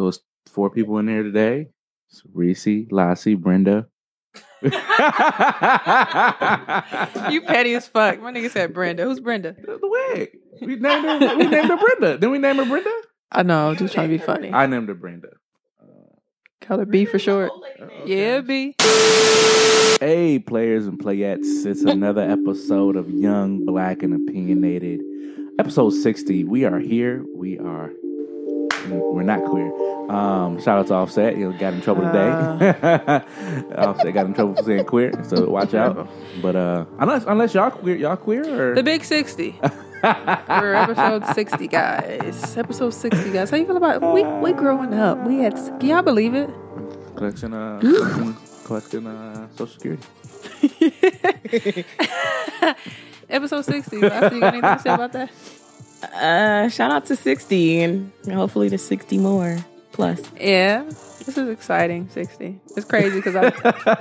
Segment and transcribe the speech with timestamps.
[0.00, 1.66] So it's four people in there today.
[2.08, 3.86] It's Reese, Lassie, Brenda.
[4.62, 4.70] You
[7.42, 8.18] petty as fuck.
[8.22, 9.04] My nigga said Brenda.
[9.04, 9.54] Who's Brenda?
[9.62, 10.38] The wig.
[10.62, 11.36] We named her.
[11.36, 12.12] We named her Brenda.
[12.14, 12.90] Didn't we name her Brenda?
[13.30, 14.50] I know, just trying to be funny.
[14.50, 15.28] I named her Brenda.
[15.78, 15.84] Uh,
[16.62, 17.50] Call her B for short.
[17.52, 17.62] Oh,
[18.06, 18.76] yeah, B.
[20.00, 21.66] Hey, players and playettes.
[21.66, 25.02] It's another episode of Young, Black, and Opinionated.
[25.58, 26.44] Episode 60.
[26.44, 27.22] We are here.
[27.36, 27.90] We are.
[28.90, 29.72] We're not queer.
[30.10, 31.36] Um, shout out to Offset.
[31.36, 32.28] You got in trouble today.
[33.76, 36.08] Offset got in trouble for saying queer, so watch out.
[36.42, 39.58] But uh, unless unless y'all queer, y'all queer or The Big 60.
[40.02, 42.56] We're episode 60, guys.
[42.56, 43.50] Episode 60, guys.
[43.50, 45.24] How you feel about we we growing up?
[45.26, 46.50] We had can y'all believe it?
[47.20, 50.02] collection, uh, collecting, collecting uh, Social Security.
[53.28, 53.98] episode 60.
[53.98, 55.30] Lassie, you got anything to say about that?
[56.02, 59.58] Uh, shout out to 60 and hopefully to 60 more
[59.92, 60.22] plus.
[60.40, 60.84] Yeah.
[61.26, 62.58] This is exciting, 60.
[62.76, 63.48] It's crazy because I,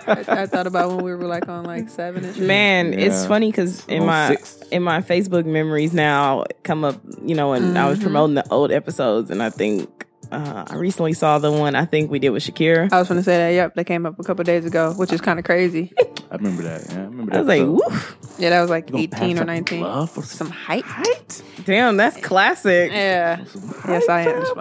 [0.07, 2.47] I, I thought about when we were like on like seven and shit.
[2.47, 4.61] Man, it's funny because in my six.
[4.71, 8.71] in my Facebook memories now come up, you know, and I was promoting the old
[8.71, 9.98] episodes, and I think
[10.31, 12.91] uh, I recently saw the one I think we did with Shakira.
[12.91, 13.49] I was going to say that.
[13.55, 15.91] Yep, they came up a couple days ago, which is kind of crazy.
[16.31, 16.85] I remember that.
[16.89, 17.37] Yeah, I remember that.
[17.37, 19.81] I was like, woof, Yeah, that was like You 18 or 19.
[19.81, 20.83] love for Some height.
[20.85, 21.41] height.
[21.65, 22.91] damn, that's classic.
[22.91, 23.43] Yeah.
[23.87, 24.41] Yes, I am.
[24.41, 24.55] Just.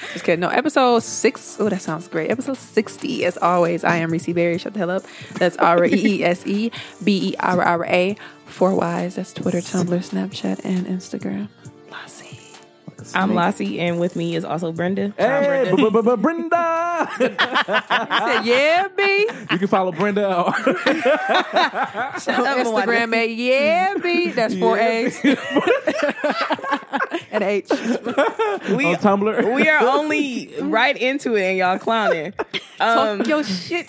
[0.12, 0.40] Just kidding.
[0.40, 1.56] No, episode six.
[1.58, 2.30] Oh, that sounds great.
[2.30, 3.24] Episode 60.
[3.24, 4.58] As always, I am Reese Berry.
[4.58, 5.04] Shut the hell up.
[5.34, 6.70] That's R E E S E
[7.02, 8.16] B E R R A.
[8.46, 9.14] Four Ys.
[9.14, 11.48] That's Twitter, Tumblr, Snapchat, and Instagram.
[13.00, 13.18] Lassie.
[13.18, 15.12] I'm Lassie, and with me is also Brenda.
[15.16, 15.76] Hey, Brenda.
[15.76, 17.08] b- b- b- Brenda.
[17.18, 19.28] Said, yeah, B.
[19.50, 20.28] you can follow Brenda.
[20.46, 20.52] on-
[22.22, 24.28] Instagram at yeah, B.
[24.30, 25.18] That's four A's.
[27.30, 27.68] and H.
[27.70, 27.76] we
[28.86, 29.54] on Tumblr.
[29.54, 32.32] we are only right into it, and y'all clowning.
[32.78, 33.88] Um, Talk your shit.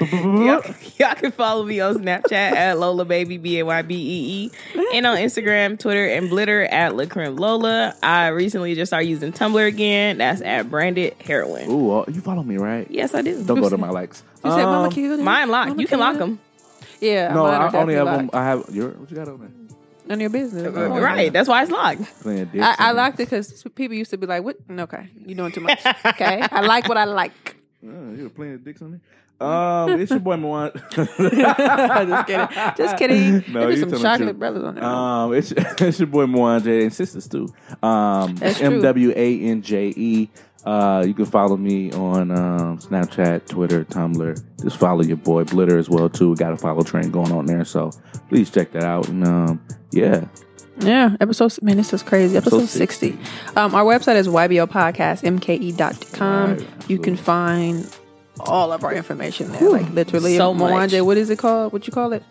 [0.00, 0.62] Y'all,
[0.98, 4.86] y'all can follow me on Snapchat at Lola Baby B A Y B E E,
[4.94, 7.94] and on Instagram, Twitter, and Blitter at LaCreme Lola.
[8.02, 10.18] I recently just started using Tumblr again.
[10.18, 11.70] That's at Branded Heroin.
[11.70, 12.86] Ooh, uh, you follow me, right?
[12.90, 13.42] Yes, I do.
[13.44, 14.22] Don't go to my likes.
[14.44, 15.18] You said, Mama Um, Cute.
[15.20, 15.68] Mine locked.
[15.70, 16.38] Mama You can lock them.
[17.00, 17.32] Yeah.
[17.34, 18.30] No, mine are I only have definitely them.
[18.32, 18.90] I have your.
[18.90, 19.48] What you got on there?
[19.48, 19.54] locked.
[20.06, 20.74] None of your business.
[20.74, 21.32] Right.
[21.32, 22.02] That's why it's locked.
[22.22, 24.56] Playing dicks I, I and- liked it because people used to be like, "What?
[24.70, 27.56] Okay, you're doing too much." Okay, I like what I like.
[27.80, 29.00] Oh, you were playing dicks on there.
[29.40, 30.72] Um, it's your boy Moan.
[30.90, 31.38] Just kidding.
[32.76, 33.44] Just kidding.
[33.52, 34.84] No, you some chocolate brothers on there.
[34.84, 37.48] Um, it's it's your boy Mwanje and sisters too.
[37.82, 40.28] Um, M W A N J E.
[40.64, 44.42] Uh, you can follow me on um, Snapchat, Twitter, Tumblr.
[44.62, 46.30] Just follow your boy Blitter as well too.
[46.30, 47.92] We got a follow train going on there, so
[48.28, 49.08] please check that out.
[49.08, 50.26] And um, yeah,
[50.80, 51.62] yeah, episode.
[51.62, 52.36] Man, this is crazy.
[52.36, 53.12] Episode, Episode sixty.
[53.12, 53.54] 60.
[53.56, 56.54] Um, our website is ybopodcastmke.com.
[56.56, 57.88] Right, you can find
[58.40, 59.68] all of our information there.
[59.70, 60.72] Like literally, So much.
[60.72, 61.72] Mwanje, what is it called?
[61.72, 62.22] What you call it?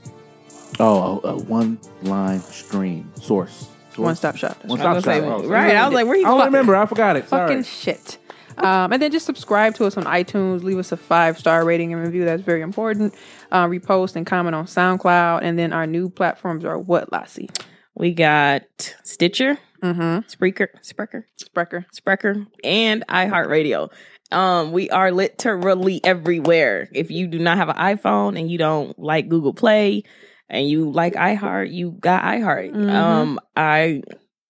[0.80, 3.68] oh, a, a one line stream source.
[3.94, 3.98] source.
[3.98, 4.64] One stop shop.
[4.66, 4.88] One right.
[4.88, 5.24] I was stop shop.
[5.24, 5.76] say, Oh, right.
[5.76, 6.46] I was like, where you I don't going?
[6.52, 6.76] remember.
[6.76, 7.28] I forgot it.
[7.30, 7.48] Sorry.
[7.48, 8.18] fucking shit.
[8.58, 10.64] Um, and then just subscribe to us on iTunes.
[10.64, 12.26] Leave us a five star rating and review.
[12.26, 13.14] That's very important.
[13.52, 15.42] Uh, repost and comment on SoundCloud.
[15.44, 17.50] And then our new platforms are what, Lassie?
[17.96, 18.64] We got
[19.04, 20.02] Stitcher, Mm-hmm.
[20.28, 21.86] Spreaker, Spreaker, Sprecher.
[21.96, 23.92] Spreaker, and iHeartRadio.
[24.32, 26.90] Um, we are literally everywhere.
[26.92, 30.04] If you do not have an iPhone and you don't like Google Play
[30.50, 32.72] and you like iHeart, you got iHeart.
[32.74, 32.90] Mhm.
[32.92, 34.02] Um, I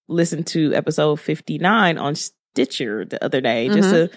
[0.07, 4.09] listened to episode 59 on Stitcher the other day just to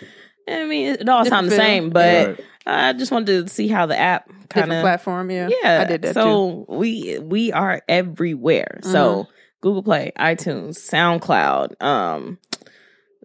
[0.48, 2.40] I mean, it all sounds the same, but Right.
[2.66, 5.48] I just wanted to see how the app kind of platform, yeah.
[5.62, 6.20] yeah, I did that too.
[6.20, 8.80] so we we are everywhere.
[8.82, 9.28] So
[9.60, 12.38] Google Play, iTunes, SoundCloud, um,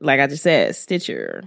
[0.02, 1.44] like I just said, Stitcher,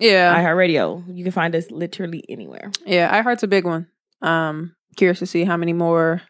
[0.00, 0.34] Yeah.
[0.42, 1.04] iHeartRadio.
[1.16, 2.70] You can find us literally anywhere.
[2.86, 3.22] yeah.
[3.22, 3.86] iHeart's a big one.
[4.22, 6.22] Um, curious to see how many more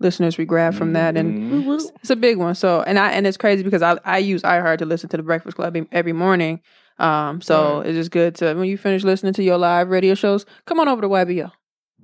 [0.00, 1.16] listeners we grab from that.
[1.16, 1.90] And Mhm.
[2.00, 2.54] it's a big one.
[2.54, 5.22] So, and I, and it's crazy because I, I use iHeart to listen to the
[5.22, 6.60] Breakfast Club every morning.
[6.98, 7.86] Um, so Right.
[7.88, 10.88] it's just good to, when you finish listening to your live radio shows, come on
[10.88, 11.50] over to YBO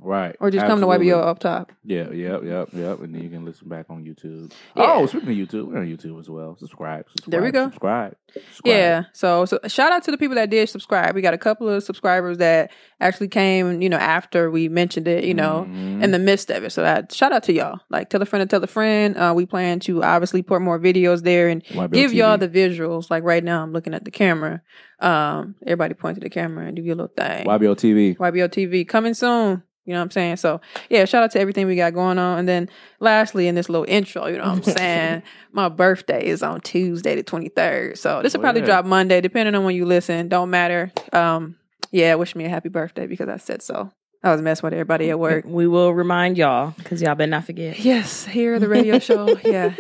[0.01, 0.37] right.
[0.41, 0.97] or just Absolutely.
[0.97, 1.73] come to YBO up top.
[1.85, 3.01] Yeah, yep, yep, yep.
[3.01, 4.53] And then you can listen back on YouTube.
[4.77, 4.85] Yeah.
[4.97, 6.57] Oh, speaking of YouTube, we're on YouTube as well.
[6.59, 7.07] Subscribe.
[7.09, 7.65] subscribe There we go.
[7.67, 8.17] Subscribe.
[8.33, 8.75] subscribe.
[8.77, 9.05] Yeah.
[9.13, 11.15] So, so shout out to the people that did subscribe.
[11.15, 15.25] We got a couple of subscribers that actually came, you know, after we mentioned it,
[15.25, 16.03] you know, Mhm.
[16.03, 16.71] in the midst of it.
[16.73, 17.81] So that shout out to y'all.
[17.91, 19.17] Like tell a friend to tell a friend.
[19.17, 23.11] Uh, we plan to obviously put more videos there and YBO give y'all the visuals.
[23.11, 24.63] Like right now, I'm looking at the camera.
[25.01, 27.47] Um, everybody point to the camera and do your little thing.
[27.47, 28.17] YBO TV.
[28.17, 29.63] YBO TV coming soon.
[29.89, 30.37] You know what I'm saying?
[30.37, 32.39] So yeah, shout out to everything we got going on.
[32.41, 32.69] And then
[33.01, 35.23] lastly, in this little intro, you know what I'm saying?
[35.53, 37.97] My birthday is on Tuesday the 23rd.
[37.97, 38.67] So this will Oh, probably yeah.
[38.67, 40.29] drop Monday, depending on when you listen.
[40.29, 40.93] Don't matter.
[41.15, 41.57] Um,
[41.91, 43.91] yeah, wish me a happy birthday because I said so.
[44.23, 45.45] I was messing with everybody at work.
[45.47, 47.79] We will remind y'all because y'all better not forget.
[47.79, 49.39] Yes, here at the radio show.
[49.45, 49.75] Yeah,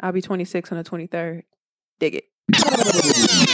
[0.00, 1.42] I'll be 26 on the 23rd.
[1.98, 3.49] Dig it.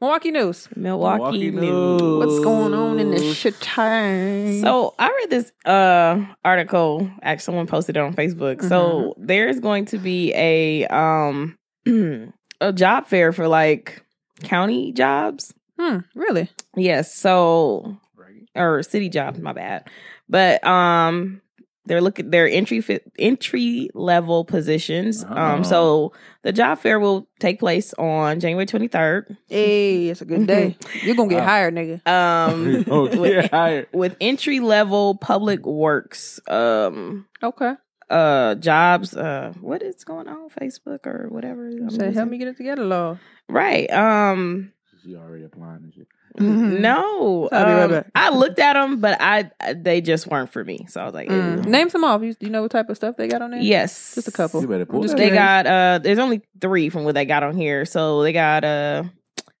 [0.00, 0.68] Milwaukee news.
[0.74, 2.00] Milwaukee, Milwaukee news.
[2.02, 2.18] news.
[2.18, 4.60] What's going on in the shit time?
[4.60, 7.08] So I read this uh article.
[7.22, 8.68] Actually, someone posted it on Facebook.
[8.68, 11.56] So there's going to be a um
[12.60, 14.04] a job fair for like
[14.42, 15.54] county jobs.
[15.78, 16.50] hmm, really?
[16.76, 17.14] Yes.
[17.14, 18.48] So Right.
[18.56, 19.38] or city jobs.
[19.38, 19.88] My bad.
[20.28, 21.42] But um,
[21.84, 25.24] they're looking they're entry fit, entry level positions.
[25.28, 25.34] Oh.
[25.36, 26.12] Um, so
[26.42, 29.36] the job fair will take place on January twenty third.
[29.48, 30.76] Hey, it's a good day.
[31.02, 32.06] You're gonna get Uh, hired, nigga.
[32.06, 33.88] Um, oh, with, yeah, hired.
[33.92, 37.74] with entry level public works um Okay.
[38.10, 42.48] uh jobs uh what is going on Facebook or whatever I'm Say, help me get
[42.48, 43.18] it together, Lord.
[43.48, 46.06] right um She already applying and shit.
[46.38, 46.80] Mhm.
[46.80, 48.10] no I'll be right um.
[48.14, 51.28] I looked at them but I they just weren't for me so I was like
[51.28, 51.66] Mm.
[51.66, 52.22] Name some off.
[52.22, 53.60] You, you know what type of stuff they got on there?
[53.60, 54.60] yes Just a couple.
[54.62, 57.54] You better pull just they got uh there's only three from what they got on
[57.56, 59.04] here so they got uh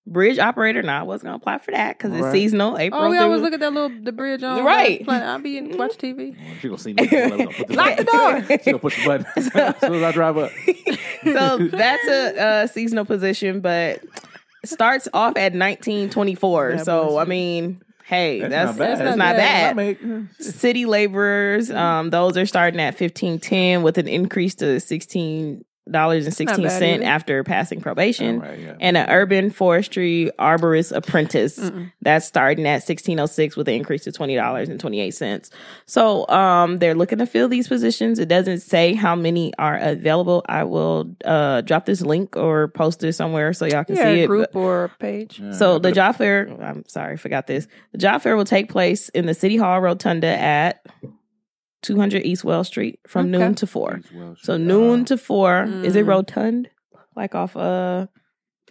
[0.06, 2.32] bridge operator now I wasn't gonna apply for that because it's Right.
[2.32, 5.04] seasonal April Oh, we through- always look at that little the bridge on Right.
[5.04, 5.28] Planet.
[5.28, 6.34] I'll be in watch TV.
[6.36, 7.06] Oh, She gonna see me.
[7.06, 8.42] She gonna put the Lock the door.
[8.58, 10.50] She gonna push the button as soon as I drive up.
[11.24, 14.02] so that's a, uh seasonal position, but
[14.64, 16.70] starts off at nineteen twenty four.
[16.70, 18.98] Yeah, so I mean, hey, that's not bad.
[18.98, 19.70] that's not bad.
[19.70, 20.00] I make-
[20.38, 26.26] City laborers, um, those are starting at fifteen ten with an increase to sixteen dollars
[26.26, 27.10] and sixteen cent either.
[27.10, 28.36] after passing probation.
[28.36, 28.74] All right, yeah.
[28.80, 31.90] And an urban forestry arborist apprentice Mm-mm.
[32.00, 35.10] that's starting at sixteen oh six with an increase to twenty dollars and twenty eight
[35.10, 35.50] cents.
[35.86, 38.18] So um they're looking to fill these positions.
[38.20, 40.44] It doesn't say how many are available.
[40.48, 44.20] I will uh drop this link or post it somewhere so y'all can Yeah, see
[44.20, 44.26] it.
[44.28, 45.40] group or page.
[45.40, 47.66] Yeah, So the job fair, I'm sorry, forgot this.
[47.90, 50.86] The job fair will take place in the City Hall Rotunda at
[51.82, 53.38] 200 East Wells Street from Okay.
[53.44, 54.00] noon to 4.
[54.42, 54.60] So shit.
[54.60, 55.64] noon to 4.
[55.84, 56.08] Is it Mm.
[56.08, 56.68] rotund?
[57.14, 58.06] Like off uh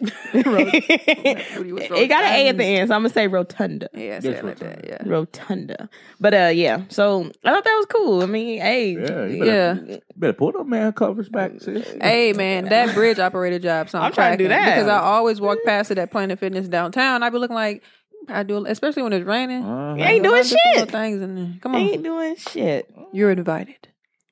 [0.34, 3.88] it got an A at the end, so I'm gonna say rotunda.
[3.94, 4.66] Yeah, say Yes, it like that.
[4.78, 4.88] rotunda.
[4.88, 5.02] Yeah.
[5.08, 5.88] Rotunda.
[6.18, 8.22] But uh yeah, so I thought that was cool.
[8.22, 9.74] I mean, hey, Yeah, you Yeah.
[9.74, 11.86] better, better pull them man covers back, sis.
[12.00, 14.74] Hey man, that bridge operator job sounds I'm trying to do that.
[14.74, 17.22] because I always walk past it at Planet Fitness downtown.
[17.22, 17.84] I'd be looking like
[18.28, 19.64] I do, especially when it's raining.
[19.64, 19.94] Uh-huh.
[19.96, 20.90] You ain't doing do some little shit.
[20.92, 21.54] Things in there.
[21.60, 22.90] Come on, ain't doing shit.
[23.12, 23.88] you're invited.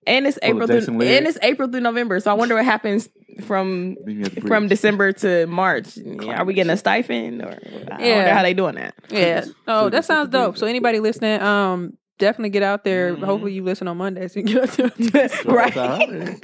[0.07, 2.19] And it's April through, and it's April through November.
[2.21, 3.09] So I wonder what happens
[3.45, 4.67] from Meet me at the from.
[4.69, 5.99] December to March.
[6.27, 8.25] Are we getting a stipend or I don't Yeah.
[8.27, 8.95] know how they doing that.
[9.11, 9.45] Yeah.
[9.69, 10.57] Oh, that sounds dope.
[10.57, 13.15] So anybody listening, um, definitely get out there.
[13.15, 13.25] Mhm.
[13.25, 14.91] Hopefully you listen on Monday so you get out there.
[15.45, 15.75] Right.
[15.75, 16.41] that's how it is.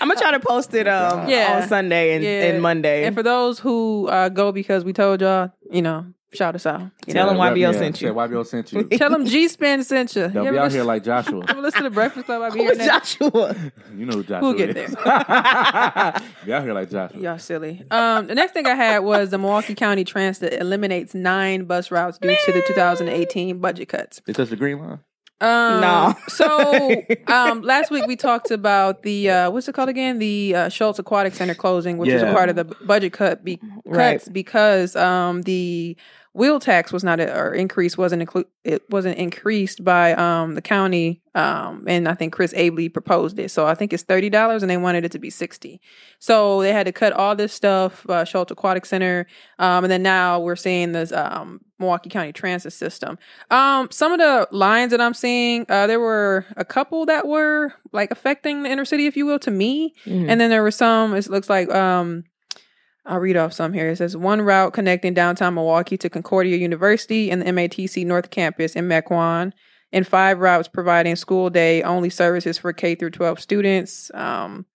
[0.00, 1.60] I'm gonna try to post it um Yeah.
[1.62, 2.44] on Sunday and, Yeah.
[2.44, 3.04] and Monday.
[3.04, 6.82] and for those who uh, go because we told y'all, you know, shout us out.
[7.06, 7.38] You Tell know.
[7.38, 8.12] them YBO sent Say you.
[8.14, 8.84] YBO sent you.
[8.84, 10.28] Tell them G Spin sent you.
[10.28, 11.44] They'll you be ever out here listen, like Joshua.
[11.48, 12.42] ever listen to Breakfast Club?
[12.42, 13.04] I be Who's hearing that.
[13.04, 13.56] Joshua?
[13.96, 14.90] You know who Joshua We'll get is.
[16.44, 17.20] be out here like Joshua.
[17.20, 17.84] Y'all silly.
[17.90, 22.18] Um, the next thing I had was the Milwaukee County Transit eliminates nine bus routes
[22.18, 24.20] due to the 2018 budget cuts.
[24.26, 25.00] They touch the green line.
[25.40, 26.14] Um, No.
[26.28, 30.18] so um, last week we talked about the uh, what's it called again?
[30.18, 33.60] The uh, Schulz Aquatic Center closing, which is a part of the budget cut be-
[33.84, 34.14] Right.
[34.18, 35.96] cuts because um, the
[36.38, 40.62] wheel tax was not a, or increase wasn't inclu- it wasn't increased by um, the
[40.62, 43.50] county um, and I think Chris Abele proposed it.
[43.50, 45.80] So I think it's thirty dollars and they wanted it to be sixty.
[46.18, 49.26] So they had to cut all this stuff, uh, Schulz Aquatic Center,
[49.58, 53.18] um, and then now we're seeing this um, Milwaukee County Transit System.
[53.50, 57.72] Um, some of the lines that I'm seeing, uh, there were a couple that were
[57.92, 59.94] like affecting the inner city, if you will, to me.
[60.06, 60.28] Mhm.
[60.28, 62.24] And then there were some, it looks like, um,
[63.06, 63.88] I'll read off some here.
[63.88, 68.76] It says one route connecting downtown Milwaukee to Concordia University and the MATC North Campus
[68.76, 69.52] in Mequon,
[69.92, 74.10] and five routes providing school day only services for K through 12 students.
[74.14, 74.66] Um,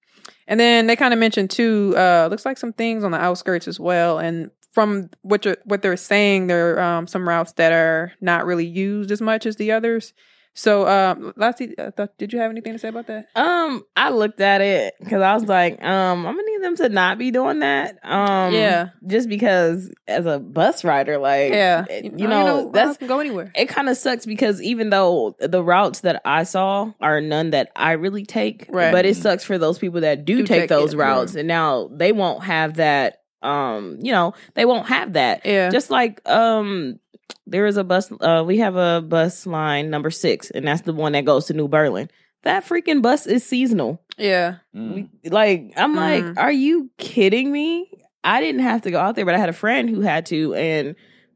[0.48, 3.68] and then they kind of mentioned too, uh, looks like some things on the outskirts
[3.68, 4.20] as well.
[4.20, 8.66] And from what what they're saying, there are um, some routes that are not really
[8.66, 10.14] used as much as the others.
[10.56, 13.28] So, um, Lassie, I thought, did you have anything to say about that?
[13.36, 16.90] Um, I looked at it because I was like, um, I'm gonna need them to
[16.90, 17.98] not be doing that.
[18.04, 18.90] Um, Yeah.
[19.08, 23.20] just because as a bus rider, like, Yeah, it- you know, that's that's can go
[23.20, 23.52] anywhere.
[23.56, 23.66] it.
[23.68, 27.94] Kind of sucks because even though the routes that I saw are none that I
[27.94, 28.92] really take, Right.
[28.92, 30.98] but it sucks for those people that do, Do take, take those it.
[30.98, 33.18] routes, and now they won't have that.
[33.42, 35.42] Um, you know, they won't have that.
[35.46, 37.00] Yeah, Just like um
[37.48, 38.12] there is a bus.
[38.22, 41.54] Uh, we have a bus line number six, and that's the one that goes to
[41.54, 42.10] New Berlin.
[42.44, 44.02] That freaking bus is seasonal.
[44.18, 44.56] Yeah.
[44.76, 45.10] Mm.
[45.24, 46.38] We, like, I'm like, Mhm.
[46.38, 47.90] are you kidding me?
[48.24, 50.54] I didn't have to go out there, but I had a friend who had to,
[50.54, 50.96] and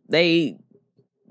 [0.10, 0.58] they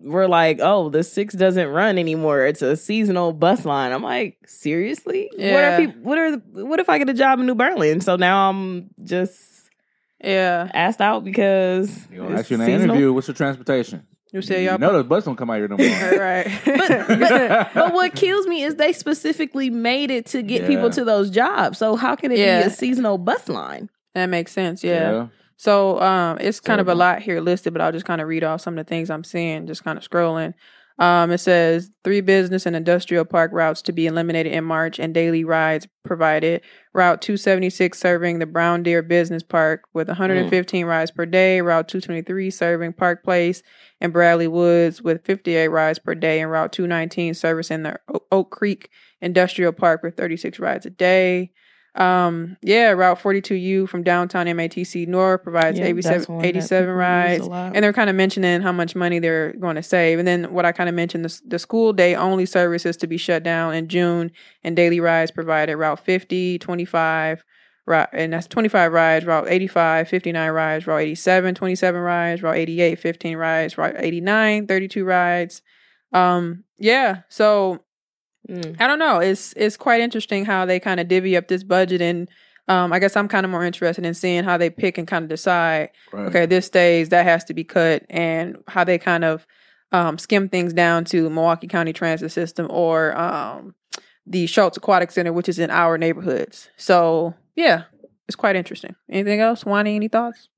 [0.02, 2.44] were like, "Oh, the six doesn't run anymore.
[2.46, 5.30] It's a seasonal bus line." I'm like, seriously?
[5.32, 5.74] What Yeah.
[5.74, 6.02] are people?
[6.02, 6.30] What are?
[6.32, 8.00] The, what if I get a job in New Berlin?
[8.02, 9.70] So now I'm just
[10.22, 10.70] Yeah.
[10.74, 12.96] asked out because You gonna ask you in the seasonal.
[12.96, 14.06] interview, what's your transportation?
[14.32, 14.78] You say you y'all.
[14.78, 15.86] know the bus don't come out here no more.
[16.20, 16.46] right.
[16.64, 21.30] but, but what kills me is they specifically made it to get people to those
[21.30, 21.78] jobs.
[21.78, 22.62] So how can it Yeah.
[22.62, 23.88] be a seasonal bus line?
[24.14, 24.82] that makes sense.
[24.82, 25.28] Yeah.
[25.58, 28.44] So um, it's kind of a lot here listed, but I'll just kind of read
[28.44, 30.54] off some of the things I'm seeing, just kind of scrolling.
[30.98, 35.12] Um, it says three business and industrial park routes to be eliminated in March and
[35.12, 36.62] daily rides provided.
[36.94, 41.60] Route 276 serving the Brown Deer Business Park with 115 rides per day.
[41.60, 43.62] Route 223 serving Park Place
[44.00, 46.40] and Bradley Woods with 58 rides per day.
[46.40, 47.98] And Route 219 servicing the
[48.32, 48.88] Oak Creek
[49.20, 51.52] Industrial Park with 36 rides a day.
[51.96, 57.42] Um, yeah, Route 42U from downtown MATC North provides Yeah, 87, 87 rides.
[57.74, 60.18] And they're kind of mentioning how much money they're going to save.
[60.18, 63.16] And then what I kind of mentioned, the, the school day only services to be
[63.16, 64.30] shut down in June
[64.62, 67.42] and daily rides provided Route 50, 25,
[67.86, 72.98] right, and that's 25 rides, Route 85, 59 rides, Route 87, 27 rides, Route 88,
[72.98, 75.62] 15 rides, Route 89, 32 rides.
[76.12, 77.80] Um, yeah, so
[78.48, 78.80] Mm.
[78.80, 79.18] I don't know.
[79.18, 82.28] It's it's quite interesting how they kind of divvy up this budget, and
[82.68, 85.24] um, I guess I'm kind of more interested in seeing how they pick and kind
[85.24, 85.90] of decide.
[86.12, 86.26] Right.
[86.26, 89.46] Okay, this stays, that has to be cut, and how they kind of
[89.92, 93.74] um, skim things down to Milwaukee County Transit System or um,
[94.26, 96.70] the Schulz Aquatic Center, which is in our neighborhoods.
[96.76, 97.84] So yeah,
[98.28, 98.94] it's quite interesting.
[99.08, 99.96] Anything else, Wani?
[99.96, 100.48] Any thoughts?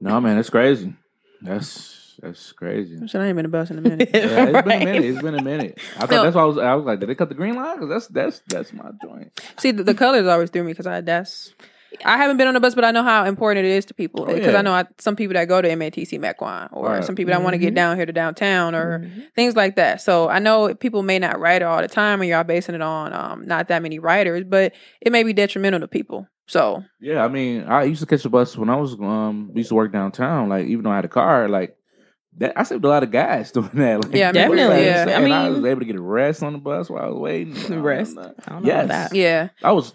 [0.00, 0.94] No, man, it's crazy.
[1.42, 2.98] That's that's crazy.
[3.02, 4.10] I said I ain't been a bus in a minute.
[4.12, 5.04] Yeah, it's been a minute.
[5.04, 5.78] It's been a minute.
[5.96, 6.22] I thought No.
[6.22, 6.58] that's why I was.
[6.58, 7.78] I was like, did they cut the green line?
[7.78, 9.32] 'Cause that's that's that's my joint.
[9.58, 11.54] See, the, the colors always threw me because I that's
[12.04, 14.24] I haven't been on a bus, but I know how important it is to people
[14.28, 14.58] Oh, because yeah.
[14.60, 17.04] I know I, some people that go to MATC Mequon or Right.
[17.04, 19.24] some people that want to get down here to downtown or Mhm.
[19.34, 20.00] things like that.
[20.00, 22.80] So I know people may not ride it all the time, and y'all basing it
[22.82, 26.28] on um, not that many riders, but it may be detrimental to people.
[26.46, 29.70] So Yeah, I mean, I used to catch the bus when I was um used
[29.70, 30.48] to work downtown.
[30.48, 31.76] Like even though I had a car, like
[32.40, 34.04] that, I saved a lot of gas doing that.
[34.04, 34.84] Like, Yeah, Definitely.
[34.84, 35.14] yeah.
[35.16, 37.16] I mean, I was able to get a rest on the bus while I was
[37.18, 37.56] waiting.
[37.72, 38.16] I Rest?
[38.16, 38.34] know.
[38.46, 38.84] I don't know Yes.
[38.86, 39.14] about that.
[39.16, 39.94] yeah, I was.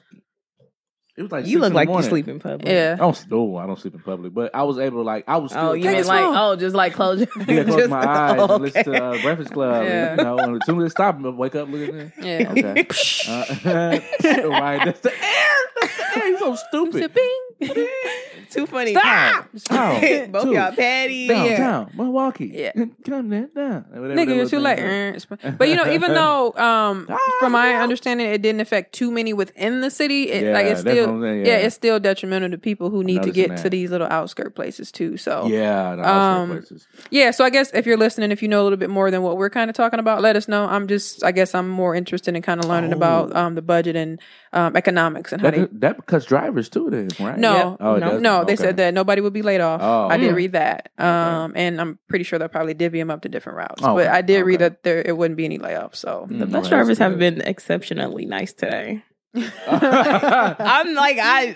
[1.18, 2.68] It was like You look like you sleep in public.
[2.68, 2.96] yeah.
[2.96, 3.32] I don't.
[3.32, 4.34] No, I don't sleep in public.
[4.34, 5.24] But I was able to like.
[5.30, 5.52] I was.
[5.52, 8.36] Still Oh, you mean like oh, just like close your Yeah, close just- my eyes
[8.38, 9.86] oh, and listen to uh, Breakfast Club.
[9.86, 10.10] Yeah.
[10.12, 12.12] And, you know, and as soon as it stopped, I wake up, look at it.
[12.22, 12.52] Yeah.
[12.52, 12.82] Okay.
[13.30, 15.56] Uh, right, that's the air.
[15.80, 16.28] That's the air.
[16.28, 17.14] You're so stupid.
[17.14, 17.40] Bing.
[18.50, 18.92] Too funny.
[18.94, 19.48] Stop!
[19.56, 20.02] Stop.
[20.32, 20.54] Both Two.
[20.54, 21.28] y'all patty.
[21.28, 22.52] Downtown, Milwaukee.
[22.54, 22.72] Yeah.
[23.06, 23.86] Come down, down.
[23.90, 24.80] Whatever that Nigga, little it's too late.
[24.80, 25.28] is.
[25.44, 27.84] Eh, But you know, even though um Ah, from my yeah.
[27.84, 31.08] understanding it didn't affect too many within the city, it, Yeah, like it's that's still
[31.08, 31.52] what I'm saying, yeah.
[31.60, 31.66] yeah.
[31.66, 34.92] it's still detrimental to people who need to noticing get to these little outskirt places
[34.92, 35.18] too.
[35.18, 36.88] So Yeah, the Um, places.
[37.10, 39.22] Yeah, so I guess if you're listening, if you know a little bit more than
[39.24, 40.66] what we're kind of talking about, let us know.
[40.66, 42.98] I'm just, I guess I'm more interested in kind of learning Oh.
[42.98, 44.20] about um, the budget and
[44.56, 45.60] um, economics and how they.
[45.60, 47.38] That, that cuts drivers too, then, right?
[47.38, 47.78] No, Yep.
[47.82, 48.10] Oh, it No.
[48.12, 48.22] does?
[48.22, 48.64] no, they Okay.
[48.64, 49.82] said that nobody would be laid off.
[49.84, 50.08] Oh.
[50.08, 50.36] I did Mm.
[50.36, 53.82] read that, um, and I'm pretty sure they'll probably divvy them up to different routes.
[53.84, 54.08] Oh, But.
[54.08, 55.98] I did read that there it wouldn't be any layoffs.
[55.98, 59.04] So Mm, The bus drivers have been exceptionally nice today.
[59.68, 61.56] I'm like I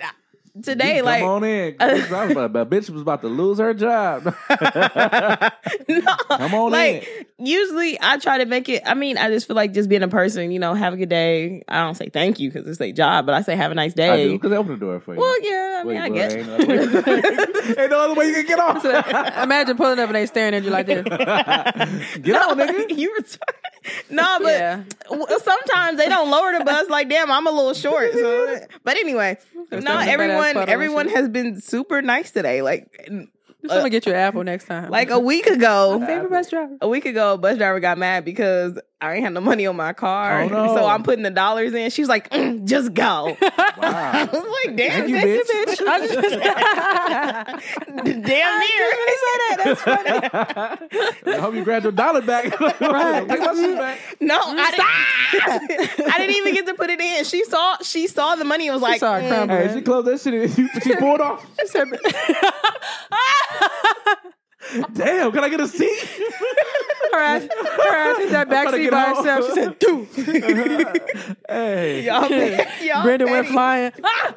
[0.63, 1.73] today like on in.
[1.79, 4.23] 'cause this driver about- about- bitch was about to lose her job.
[5.87, 8.83] no, Come on like usually I try to make it.
[8.85, 11.09] I mean, I just feel like just being a person, you know, have a good
[11.09, 11.63] day.
[11.67, 13.93] I don't say thank you because it's their job, but I say have a nice
[13.93, 14.31] day.
[14.33, 15.19] because they open the door for you.
[15.19, 16.33] Well, yeah, I mean, Wait, I guess.
[16.33, 18.85] Ain't no, other way, ain't no other way you can get off.
[19.43, 21.03] imagine pulling up and they staring at you like this.
[21.03, 22.97] get on, nigga.
[22.97, 23.39] you return.
[24.09, 24.83] No, but Yeah.
[25.41, 26.89] sometimes they don't lower the bus.
[26.89, 28.11] Like, damn, I'm a little short.
[28.13, 29.37] So, but anyway,
[29.69, 30.07] That's no, a badass
[30.43, 32.61] everyone, everyone has been super nice today.
[32.61, 33.29] Like, Just want
[33.63, 34.89] to uh, get you an apple next time.
[34.89, 36.77] like a week ago, My favorite bus driver.
[36.81, 39.77] a week ago, a bus driver got mad because I ain't had no money on
[39.77, 40.41] my car.
[40.41, 40.75] Oh, no.
[40.75, 41.89] So I'm putting the dollars in.
[41.89, 43.37] She's like, "Mm, just go.
[43.41, 44.29] I Wow.
[44.31, 45.47] was like, damn, Thank you, bitch.
[45.47, 45.87] bitch.
[45.87, 46.13] I just,
[48.03, 48.89] damn near.
[48.91, 50.09] I That's funny.
[51.33, 52.59] I hope you grab your dollar back.
[52.59, 53.27] right.
[53.29, 53.99] Take my shit back.
[54.19, 56.09] No, I didn't.
[56.11, 57.23] I didn't even get to put it in.
[57.23, 57.77] She saw.
[57.81, 59.55] She saw the money and was like, saw it "Mm." crumble.
[59.55, 60.33] Hey, she closed that shit.
[60.33, 60.49] in.
[60.53, 61.45] She, she pulled off.
[61.59, 61.87] She said-
[64.93, 65.99] Damn, can I get a seat?
[67.11, 69.25] her ass, her ass in that back seat by home.
[69.25, 69.45] herself.
[69.47, 70.07] She said, "Dude."
[71.49, 72.29] hey, Y'all,
[72.85, 74.35] y'all Brenda went flying, ah!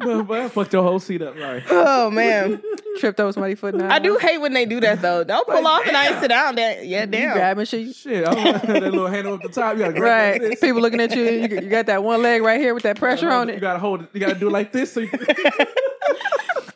[0.00, 1.36] well, well, I fucked your whole seat up.
[1.38, 1.62] Sorry.
[1.70, 2.60] Oh man,
[2.98, 3.74] tripped over somebody's foot.
[3.74, 3.92] Now.
[3.92, 5.22] I do hate when they do that though.
[5.24, 6.56] Don't pull off and I ain't sit down.
[6.56, 7.12] That yeah, damn.
[7.12, 7.36] You damn.
[7.36, 7.94] grabbing shit.
[7.94, 9.74] Shit, I want that little handle up the top.
[9.76, 10.42] You gotta grab Right.
[10.42, 10.60] like this.
[10.60, 11.22] People looking at you.
[11.22, 13.54] You, you got that one leg right here with that pressure uh, on it.
[13.54, 14.08] You gotta hold it.
[14.12, 14.92] You gotta do it like this.
[14.92, 15.10] So you,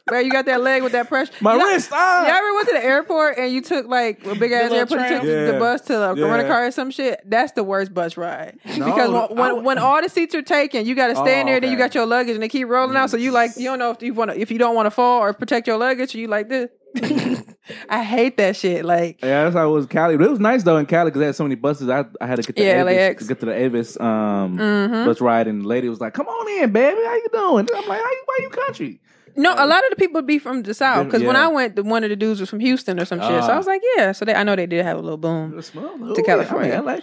[0.09, 1.33] Where you got that leg with that pressure.
[1.43, 1.91] my you know- wrist.
[1.93, 2.23] Ah.
[2.27, 5.01] You ever went to the airport and you took like a big ass little airport,
[5.01, 5.47] took tram?
[5.53, 6.27] the bus to like, a Yeah.
[6.29, 7.21] rental car or some shit?
[7.27, 8.59] That's the worst bus ride.
[8.79, 11.47] No, because when, I when, when all the seats are taken, you got to stand
[11.49, 11.61] Oh, there.
[11.61, 13.11] Then you got your luggage and they keep rolling out.
[13.11, 15.21] So you like you don't know if you want if you don't want to fall
[15.21, 16.15] or protect your luggage.
[16.15, 16.71] You like this.
[17.91, 18.87] I hate that shit.
[18.87, 20.17] Like Yeah, that's how it was in Cali.
[20.17, 21.91] But it was nice though in Cali because they had so many buses.
[21.91, 23.23] I, I had to get to Yeah, Avis, LAX.
[23.25, 25.05] to get to the Avis um, Mhm.
[25.05, 26.97] bus ride, and the lady was like, "Come on in, baby.
[27.05, 28.23] How you doing?" I'm like, "How you?
[28.25, 29.01] Why you country?"
[29.39, 31.07] No, a lot of the people be from the south.
[31.07, 31.45] Because when Yeah.
[31.45, 33.43] I went, the, one of the dudes was from Houston or some shit.
[33.45, 33.55] So Ah.
[33.55, 34.13] I was like, yeah.
[34.13, 35.61] So they, I know they did have a little boom.
[35.63, 36.75] To California.
[36.75, 36.99] I mean, LA,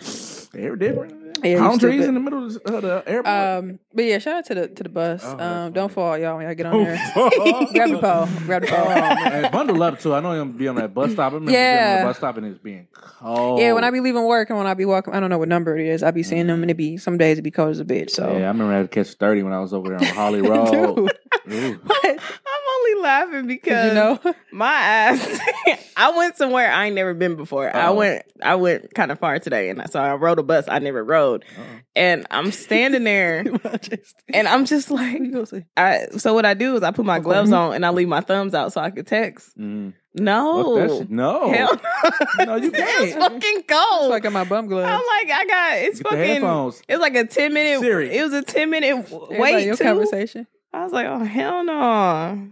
[0.54, 1.25] they're different.
[1.46, 3.28] Yeah, Palm trees in the middle of the, uh, the airport.
[3.34, 5.22] Um, but yeah, shout out to the to the bus.
[5.24, 6.38] Oh, um, don't fall, y'all.
[6.38, 8.28] When y'all get on there, Oh, grab the pole.
[8.46, 8.86] Grab the pole.
[8.86, 10.14] man, bundle up too.
[10.16, 11.32] I know I'm be on that bus stop.
[11.32, 11.96] I remember Yeah.
[12.00, 13.60] on the bus stop and it's being cold.
[13.60, 15.48] Yeah, when I be leaving work and when I be walking, I don't know what
[15.50, 16.04] number it is.
[16.04, 18.10] I be seeing them and it be some days it be cold as a bitch.
[18.12, 20.16] So yeah, I remember I had to catch thirty when I was over there on
[20.16, 21.12] Holly Road.
[22.86, 24.20] Only laughing because you know,
[24.52, 25.40] my ass.
[25.98, 27.74] I went somewhere I ain't never been before.
[27.74, 28.24] I went.
[28.42, 31.04] I went kind of far today, and I so I rode a bus I never
[31.04, 31.44] rode.
[31.58, 31.80] Uh-oh.
[31.96, 33.46] And I'm standing there,
[34.34, 35.22] and I'm just like,
[35.78, 36.08] I.
[36.18, 38.54] So what I do is I put my gloves on and I leave my thumbs
[38.54, 39.58] out so I could text.
[39.58, 39.94] Mm.
[40.18, 41.10] No, shit.
[41.10, 41.52] No.
[41.52, 41.82] hell
[42.40, 43.04] no, No, you It's can't.
[43.06, 44.14] It's fucking cold.
[44.14, 44.88] I got my bum gloves.
[44.88, 46.20] I'm like, I got it's Get fucking.
[46.20, 46.82] headphones.
[46.88, 47.82] It was like a ten minute.
[47.82, 48.16] Siri.
[48.16, 49.66] It was a ten minute wait.
[49.66, 49.84] your too.
[49.84, 50.48] conversation.
[50.76, 51.74] I was like, oh hell no.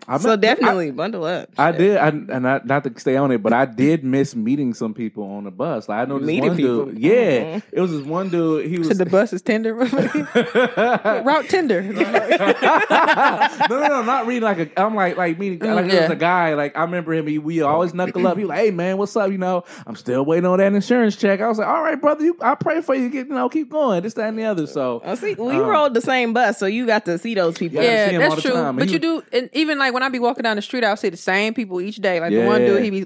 [0.07, 1.49] I so met- definitely bundle up.
[1.57, 1.77] I Shit.
[1.79, 4.93] did, I, and not, not to stay on it, but I did miss meeting some
[4.93, 5.89] people on the bus.
[5.89, 6.85] Like I know this Meeting one people?
[6.85, 6.99] dude.
[6.99, 7.11] Yeah,
[7.57, 7.63] Mhm.
[7.71, 8.65] it was this one dude.
[8.67, 9.73] He was Said the bus is tender.
[9.75, 11.81] Route tender.
[11.93, 11.99] no,
[13.69, 14.79] no, no, not reading like a.
[14.81, 16.53] I'm like, like meeting, like Mm, it was a guy.
[16.53, 17.27] Like I remember him.
[17.27, 18.37] He, we always knuckle up.
[18.37, 19.31] He was like, "Hey man, what's up?
[19.31, 22.23] You know, I'm still waiting on that insurance check." I was like, "All right, brother,
[22.23, 23.09] you, I pray for you.
[23.09, 24.03] Get, you know, keep going.
[24.03, 26.65] This, that, and the other." So Oh, see, we Um, rode the same bus, so
[26.65, 27.81] you got to see those people.
[27.83, 28.57] Yeah, I yeah, see him all that's the true.
[28.61, 30.83] time, But he you do, and even like when I be walking down the street,
[30.83, 32.19] I'll see the same people each day.
[32.19, 32.67] Like the one Yeah.
[32.67, 33.05] dude, he be,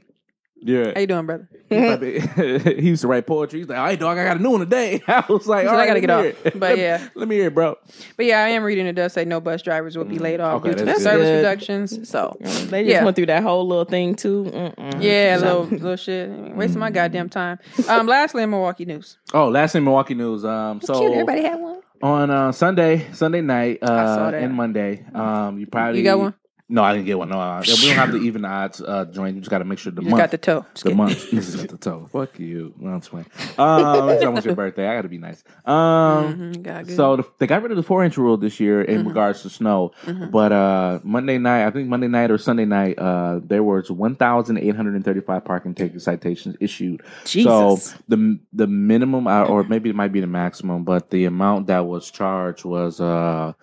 [0.59, 1.47] yeah, how you doing, brother?
[1.69, 2.19] he, probably-
[2.81, 3.59] he used to write poetry.
[3.59, 5.67] He's like, "All right, dog, I got a new one today." I was like, He
[5.67, 6.53] "All "I right, gotta let get me off." hear it.
[6.59, 7.07] But Let- yeah.
[7.15, 7.75] let me hear it, bro.
[8.15, 10.63] But yeah, I am reading it does say no bus drivers will be laid off
[10.63, 11.35] Mm, okay, due to that's service good.
[11.37, 12.09] reductions.
[12.09, 13.03] So They just Yeah.
[13.03, 14.45] went through that whole little thing too.
[14.45, 14.97] Mm-mm.
[15.03, 17.59] yeah, So- little little shit, wasting my goddamn time.
[17.87, 19.19] Um, lastly, in Milwaukee news.
[19.35, 20.43] Oh, last in Milwaukee news.
[20.43, 21.81] Um, so Cute, everybody had one.
[22.01, 26.33] On uh, Sunday, Sunday night, uh, and Monday, um, you probably You got one?
[26.69, 27.29] No, I didn't get one.
[27.29, 29.35] No, uh, we don't have the even odds uh, joint.
[29.35, 30.21] You just got to make sure the You just month.
[30.23, 30.65] got the toe.
[30.73, 30.97] Just the kidding.
[30.97, 31.25] month.
[31.31, 32.09] This is got the toe.
[32.11, 32.73] Fuck you.
[32.77, 33.25] No, I'm just playing.
[33.57, 34.85] Um, it's almost your birthday.
[34.85, 35.45] I got to be nice.
[35.65, 38.99] Um, Mhm, so the, they got rid of the four inch rule this year in
[38.99, 39.07] Mm-hmm.
[39.07, 39.91] regards to snow,
[40.29, 44.15] but uh, Monday night, I think Monday night or Sunday night, uh, there was one
[44.17, 47.01] thousand eight hundred and thirty five parking ticket citations issued.
[47.23, 47.49] Jesus.
[47.49, 51.67] So the the minimum, uh, or maybe it might be the maximum, but the amount
[51.67, 53.53] that was charged was uh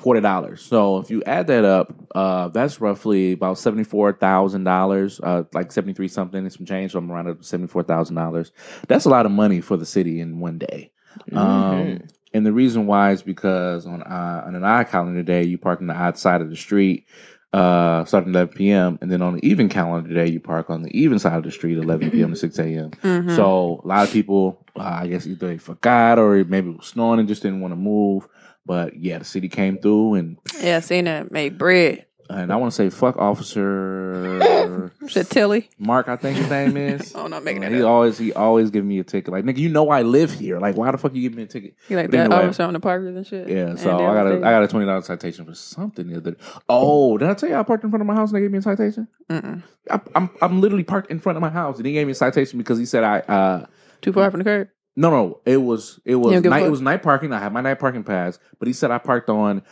[0.00, 0.62] forty dollars.
[0.62, 5.44] So if you add that up, uh, that's roughly about seventy four thousand dollars, uh,
[5.52, 6.92] like seventy three something and some change.
[6.92, 8.52] So I'm around seventy four thousand dollars.
[8.88, 10.90] That's a lot of money for the city in one day.
[11.32, 12.02] Um,
[12.34, 15.80] and the reason why is because on uh, on an odd calendar day, you park
[15.80, 17.06] on the odd side of the street,
[17.52, 18.98] uh, starting at 11 p.m.
[19.00, 21.50] And then on the even calendar day, you park on the even side of the
[21.50, 22.30] street, 11 p.m.
[22.30, 22.90] to 6 a.m.
[23.02, 23.34] Mhm.
[23.34, 26.86] So a lot of people, uh, I guess either they forgot or maybe it was
[26.88, 28.28] snowing and just didn't want to move.
[28.66, 32.04] But yeah, the city came through and yeah, seen that made bread.
[32.28, 35.68] and I want to say fuck Officer Said Tilly.
[35.78, 37.14] Mark, I think his name is.
[37.14, 37.88] Oh, not making Uh, it he up.
[37.88, 39.32] always he always give me a ticket.
[39.32, 40.58] Like nigga, you know I live here.
[40.58, 41.74] Like why the fuck you give me a ticket?
[41.88, 42.44] You like But that anyway.
[42.46, 43.48] officer on the parkers and shit.
[43.48, 46.32] Yeah, so I got a I got a twenty dollar citation for something the other.
[46.32, 46.38] Day.
[46.68, 48.50] Oh, did I tell you I parked in front of my house and they gave
[48.50, 49.06] me a citation?
[49.30, 49.62] Mm-mm.
[49.90, 52.16] I, I'm I'm literally parked in front of my house and he gave me a
[52.16, 53.66] citation because he said I uh
[54.02, 54.68] too far from the curb.
[54.96, 57.32] No no it was it was don't night it was night parking.
[57.32, 59.62] I had my night parking pass, but he said I parked on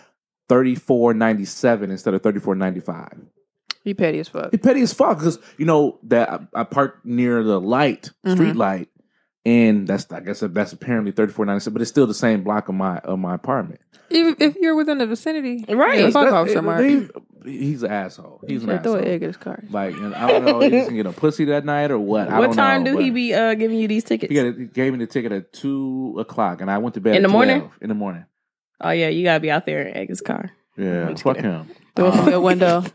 [0.49, 3.19] thirty four ninety seven instead of thirty four ninety five.
[3.83, 4.51] He petty as fuck.
[4.53, 8.55] It's petty as fuck because you know that I, I parked near the light street
[8.55, 8.57] Mhm.
[8.57, 8.89] light.
[9.47, 12.43] And that's I guess that's apparently thirty four ninety seven, but it's still the same
[12.45, 13.81] block of my of my apartment.
[14.11, 16.01] Even if you're within the vicinity, Right.
[16.01, 16.79] Yeah, fuck That- Officer it- Mark.
[16.79, 17.09] they-
[17.45, 18.41] he's an asshole.
[18.47, 19.07] He's an Should throw asshole.
[19.07, 19.63] an egg at his car.
[19.71, 22.29] Like and I don't know, if he just get a pussy that night or what.
[22.29, 24.31] I what don't time know, do he be uh, giving you these tickets?
[24.31, 27.17] He, got, he gave me the ticket at two o'clock, and I went to bed
[27.17, 27.71] In at the morning?
[27.81, 28.25] In the morning,
[28.81, 30.51] oh yeah, you gotta be out there and egg his car.
[30.77, 31.03] yeah.
[31.03, 31.51] I'm just Fuck kidding.
[31.51, 31.71] him.
[31.97, 32.85] Throw it from your window.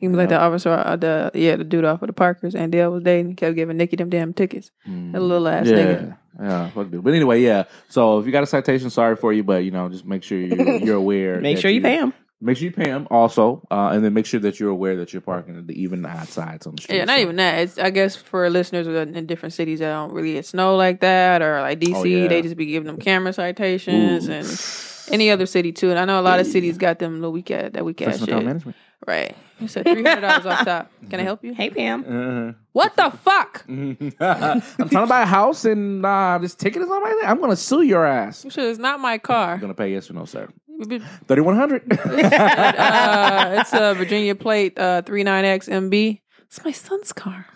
[0.00, 2.70] He was like the officer, uh, the yeah, the dude off of the Parkers, and
[2.70, 3.34] Dale was dating.
[3.34, 4.70] Kept giving Nikki them damn tickets.
[4.88, 5.10] Mm.
[5.12, 5.74] That little ass yeah.
[5.74, 6.18] nigga.
[6.40, 7.02] Yeah, fuck dude.
[7.02, 7.64] But anyway, yeah.
[7.88, 10.38] So if you got a citation, sorry for you, but you know, just make sure
[10.38, 11.40] you're, you're aware.
[11.40, 12.14] Make that sure you pay him.
[12.40, 15.12] Make sure you pay them also, uh, and then make sure that you're aware that
[15.12, 16.96] you're parking at the even odd sides on the street.
[16.98, 17.58] Yeah, not So- even that.
[17.58, 21.00] It's I guess for listeners in in different cities that don't really get snow like
[21.00, 22.28] that, or like DC, Oh, yeah.
[22.28, 24.32] they just be giving them camera citations Ooh.
[24.32, 25.90] and any other city too.
[25.90, 28.46] And I know a lot of cities got them the weekend that weekend Personal shit.
[28.46, 28.76] management.
[29.06, 29.34] Right.
[29.58, 30.92] You said three hundred dollars off top.
[31.10, 31.54] Can I help you?
[31.54, 32.04] Hey Pam.
[32.06, 32.52] Uh-huh.
[32.72, 33.64] What the fuck?
[33.68, 37.50] I'm trying to buy a house and uh, this ticket is on my I'm going
[37.50, 38.44] to sue your ass.
[38.44, 38.64] You should.
[38.64, 39.58] It's not my I'm car.
[39.58, 40.48] going to pay yes or no, sir.
[40.80, 41.82] uh, 3100
[43.60, 46.20] it's a Virginia plate uh, 39X MB.
[46.46, 47.46] It's my son's car.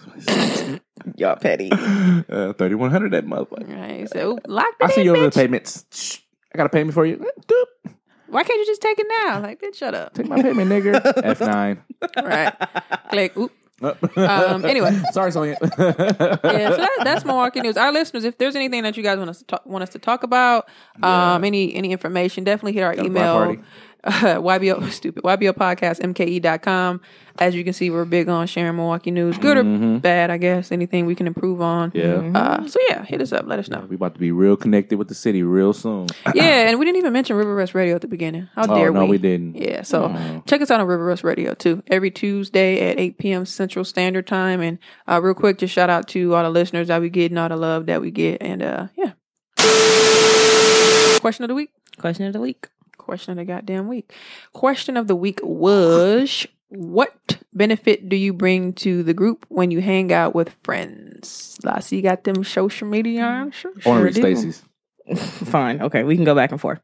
[1.17, 1.71] Y'all petty.
[1.73, 3.75] uh, 3100 that motherfucker.
[3.75, 4.01] Right.
[4.01, 5.87] He said, "Ooh, lock the I'll see in, you over the payments.
[5.91, 6.19] Shh.
[6.55, 7.25] I got a payment for you.
[7.47, 7.93] Doop.
[8.29, 9.41] Why can't you just take it now?
[9.41, 10.15] Like, bitch, shut up.
[10.15, 11.01] Take my payment, nigga.
[11.03, 11.79] F9.
[12.25, 13.09] Right.
[13.11, 13.37] Click.
[13.37, 13.53] Oop.
[13.83, 14.99] Um, anyway.
[15.13, 15.57] Sorry, Sonya.
[15.61, 17.77] yeah, so that, that's Milwaukee news.
[17.77, 19.99] Our listeners, if there's anything that you guys want us to talk, want us to
[19.99, 20.69] talk about,
[21.03, 23.65] um, any any information, definitely hit our Got a block email.
[24.03, 24.27] Party.
[24.27, 27.01] Uh, YBO stupid YBO podcast mke.com.
[27.39, 30.71] As you can see, we're big on sharing Milwaukee news, good or bad, I guess.
[30.71, 31.91] Anything we can improve on.
[31.93, 32.35] Mm-hmm.
[32.35, 32.41] Yeah.
[32.43, 33.47] Uh, so yeah, hit us up.
[33.47, 33.87] Let us know.
[33.89, 36.09] We about to be real connected with the city real soon.
[36.35, 38.49] yeah, and we didn't even mention River Rest Radio at the beginning.
[38.55, 39.07] How Oh, dare no, we?
[39.07, 39.57] No, we didn't.
[39.57, 40.43] Yeah, so Oh.
[40.47, 41.83] check us out on River Rest Radio too.
[41.87, 43.47] Every Tuesday at 8 p.m.
[43.47, 44.61] Central Standard Time.
[44.61, 47.39] And uh, real quick, just shout out to all the listeners that we get and
[47.39, 48.43] all the love that we get.
[48.43, 49.13] And uh, yeah.
[51.21, 51.71] Question of the week.
[51.99, 52.69] Question of the week.
[53.05, 54.13] Question of the goddamn week.
[54.53, 59.81] Question of the week was What benefit do you bring to the group when you
[59.81, 61.59] hang out with friends?
[61.65, 63.25] Lassie got them social media.
[63.25, 63.73] I'm sure.
[63.85, 64.37] I want to sure.
[64.37, 64.63] Stacy's.
[65.51, 65.83] Fine.
[65.83, 66.81] Okay, we can go back and forth.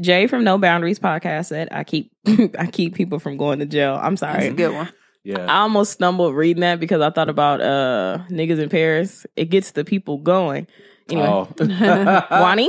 [0.00, 2.10] Jay from No Boundaries podcast said, "I keep
[2.58, 4.40] I keep people from going to jail." I'm sorry.
[4.40, 4.92] That's a good one.
[5.24, 5.46] Yeah.
[5.46, 9.26] I almost stumbled reading that because I thought about uh niggas in Paris.
[9.36, 10.66] It gets the people going.
[11.08, 11.48] Anyway, Oh.
[12.30, 12.68] Wani,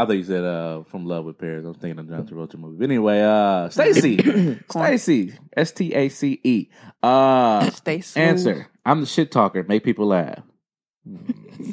[0.00, 1.64] I thought you said uh, from Love with Paris.
[1.64, 2.78] I was thinking of John Travolta movie.
[2.78, 6.68] But anyway, uh, Stacy, Stacy, S T A C E.
[7.02, 8.24] Uh, Stay smooth.
[8.26, 9.62] answer: I'm the shit talker.
[9.62, 10.42] Make people laugh.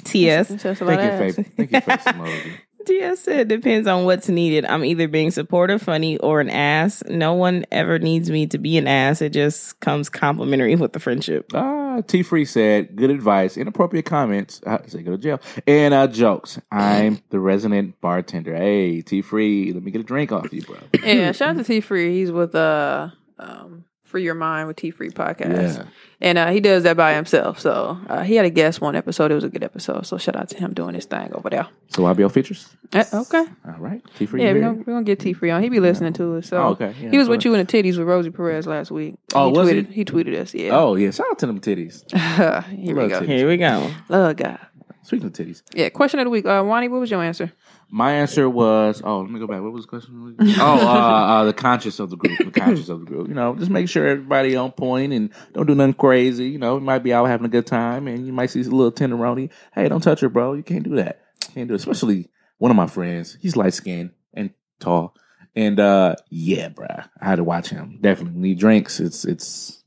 [0.04, 0.50] TS.
[0.50, 1.44] That's a lot Thank you.
[1.44, 1.54] Faith.
[1.56, 2.58] Thank you, face emoji.
[2.86, 4.66] TS said depends on what's needed.
[4.66, 7.04] I'm either being supportive, funny, or an ass.
[7.08, 9.22] No one ever needs me to be an ass.
[9.22, 11.54] It just comes complimentary with the friendship.
[12.02, 14.62] T Free said, "Good advice, inappropriate comments.
[14.66, 16.60] I say go to jail and uh, jokes.
[16.72, 18.56] I'm the resident bartender.
[18.56, 20.78] Hey, T Free, let me get a drink off you, bro.
[21.04, 22.18] Yeah, shout out to T Free.
[22.20, 25.78] He's with uh um Free Your Mind with T Free podcast.
[25.78, 25.84] Yeah.
[26.22, 27.60] And uh, he does that by himself.
[27.60, 29.32] So uh, he had a guest one episode.
[29.32, 30.06] It was a good episode.
[30.06, 31.68] So shout out to him doing his thing over there.
[31.90, 32.70] So IBO features.
[32.94, 33.46] Uh, okay.
[33.68, 34.42] All right, T Free.
[34.44, 35.62] Yeah, we're gonna, we're gonna get T Free on.
[35.62, 36.48] He be listening to us.
[36.48, 36.96] So Oh, okay.
[37.00, 39.16] Yeah, he was with you in the titties with Rosie Perez last week.
[39.36, 39.76] Oh, he was he?
[39.84, 40.06] tweeted, he?
[40.06, 40.54] tweeted us.
[40.54, 40.70] Yeah.
[40.78, 42.04] Oh yeah, shout out to them titties.
[42.70, 43.20] Here we Love go.
[43.22, 43.26] titties.
[43.28, 43.92] Here we go.
[44.10, 44.60] Love God.
[45.04, 45.88] Speaking of titties, Yeah.
[45.90, 46.46] Question of the week.
[46.46, 47.54] Uh, Wani, what was your answer?
[47.90, 49.62] My answer was oh let me go back.
[49.62, 50.36] What was the question?
[50.60, 52.38] oh, uh, uh, the conscious of the group.
[52.38, 53.28] The conscious of the group.
[53.30, 56.50] You know, just make sure everybody on point and don't do nothing crazy.
[56.50, 58.64] You know, you might be out having a good time and you might see a
[58.64, 59.50] little tenderoni.
[59.74, 60.54] Hey, don't touch her, bro.
[60.54, 61.22] You can't do that.
[61.54, 61.78] Can't do it.
[61.80, 63.38] Especially one of my friends.
[63.42, 65.16] He's light skinned and tall.
[65.56, 67.08] And uh yeah, bruh.
[67.22, 68.00] I had to watch him.
[68.02, 68.34] Definitely.
[68.34, 69.82] When he drinks, it's it's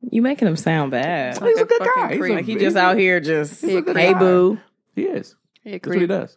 [0.00, 1.38] You making him sound bad.
[1.42, 2.14] He's a a good guy.
[2.14, 3.82] He's a- Like he just out here just He a hey
[4.14, 4.18] creep.
[4.18, 4.58] boo.
[4.94, 5.34] he is.
[5.62, 6.36] He That's what he does.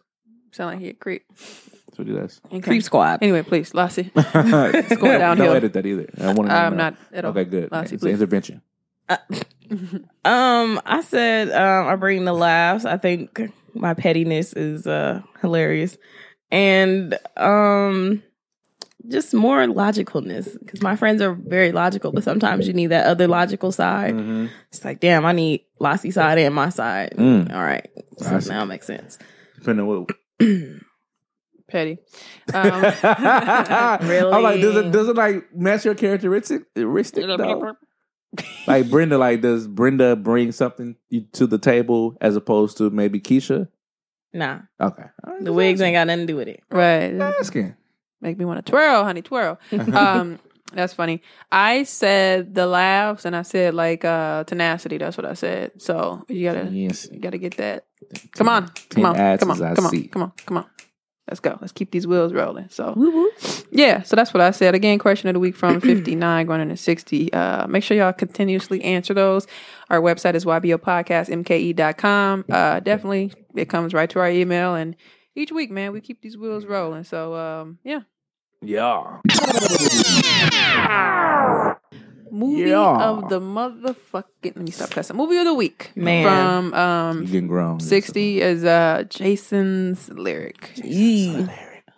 [0.56, 1.22] Sound like he a creep.
[1.28, 2.40] That's what he does.
[2.46, 2.60] Okay.
[2.62, 3.18] Creep squad.
[3.20, 4.10] Anyway, please, Lassie.
[4.16, 5.48] it's going downhill.
[5.48, 6.08] Don't edit that either.
[6.18, 7.32] I want to I'm not at all.
[7.32, 7.70] Okay, good.
[7.70, 8.14] Lassie, it's please.
[8.14, 8.62] an intervention.
[10.24, 12.84] Um, I said um, I bring the laughs.
[12.84, 15.98] I think my pettiness is uh hilarious,
[16.52, 18.22] and um,
[19.08, 23.26] just more logicalness because my friends are very logical, but sometimes you need that other
[23.26, 24.14] logical side.
[24.14, 24.46] Mm-hmm.
[24.68, 27.14] It's like, damn, I need Lassie side and my side.
[27.16, 27.52] Mm.
[27.52, 29.18] All right, so now it makes sense.
[29.56, 30.16] Depending on what.
[31.68, 31.98] Petty.
[32.54, 32.70] Um,
[33.02, 36.62] I'm like, does it does it like match your characteristic?
[36.74, 37.72] characteristic though?
[38.66, 40.96] like Brenda, like does Brenda bring something
[41.32, 43.68] to the table as opposed to maybe Keisha?
[44.32, 46.60] Nah, Okay, All right, the wigs ain't got nothing to do with it.
[46.70, 47.16] right.
[47.18, 47.74] just asking.
[48.20, 49.58] Make me want to twirl, honey, twirl.
[49.72, 50.38] Um,
[50.72, 51.22] that's funny.
[51.52, 54.98] I said the laughs, and I said like uh tenacity.
[54.98, 55.80] That's what I said.
[55.80, 57.08] So you gotta, Yes.
[57.10, 57.86] you gotta get that.
[58.32, 60.66] Come on, come on, come on, come on, come on, come on.
[61.28, 61.58] Let's go.
[61.60, 62.68] Let's keep these wheels rolling.
[62.68, 62.94] So
[63.72, 64.76] yeah, so that's what I said.
[64.76, 67.32] Again, question of the week from 59 going into 60.
[67.32, 69.48] Uh, make sure y'all continuously answer those.
[69.90, 72.44] Our website is ybopodcastmke.com.
[72.48, 74.76] Uh, definitely, it comes right to our email.
[74.76, 74.94] And
[75.34, 77.02] each week, man, we keep these wheels rolling.
[77.02, 78.02] So, um, yeah.
[78.62, 79.18] Yeah.
[82.30, 83.08] Movie Yeah.
[83.10, 84.24] of the motherfucking.
[84.44, 85.16] Let me stop cussing.
[85.16, 86.24] Movie of the week, Man.
[86.24, 87.80] from You um getting grown.
[87.80, 90.72] sixty is uh Jason's lyric.
[90.76, 91.46] Yee.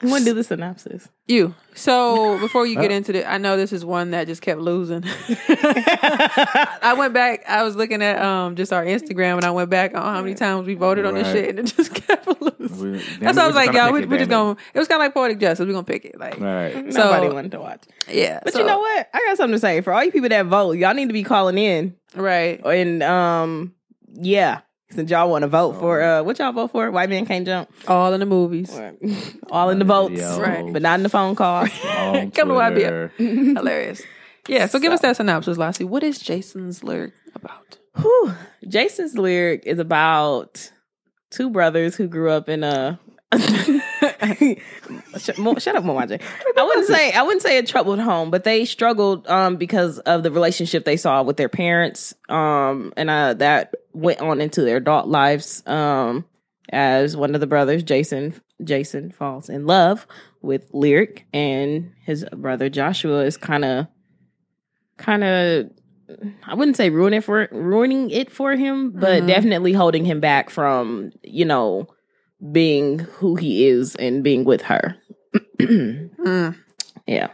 [0.02, 1.08] You want to do the synopsis?
[1.28, 1.54] You.
[1.74, 2.94] So before you get Oh.
[2.94, 5.04] into it, I know this is one that just kept losing.
[5.68, 7.44] I went back.
[7.48, 10.34] I was looking at um just our Instagram, and I went back on how many
[10.34, 11.32] times we voted on this Right.
[11.34, 12.92] shit, and it just kept losing.
[12.92, 14.54] We- That's why I was like, y'all, we, we're just going.
[14.54, 14.56] going.
[14.74, 15.66] It was kind of like poetic justice.
[15.66, 16.18] We're gonna pick it.
[16.18, 16.92] Like, All right.
[16.92, 17.82] So- Nobody wanted to watch.
[18.08, 18.40] yeah.
[18.42, 19.08] But so- you know what?
[19.12, 20.72] I got something to say for all you people that vote.
[20.72, 22.64] Y'all need to be calling in right?
[22.64, 23.74] and um
[24.14, 24.60] yeah.
[24.90, 26.90] Since y'all want to vote for uh what y'all vote for?
[26.90, 27.70] White man can't jump.
[27.86, 28.74] All in the movies.
[28.74, 28.94] Or-
[29.50, 30.72] all in the votes, Right.
[30.72, 31.68] but not in the phone calls.
[31.82, 32.72] Come to YBL.
[32.72, 33.12] Twitter.
[33.18, 34.02] Hilarious.
[34.48, 34.66] Yeah.
[34.66, 35.84] So, give us that synopsis, Lassie.
[35.84, 37.76] What is Jason's lyric about?
[38.00, 38.32] Whew.
[38.66, 40.70] Jason's lyric is about
[41.30, 42.98] two brothers who grew up in a.
[45.18, 46.20] shut, Mo- shut up, Momaje.
[46.56, 50.22] I wouldn't say I wouldn't say a troubled home, but they struggled um, because of
[50.22, 54.76] the relationship they saw with their parents, um, and uh, that went on into their
[54.78, 55.62] adult lives.
[55.66, 56.24] Um,
[56.70, 60.06] as one of the brothers, Jason, Jason falls in love
[60.42, 63.86] with Lyric, and his brother Joshua is kind of,
[64.96, 65.70] kind of
[66.46, 69.26] I wouldn't say ruining it for ruining it for him, but Mhm.
[69.26, 71.88] definitely holding him back from you know
[72.52, 74.96] being who he is and being with her.
[75.60, 76.56] Mm.
[77.06, 77.28] yeah,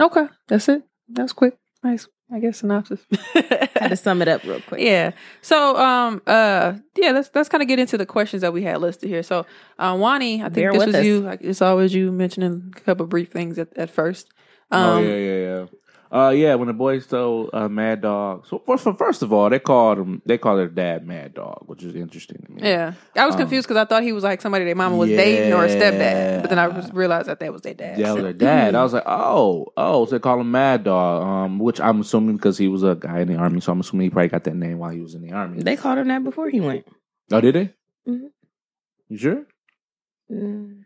[0.00, 0.26] Okay.
[0.48, 0.82] That's it.
[1.10, 1.58] That was quick.
[1.82, 2.06] Nice.
[2.32, 3.00] I guess synopsis.
[3.34, 4.80] had to sum it up real quick.
[4.80, 5.12] Yeah.
[5.42, 8.80] So um uh yeah, let's let's kind of get into the questions that we had
[8.80, 9.22] listed here.
[9.22, 9.46] So
[9.78, 11.04] uh Wani, I think Bear this was us.
[11.04, 11.20] you.
[11.20, 14.30] Like, it's always you mentioning a couple brief things at, at first.
[14.70, 15.66] Um oh yeah, yeah, yeah.
[16.14, 16.54] Uh, yeah.
[16.54, 20.22] When the boys told uh, Mad Dog, so first, first of all, they called him.
[20.24, 22.62] They called their dad Mad Dog, which is interesting to me.
[22.62, 22.92] yeah.
[23.16, 25.52] I was Um, confused because I thought he was like somebody their mama was dating
[25.52, 26.42] or a stepdad.
[26.42, 26.88] But then I Yeah.
[26.92, 27.98] realized that that was their dad.
[27.98, 28.76] Yeah, So- was their dad.
[28.76, 32.36] I was like, oh, oh, so they call him Mad Dog, um, which I'm assuming
[32.36, 34.54] because he was a guy in the army, so I'm assuming he probably got that
[34.54, 35.62] name while he was in the army.
[35.64, 36.86] They called him that before he went.
[37.32, 37.74] oh, did they?
[38.08, 38.28] Mhm.
[39.08, 39.46] You sure?
[40.30, 40.84] Mm.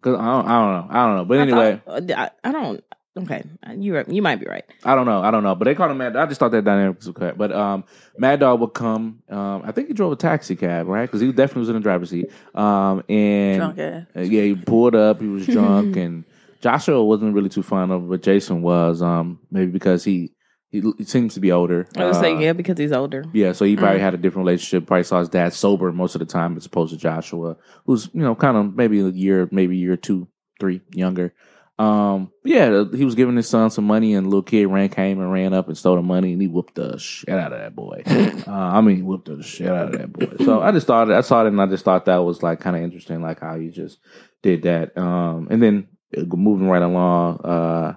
[0.00, 1.24] Because I don't, I don't know, I don't know.
[1.24, 2.84] But I anyway, thought- uh, I, I don't.
[3.14, 3.44] Okay,
[3.76, 4.64] you you might be right.
[4.84, 5.54] I don't know, I don't know.
[5.54, 6.16] But they called him Mad.
[6.16, 7.32] I just thought that dynamic was okay.
[7.36, 7.84] But um,
[8.16, 9.22] Mad Dog would come.
[9.28, 11.02] Um, I think he drove a taxi cab, right?
[11.04, 12.30] Because he definitely was in the driver's seat.
[12.54, 14.06] Um, and Drunk ass.
[14.16, 15.20] Uh, yeah, he pulled up.
[15.20, 16.24] He was drunk, and
[16.62, 19.02] Joshua wasn't really too fond of, it, but Jason was.
[19.02, 20.32] Um, maybe because he
[20.70, 21.86] he, he seems to be older.
[21.98, 23.26] I was Uh, saying yeah because he's older.
[23.34, 24.04] yeah, so he probably Mm.
[24.04, 24.86] had a different relationship.
[24.86, 28.22] Probably saw his dad sober most of the time, as opposed to Joshua, who's you
[28.22, 31.34] know kind of maybe a year, maybe year two, three younger.
[31.82, 35.32] Um, yeah, he was giving his son some money, and little kid ran, came and
[35.32, 38.02] ran up and stole the money, and he whooped the shit out of that boy.
[38.06, 40.44] uh, I mean, he whooped the shit out of that boy.
[40.44, 42.76] So I just thought, I saw it, and I just thought that was like kind
[42.76, 43.98] of interesting, like how he just
[44.42, 44.96] did that.
[44.96, 47.96] Um, and then uh, moving right along, uh,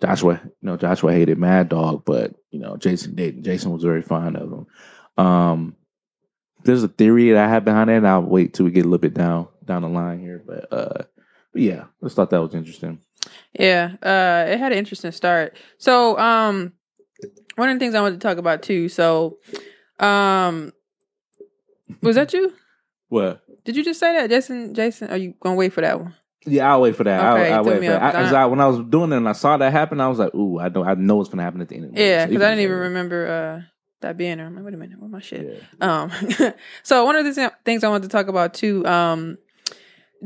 [0.00, 3.44] Joshua, you know, Joshua hated Mad Dog, but you know, Jason did.
[3.44, 4.66] Jason was very fond of him.
[5.16, 5.76] Um,
[6.64, 8.88] there's a theory that I have behind that, and I'll wait till we get a
[8.88, 10.42] little bit down down the line here.
[10.44, 11.04] But uh,
[11.52, 12.98] but yeah, I just thought that was interesting.
[13.58, 15.56] Yeah, uh, it had an interesting start.
[15.78, 16.72] So, um,
[17.56, 18.88] one of the things I wanted to talk about too.
[18.88, 19.38] So,
[19.98, 20.72] um,
[22.02, 22.52] was that you?
[23.08, 23.42] What?
[23.66, 24.72] Did you just say that, Jason?
[24.72, 26.14] Jason, are you gonna wait for that one?
[26.46, 27.20] Yeah, I'll wait for that.
[27.20, 28.16] Okay, I'll, I'll wait for that.
[28.16, 30.34] I, I, when I was doing it and I saw that happen, I was like,
[30.34, 30.86] "Ooh, I don't.
[30.86, 32.00] I know it's gonna happen at the end." Of the.
[32.00, 33.68] Yeah, because he I didn't even remember uh,
[34.00, 34.46] that being there.
[34.46, 35.62] I'm like, wait a minute, where my shit?
[35.78, 36.02] Yeah.
[36.02, 36.10] Um,
[36.82, 38.84] so one of the things I wanted to talk about too.
[38.86, 39.36] Um,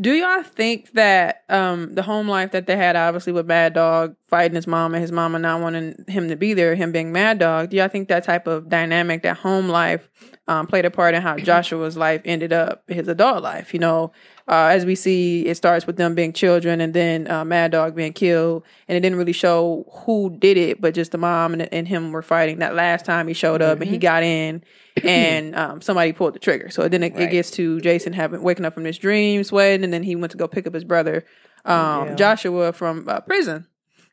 [0.00, 4.16] do y'all think that um the home life that they had, obviously with Mad Dog
[4.28, 7.38] fighting his mom and his mama not wanting him to be there, him being Mad
[7.38, 10.08] Dog, do y'all think that type of dynamic, that home life,
[10.48, 13.72] um, played a part in how Joshua's life ended up his adult life?
[13.72, 14.12] You know,
[14.48, 17.96] uh, as we see, it starts with them being children, and then uh, Mad Dog
[17.96, 21.62] being killed, and it didn't really show who did it, but just the mom and,
[21.72, 22.60] and him were fighting.
[22.60, 24.62] That last time he showed up, and he got in,
[25.04, 26.70] and um, somebody pulled the trigger.
[26.70, 29.92] So then it, it gets to Jason having waking up from this dream, sweating, and
[29.92, 31.24] then he went to go pick up his brother
[31.64, 32.14] um, Yeah.
[32.14, 33.66] Joshua from uh, prison.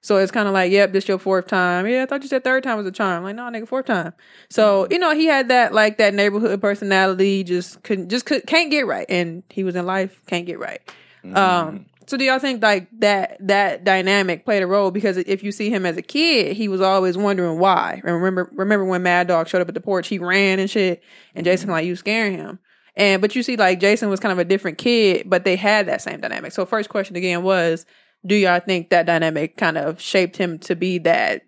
[0.04, 1.88] So it's kind of like, yep, this your fourth time.
[1.88, 3.24] Yeah, I thought you said third time was a charm.
[3.24, 4.14] Like, no, nigga, fourth time.
[4.50, 4.94] So mm-hmm.
[4.94, 7.44] you know, he had that like that neighborhood personality.
[7.46, 10.82] Just couldn't, just could, can't get right, and he was in life, can't get right.
[11.24, 11.38] Mm-hmm.
[11.38, 14.92] Um, so do y'all think like that that dynamic played a role?
[14.92, 18.02] Because if you see him as a kid, he was always wondering why.
[18.04, 21.02] And remember, remember when Mad Dog showed up at the porch, he ran and shit,
[21.34, 21.74] and Jason mm-hmm.
[21.74, 22.60] like you scaring him.
[22.98, 25.88] And but you see, like Jason was kind of a different kid, but they had
[25.88, 26.52] that same dynamic.
[26.52, 27.86] So first question again was,
[28.26, 31.42] do y'all think that dynamic kind of shaped him to be that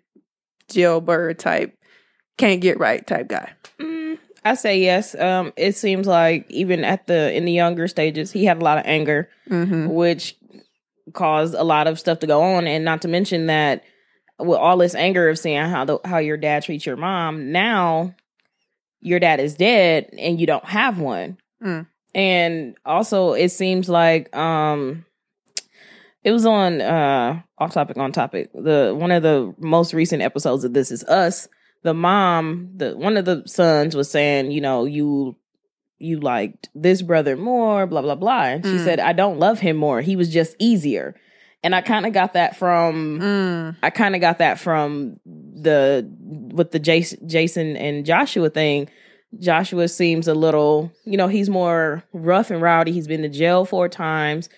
[0.68, 1.76] jailbird type,
[2.36, 3.52] can't get right type guy?
[3.80, 5.14] Mm, I say yes.
[5.14, 8.78] Um, it seems like even at the in the younger stages, he had a lot
[8.78, 9.88] of anger, Mm-hmm.
[9.88, 10.36] which
[11.12, 13.84] caused a lot of stuff to go on, and not to mention that
[14.38, 18.14] with all this anger of seeing how the how your dad treats your mom, now
[19.00, 21.38] your dad is dead and you don't have one.
[21.62, 21.86] Mm.
[22.14, 25.04] And also it seems like um
[26.26, 28.50] it was on uh off topic on topic.
[28.52, 31.48] The one of the most recent episodes of This Is Us,
[31.84, 35.36] the mom, the one of the sons was saying, you know, you
[35.98, 38.42] you liked this brother more, blah blah blah.
[38.44, 38.84] And she Mm.
[38.84, 40.00] said, I don't love him more.
[40.02, 41.14] He was just easier.
[41.62, 43.76] And I kind of got that from Mm.
[43.82, 46.06] I kind of got that from the
[46.58, 48.88] with the Jason, Jason and Joshua thing.
[49.40, 52.92] Joshua seems a little, you know, he's more rough and rowdy.
[52.92, 54.48] He's been to jail four times,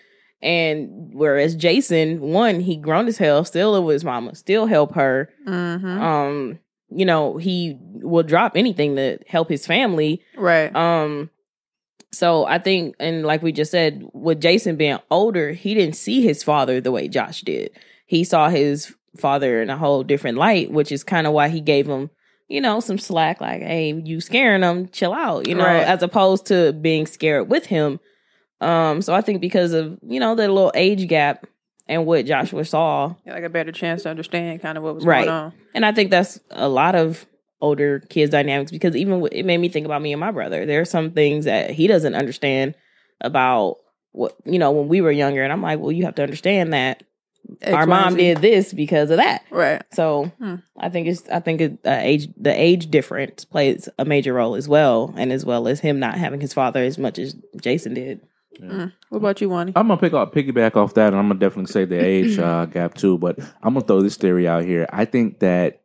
[0.42, 4.94] and whereas Jason, one, he grown as hell, still live with his mama, still help
[4.94, 5.31] her.
[5.46, 5.53] hmm
[5.87, 6.59] Um,
[6.90, 10.22] you know, he will drop anything to help his family.
[10.37, 10.74] Right.
[10.74, 11.29] Um,
[12.12, 16.22] so I think, and like we just said, with Jason being older, he didn't see
[16.22, 17.70] his father the way Josh did.
[18.07, 21.61] He saw his father in a whole different light, which is kind of why he
[21.61, 22.09] gave him,
[22.48, 25.85] you know, some slack, like, hey, you scaring him, chill out, you know, Right.
[25.87, 28.01] as opposed to being scared with him.
[28.61, 31.47] Um, so I think because of, you know, the little age gap
[31.87, 35.05] and what Joshua saw, Yeah, like a better chance to understand kind of what was
[35.05, 35.27] Right.
[35.27, 35.53] going on.
[35.75, 37.25] and I think that's a lot of
[37.61, 40.64] older kids dynamics because even it made me think about me and my brother.
[40.66, 42.75] There are some things that he doesn't understand
[43.21, 43.77] about
[44.12, 46.73] what you know when we were younger, and I'm like, well, you have to understand
[46.73, 47.03] that
[47.66, 49.42] our mom did this because of that.
[49.51, 49.83] Right.
[49.92, 50.57] So Hmm.
[50.79, 54.55] I think it's I think it, uh, age the age difference plays a major role
[54.55, 57.94] as well, and as well as him not having his father as much as Jason
[57.94, 58.21] did.
[58.61, 58.92] Mm.
[59.09, 59.73] What about you, Wani?
[59.77, 62.66] I'm gonna pick up piggyback off that, and I'm gonna definitely say the age uh,
[62.66, 63.18] gap too.
[63.18, 64.87] But I'm gonna throw this theory out here.
[64.92, 65.83] I think that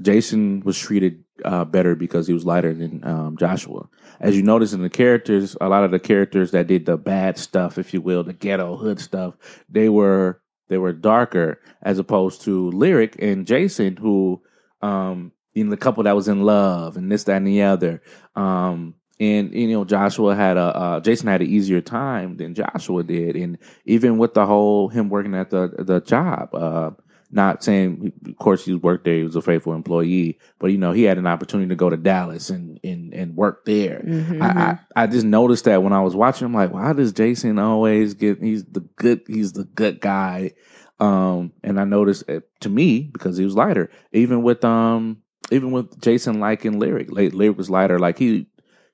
[0.00, 3.88] Jason was treated uh, better because he was lighter than um, Joshua.
[4.20, 7.38] As you notice in the characters, a lot of the characters that did the bad
[7.38, 9.34] stuff, if you will, the ghetto hood stuff,
[9.68, 14.42] they were they were darker as opposed to Lyric and Jason, who
[14.82, 18.02] um, you know the couple that was in love and this, that, and the other.
[18.34, 23.02] Um, and you know Joshua had a uh, Jason had an easier time than Joshua
[23.02, 26.90] did, and even with the whole him working at the the job, uh,
[27.30, 30.92] not saying of course he worked there, he was a faithful employee, but you know
[30.92, 34.02] he had an opportunity to go to Dallas and and and work there.
[34.06, 34.42] Mm-hmm.
[34.42, 37.58] I, I I just noticed that when I was watching, I'm like, why does Jason
[37.58, 38.40] always get?
[38.40, 39.22] He's the good.
[39.26, 40.52] He's the good guy.
[41.00, 45.70] Um, and I noticed uh, to me because he was lighter, even with um, even
[45.70, 47.98] with Jason liking lyric, like lyric was lighter.
[47.98, 48.46] Like he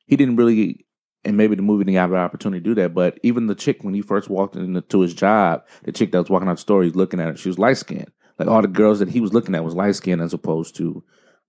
[0.07, 0.87] he didn't really,
[1.25, 2.95] and maybe the movie didn't have an opportunity to do that.
[2.95, 6.31] But even the chick when he first walked into his job, the chick that was
[6.31, 7.37] walking out the store, he's looking at her.
[7.37, 8.11] She was light skinned.
[8.39, 11.03] Like all the girls that he was looking at was light skinned as opposed to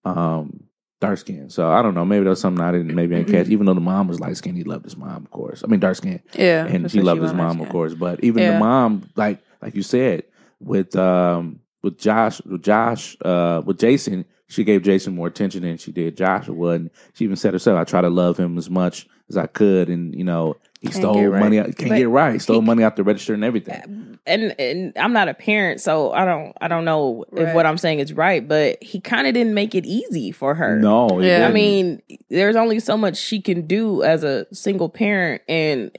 [0.03, 0.65] um
[1.01, 1.49] dark skin.
[1.49, 2.05] So I don't know.
[2.05, 3.47] Maybe that's something I didn't maybe I didn't catch.
[3.49, 5.63] Even though the mom was light skinned, he loved his mom, of course.
[5.63, 6.21] I mean dark skin.
[6.33, 6.65] Yeah.
[6.65, 7.93] And he loved his mom, of course.
[7.95, 8.53] But even Yeah.
[8.53, 10.23] the mom, like like you said,
[10.59, 15.77] with um with Josh with Josh, uh with Jason, she gave Jason more attention than
[15.77, 16.69] she did Joshua.
[16.71, 19.89] And she even said herself, I try to love him as much as I could.
[19.89, 21.39] And, you know, he Can't stole right.
[21.39, 22.33] money out can't But get right.
[22.33, 24.19] He Stole he- money out the register and everything.
[24.27, 27.77] and and I'm not a parent, so I don't I don't know if what I'm
[27.79, 30.77] saying is right, but he kind of didn't make it easy for her.
[30.79, 31.37] No, he Yeah.
[31.37, 31.53] I didn't.
[31.55, 35.97] mean, there's only so much she can do as a single parent and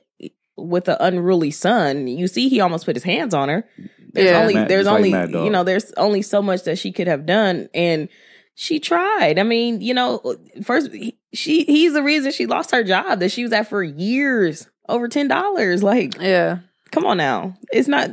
[0.56, 2.06] with an unruly son.
[2.06, 3.68] You see he almost put his hands on her.
[4.12, 4.40] There's Yeah.
[4.40, 6.92] only Mad- there's just like only Mad you know, there's only so much that she
[6.92, 8.08] could have done and
[8.58, 9.38] she tried.
[9.38, 10.90] I mean, you know, first
[11.32, 15.08] she he's the reason she lost her job that she was at for years, over
[15.08, 15.82] $10.
[15.82, 16.58] Like Yeah.
[16.90, 17.54] come on now.
[17.70, 18.10] It's not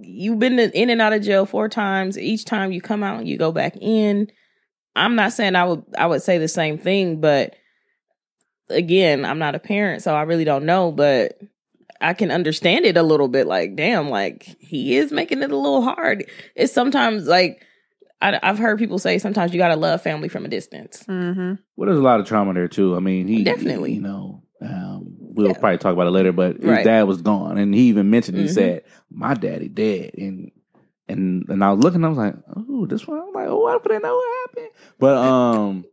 [0.00, 2.18] you've been in and out of jail four times.
[2.18, 4.30] Each time you come out, you go back in.
[4.96, 7.54] I'm not saying I would I would say the same thing, but
[8.68, 11.38] again, I'm not a parent, so I really don't know, but
[12.00, 15.56] I can understand it a little bit like, damn, like he is making it a
[15.56, 16.24] little hard.
[16.56, 17.62] It's sometimes like
[18.20, 21.04] I, I've heard people say sometimes you gotta love family from a distance.
[21.08, 21.54] Mm-hmm.
[21.76, 22.96] Well, there's a lot of trauma there too.
[22.96, 23.92] I mean, he Definitely.
[23.94, 25.58] you know, um, we'll Yeah.
[25.58, 26.32] probably talk about it later.
[26.32, 26.84] But his Right.
[26.84, 28.50] dad was gone, and he even mentioned he Mhm.
[28.54, 30.50] said, "My daddy dead," and
[31.08, 33.78] and and I was looking, I was like, "Oh, this one." I'm like, "Oh, I
[33.78, 35.84] didn't know what happened." But um,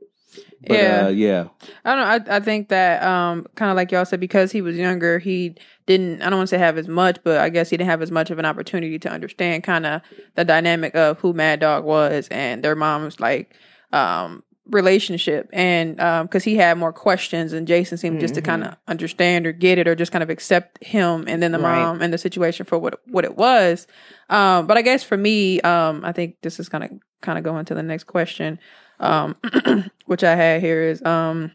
[0.67, 1.06] but, Yeah.
[1.06, 1.47] uh, yeah,
[1.86, 2.34] I don't know.
[2.34, 5.56] I, I think that um, kind of like y'all said, because he was younger, he
[5.86, 6.21] didn't.
[6.21, 8.12] I don't want to say have as much, but I guess he didn't have as
[8.12, 10.02] much of an opportunity to understand kind of
[10.36, 13.56] the dynamic of who Mad Dog was and their mom's like
[13.91, 18.45] um, relationship, and um because he had more questions, and Jason seemed just to Mhm.
[18.45, 21.60] kind of understand or get it, or just kind of accept him, and then the
[21.60, 21.84] Right.
[21.84, 23.88] mom and the situation for what what it was.
[24.30, 27.44] Um, but I guess for me, um, I think this is kind of kind of
[27.44, 28.58] going to the next question,
[29.04, 29.35] um,
[30.06, 31.51] which I had here is um,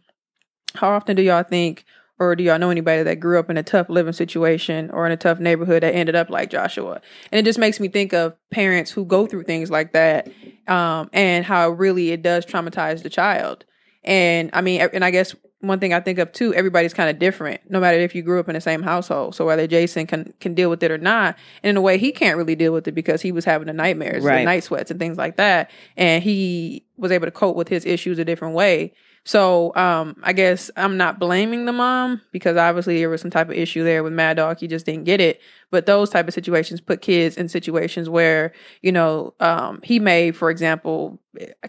[0.74, 1.84] how often do y'all think
[2.20, 5.12] or do y'all know anybody that grew up in a tough living situation or in
[5.12, 7.00] a tough neighborhood that ended up like Joshua?
[7.30, 10.28] And it just makes me think of parents who go through things like that,
[10.66, 13.64] um, and how really it does traumatize the child.
[14.04, 17.18] And I mean, and I guess one thing I think of too, everybody's kind of
[17.18, 19.34] different, no matter if you grew up in the same household.
[19.34, 22.10] So whether Jason can can deal with it or not, and in a way he
[22.12, 24.44] can't really deal with it because he was having the nightmares, the Right.
[24.44, 28.18] night sweats, and things like that, and he was able to cope with his issues
[28.18, 28.92] a different way.
[29.28, 33.50] So um, I guess I'm not blaming the mom because obviously there was some type
[33.50, 34.58] of issue there with Mad Dog.
[34.58, 35.42] He just didn't get it.
[35.70, 40.30] But those type of situations put kids in situations where you know um, he may,
[40.30, 41.20] for example,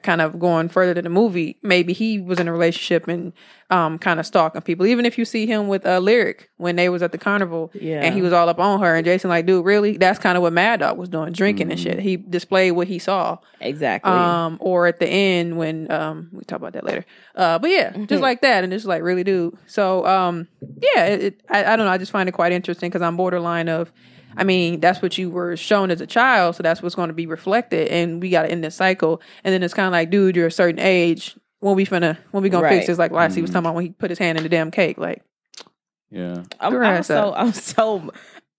[0.04, 3.34] kind of going further than the movie, maybe he was in a relationship and
[3.70, 4.86] um, kind of stalking people.
[4.86, 8.02] Even if you see him with uh, Lyric when they was at the carnival Yeah.
[8.02, 9.98] and he was all up on her, and Jason like, dude, really?
[9.98, 12.00] That's kind of what Mad Dog was doing, drinking and shit.
[12.00, 13.38] He displayed what he saw.
[13.60, 14.10] Exactly.
[14.14, 17.06] Um, or at the end when um, we talk about that later.
[17.36, 19.58] Uh, but yeah, just like that, and it's like really, dude.
[19.66, 20.48] So um,
[20.82, 21.92] yeah, it, it, I, I don't know.
[21.92, 23.92] I just find it quite interesting because I'm borderline of.
[24.38, 27.14] I mean, that's what you were shown as a child, so that's what's going to
[27.16, 29.22] be reflected, and we got to end this cycle.
[29.44, 31.36] And then it's kind of like, dude, you're a certain age.
[31.62, 32.98] When we finna, when we gonna fix this?
[33.00, 34.98] Like Lassie was talking about when he put his hand in the damn cake.
[34.98, 35.24] Like,
[36.12, 36.44] Yeah.
[36.60, 37.34] I'm, I'm so up.
[37.38, 38.12] I'm so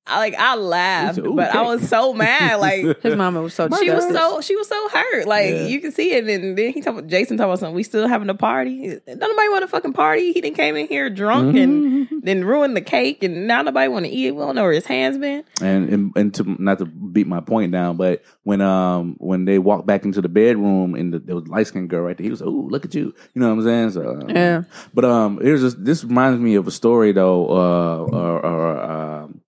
[0.06, 2.56] I like I laughed, Ooh, but I was so mad.
[2.58, 5.26] Like his mama was so she was so she was so hurt.
[5.26, 5.66] Like Yeah.
[5.66, 6.26] you can see it.
[6.26, 7.74] And then he talked about Jason talked about something.
[7.76, 8.98] We still having a party.
[9.06, 10.32] Nobody want a fucking party.
[10.32, 14.06] He didn't came in here drunk and then ruined the cake, and now nobody want
[14.06, 14.34] to eat it.
[14.34, 15.44] We don't know where his hands been.
[15.62, 19.58] And, and and to not to beat my point down, but when um when they
[19.58, 22.30] walked back into the bedroom and the, there was light skinned girl right there, he
[22.30, 23.90] was like, "Ooh, look at you," you know what I'm saying?
[23.92, 24.62] So um, Yeah.
[24.92, 29.39] But um, here's just this reminds me of a story though, uh, or, or um,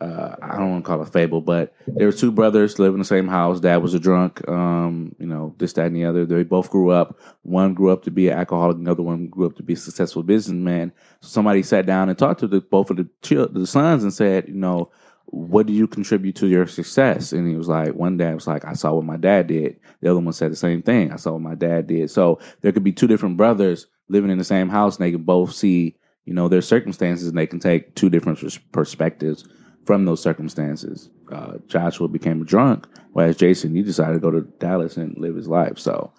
[0.00, 2.94] uh, I don't want to call it a fable, but there were two brothers living
[2.94, 3.60] in the same house.
[3.60, 6.26] Dad was a drunk, um, you know, this, that, and the other.
[6.26, 7.20] They both grew up.
[7.42, 10.24] One grew up to be an alcoholic, another one grew up to be a successful
[10.24, 10.92] businessman.
[11.20, 13.08] So somebody sat down and talked to the, both of the
[13.52, 14.90] the sons and said, you know,
[15.26, 17.32] what do you contribute to your success?
[17.32, 19.78] And he was like, one dad was like, I saw what my dad did.
[20.00, 21.12] The other one said the same thing.
[21.12, 22.10] I saw what my dad did.
[22.10, 25.22] So there could be two different brothers living in the same house and they can
[25.22, 29.48] both see, you know, their circumstances and they can take two different pers- perspectives
[29.84, 31.08] from those circumstances.
[31.32, 35.34] Uh, Joshua became a drunk, whereas Jason, he decided to go to Dallas and live
[35.36, 35.78] his life.
[35.78, 36.12] So,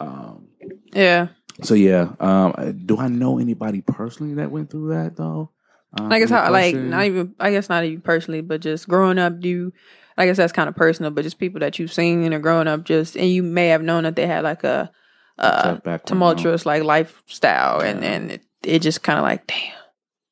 [0.00, 0.46] um,
[0.92, 1.28] yeah.
[1.62, 2.12] so yeah.
[2.20, 5.50] Um, do I know anybody personally that went through that though?
[5.98, 8.88] Uh, I guess from how like not even I guess not even personally, but just
[8.88, 9.72] growing up, do you
[10.16, 12.68] I guess that's kind of personal, but just people that you've seen in or growing
[12.68, 14.90] up just and you may have known that they had like a
[15.38, 16.06] uh background.
[16.06, 18.08] tumultuous like lifestyle and Yeah.
[18.10, 19.72] then it, it just kind of like damn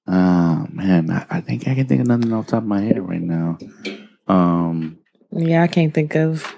[0.07, 0.13] Oh
[0.81, 3.07] man, I, I think I can think of nothing off the top of my head
[3.07, 3.59] right now.
[4.29, 4.99] Um,
[5.33, 6.55] Yeah, I can't think of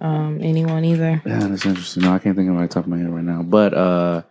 [0.00, 1.20] um, anyone either.
[1.26, 2.04] yeah, that's interesting.
[2.04, 3.42] No, I can't think of it off the top of my head right now.
[3.42, 4.22] But uh,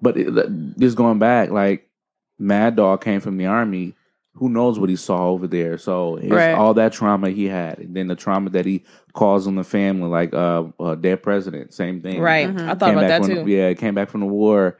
[0.00, 1.88] but it, just going back, like
[2.38, 3.94] Mad Dog came from the army.
[4.36, 5.76] Who knows what he saw over there?
[5.76, 6.54] So it's Right.
[6.54, 10.08] all that trauma he had, and then the trauma that he caused on the family,
[10.08, 12.18] like uh, uh dead president, same thing.
[12.20, 12.48] Right.
[12.48, 12.62] Mhm.
[12.66, 13.50] I thought Came about that from- too.
[13.50, 14.78] Yeah, came back from the war.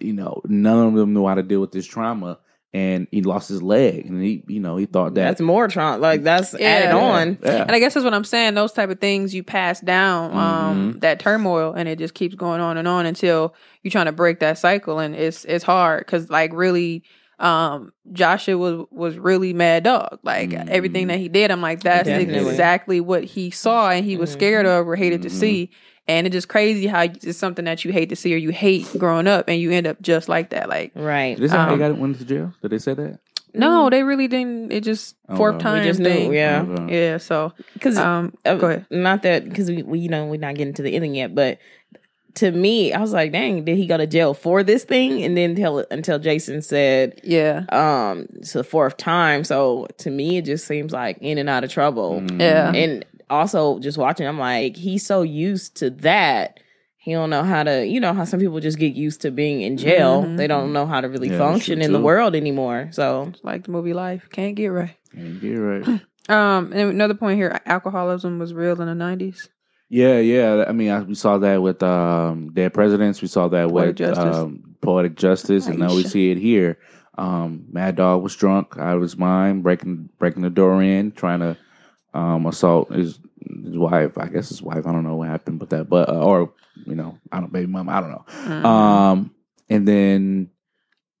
[0.00, 2.38] You know, none of them knew how to deal with this trauma,
[2.74, 5.98] and he lost his leg, and he, you know, he thought that That's more trauma.
[5.98, 6.68] Like that's Yeah.
[6.68, 7.38] added on.
[7.42, 7.62] Yeah.
[7.62, 8.54] and I guess that's what I'm saying.
[8.54, 12.60] Those type of things you pass down, um, that turmoil, and it just keeps going
[12.60, 16.30] on and on until you're trying to break that cycle, and it's it's hard because
[16.30, 17.02] like really,
[17.38, 20.20] um, Joshua was was really mad dog.
[20.22, 20.68] Like Mhm.
[20.68, 22.48] everything that he did, I'm like that's Definitely.
[22.50, 25.32] exactly what he saw, and he was scared of or hated to Mhm.
[25.32, 25.70] see.
[26.08, 28.88] And it's just crazy how it's something that you hate to see or you hate
[28.98, 30.68] growing up, and you end up just like that.
[30.68, 31.36] Like Right.
[31.36, 32.52] Did they say how he Um, got went to jail?
[32.60, 33.18] Did they say that?
[33.54, 34.72] no, they really didn't.
[34.72, 35.58] It just Oh, fourth wow.
[35.58, 36.64] We time just knew, yeah.
[36.66, 37.00] Okay.
[37.12, 37.16] yeah.
[37.18, 38.86] So Because um, Uh, go ahead.
[38.90, 41.58] Not that because we, we you know we're not getting to the ending yet, but
[42.36, 45.22] to me, I was like, dang, did he go to jail for this thing?
[45.22, 47.64] And then until until Jason said, Yeah.
[47.68, 49.44] um, it's the fourth time.
[49.44, 52.22] So to me, it just seems like in and out of trouble.
[52.22, 52.40] Mm.
[52.40, 52.72] Yeah.
[52.72, 56.60] And also just watching, I'm like, he's so used to that.
[56.96, 59.62] He don't know how to, you know, how some people just get used to being
[59.62, 60.22] in jail.
[60.22, 60.36] Mhm.
[60.36, 62.88] They don't know how to really Yeah, function in the world anymore.
[62.92, 64.28] So like the movie Life.
[64.30, 64.96] Can't get right.
[65.12, 66.00] Yeah, you're right.
[66.28, 69.48] Um, and another point here: alcoholism was real in the nineties.
[69.88, 70.64] Yeah, yeah.
[70.68, 73.20] I mean, I, we saw that with um, Dead Presidents.
[73.20, 74.36] We saw that Poetic with Justice.
[74.36, 76.78] Um, Poetic Justice, and now we see it here.
[77.18, 81.40] Um, Mad Dog was drunk out of his mind, breaking breaking the door in, trying
[81.40, 81.56] to
[82.14, 83.18] um, assault his
[83.64, 84.18] his wife.
[84.18, 84.86] I guess his wife.
[84.86, 86.52] I don't know what happened, but that, but uh, or
[86.86, 87.88] you know, I don't baby mom.
[87.88, 88.24] I don't know.
[88.28, 88.66] Mm-hmm.
[88.66, 89.34] Um,
[89.68, 90.50] and then,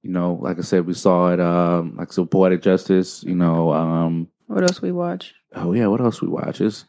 [0.02, 1.40] you know, like I said, we saw it.
[1.40, 3.22] Um, like so, Poetic Justice.
[3.24, 5.34] You know, um, what else we watch?
[5.54, 6.60] oh yeah, what else we watch?
[6.60, 6.84] It's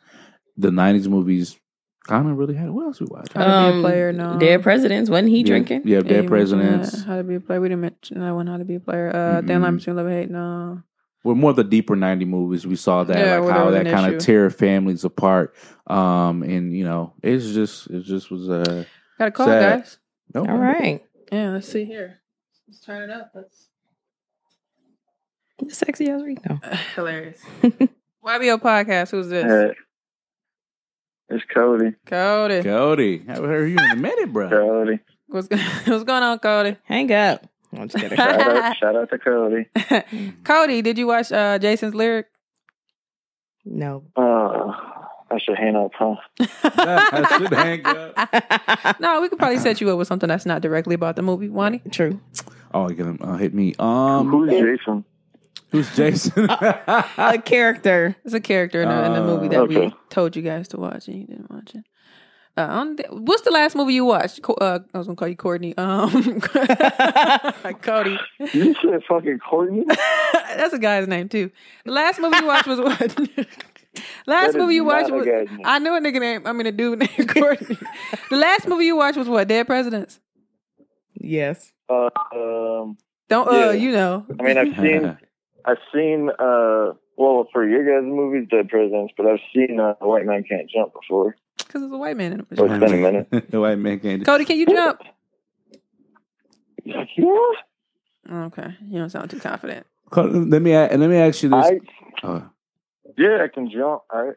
[0.58, 1.58] the '90s movies
[2.06, 2.70] Kind of really had.
[2.70, 3.32] What else we watched?
[3.32, 4.38] How to be a Um, player, no.
[4.38, 5.10] Dead presidents.
[5.10, 5.84] Wasn't he Yeah, drinking?
[5.86, 7.02] Yeah, Yeah, dead you presidents.
[7.04, 7.62] How to be a player.
[7.62, 8.46] We didn't mention that one.
[8.48, 9.08] How to be a player.
[9.08, 9.64] Uh, Thin Mm-mm.
[9.64, 10.30] line between love and hate.
[10.30, 10.84] No.
[11.24, 12.68] Well, more the deeper '90 movies.
[12.68, 15.56] We saw that, Yeah, like how that an kind of tear families apart.
[15.88, 18.84] Um, and you know, it's just, it just was uh,
[19.18, 19.80] Got a call, Sad.
[19.80, 19.98] guys.
[20.34, 21.04] no, All right.
[21.32, 22.20] Yeah, let's see here.
[22.68, 23.32] Let's turn it up.
[23.34, 23.70] Let's
[25.70, 26.60] Sexy as Rico.
[26.96, 27.40] hilarious.
[27.62, 29.12] YBO podcast.
[29.12, 29.46] Who's this?
[29.46, 29.74] Hey,
[31.30, 31.94] it's Cody.
[32.06, 32.62] Cody.
[32.64, 34.50] Cody, haven't heard you in a minute, bro.
[34.50, 35.00] Cody.
[35.28, 35.48] What's
[35.86, 36.78] what's going on, Cody?
[36.84, 37.48] Hang up.
[37.76, 38.18] I'm just kidding.
[38.18, 39.68] Shout out, shout out to Cody.
[40.44, 42.28] Cody, did you watch uh, Jason's lyric?
[43.66, 44.04] no.
[44.16, 44.72] Uh,
[45.32, 46.16] I should hang up, huh?
[46.40, 49.00] I should hang up.
[49.00, 51.50] No, we could probably set you up with something that's not directly about the movie.
[51.50, 51.82] Wani?
[51.90, 52.20] True.
[52.74, 53.74] Oh, you're gonna uh, hit me.
[53.80, 55.06] Um, Who's Jason?
[55.72, 56.48] who's Jason?
[56.50, 58.16] A character.
[58.24, 61.08] It's a character in the, in the movie that we told you guys to watch
[61.08, 61.84] and you didn't watch it.
[62.56, 64.40] Uh, I don't thi- what's the last movie you watched?
[64.48, 65.76] Uh, I was gonna call you Courtney.
[65.78, 66.40] Um,
[67.82, 68.18] Cody.
[68.54, 69.84] You said fucking Courtney?
[70.34, 71.50] That's a guy's name too.
[71.86, 73.00] The last movie you watched was what?
[73.18, 73.48] last
[74.28, 75.62] That is movie you watched was name.
[75.66, 76.46] I knew a nigga name.
[76.46, 77.78] I mean a dude named Courtney.
[78.30, 79.48] the last movie you watched was what?
[79.48, 80.20] Dead Presidents.
[81.16, 81.72] Yes.
[81.90, 82.98] Uh, um,
[83.30, 83.68] Don't Yeah.
[83.68, 84.26] uh you know.
[84.40, 85.18] I mean, I've seen,
[85.66, 90.26] I've seen, uh, well, for your guys' movies, Dead Presidents, but I've seen uh, White
[90.26, 91.36] Man Can't Jump before.
[91.74, 92.46] Because there's a white man in it.
[92.56, 93.50] Oh, it's been a minute.
[93.52, 94.24] the white man can't.
[94.24, 95.02] Cody, can you jump?
[96.86, 97.04] Yeah.
[98.32, 99.88] Okay, you don't sound too confident.
[100.16, 101.66] Let me a- let me ask you this.
[101.66, 101.80] I,
[102.22, 102.42] Uh,
[103.18, 104.04] yeah, I can jump.
[104.14, 104.36] All right.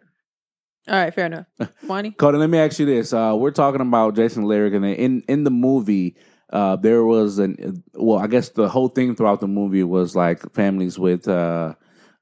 [0.89, 1.45] All right, fair enough.
[1.87, 2.12] Wani?
[2.12, 3.12] Cody, let me ask you this.
[3.12, 6.16] Uh, we're talking about Jason Lyric, and in in the movie,
[6.51, 10.41] uh, there was an well, I guess the whole thing throughout the movie was like
[10.55, 11.74] families with uh,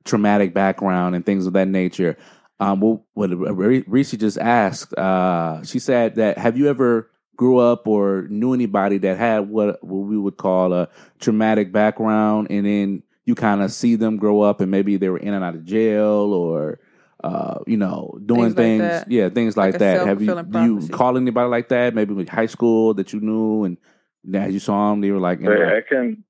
[0.05, 2.17] traumatic background and things of that nature.
[2.61, 7.87] Um, what, what Reese just asked, uh, she said that have you ever grew up
[7.89, 10.89] or knew anybody that had what what we would call a
[11.19, 15.19] traumatic background, and then you kind of see them grow up, and maybe they were
[15.19, 16.79] in and out of jail or
[17.25, 19.11] uh, you know, doing Things things, that.
[19.11, 20.07] yeah, things like, Like that.
[20.07, 21.95] Have you self-fulfilling do you call anybody like that?
[21.95, 23.79] Maybe with high school that you knew, and
[24.35, 26.23] as you saw them, they were like, you know, I can,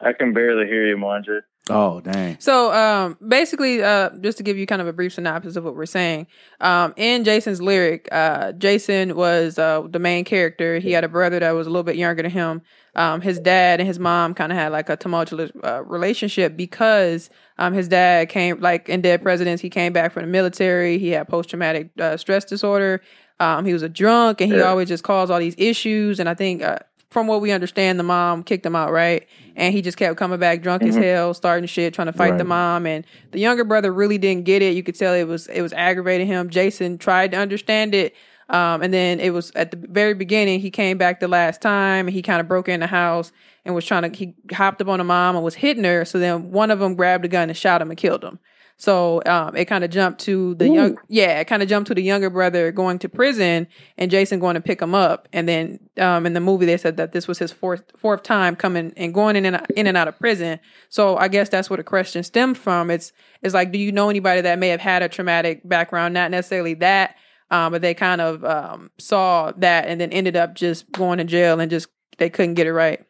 [0.00, 1.42] I can barely hear you, Manja.
[1.70, 5.56] Oh dang, So um, basically, uh, just to give you kind of a brief synopsis
[5.56, 6.26] of what we're saying,
[6.60, 10.78] um, in Jason's lyric, uh, Jason was uh, the main character.
[10.78, 12.62] He had a brother that was a little bit younger than him.
[12.96, 17.30] Um, his dad and his mom kind of had like a tumultuous uh, relationship because
[17.56, 19.62] um, his dad came like in Dead Presidents.
[19.62, 20.98] He came back from the military.
[20.98, 23.00] He had post traumatic uh, stress disorder.
[23.38, 24.64] Um, he was a drunk and he Yeah.
[24.64, 26.18] always just caused all these issues.
[26.20, 26.80] And I think uh,
[27.10, 29.26] from what we understand, the mom kicked him out, right?
[29.56, 31.02] And he just kept coming back drunk as Mhm.
[31.02, 32.86] hell, starting shit, trying to fight the mom.
[32.86, 34.74] And the younger brother really didn't get it.
[34.76, 36.50] You could tell it was it was aggravating him.
[36.50, 38.14] Jason tried to understand it.
[38.48, 42.06] Um, and then it was at the very beginning, he came back the last time
[42.08, 43.30] and he kind of broke in the house
[43.64, 46.04] and was trying to, he hopped up on the mom and was hitting her.
[46.04, 48.38] So then one of them grabbed a gun and shot him and killed him.
[48.80, 51.94] So um, it kind of jumped to the young, yeah, it kind of jumped to
[51.94, 53.68] the younger brother going to prison
[53.98, 55.28] and Jason going to pick him up.
[55.34, 58.56] And then um, in the movie, they said that this was his fourth fourth time
[58.56, 60.60] coming and going in and in and out of prison.
[60.88, 62.90] So I guess that's where the question stemmed from.
[62.90, 63.12] It's
[63.42, 66.14] it's like, do you know anybody that may have had a traumatic background?
[66.14, 67.16] Not necessarily that,
[67.50, 71.24] um, but they kind of um, saw that and then ended up just going to
[71.24, 73.04] jail and just they couldn't get it right.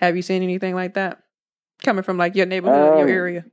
[0.00, 1.22] Have you seen anything like that
[1.84, 3.44] coming from like your neighborhood, your Um, area?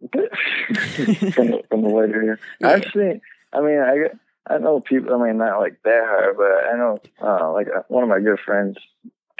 [0.10, 2.36] from, the, from the white area.
[2.60, 2.68] Yeah.
[2.68, 3.20] I've seen.
[3.52, 4.08] I mean, I
[4.48, 5.14] I know people.
[5.14, 8.20] I mean, not like that hard, but I know uh, like uh, one of my
[8.20, 8.76] good friends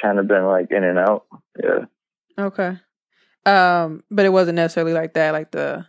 [0.00, 1.26] kind of been like in and out.
[1.62, 1.84] Yeah.
[2.38, 2.78] Okay.
[3.44, 5.86] Um, but it wasn't necessarily like that, like the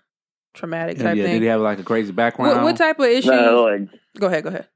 [0.54, 2.58] traumatic type yeah, type did he have like a crazy background?
[2.58, 3.26] What, what type of issues?
[3.26, 3.90] No, like
[4.20, 4.68] go ahead, go ahead.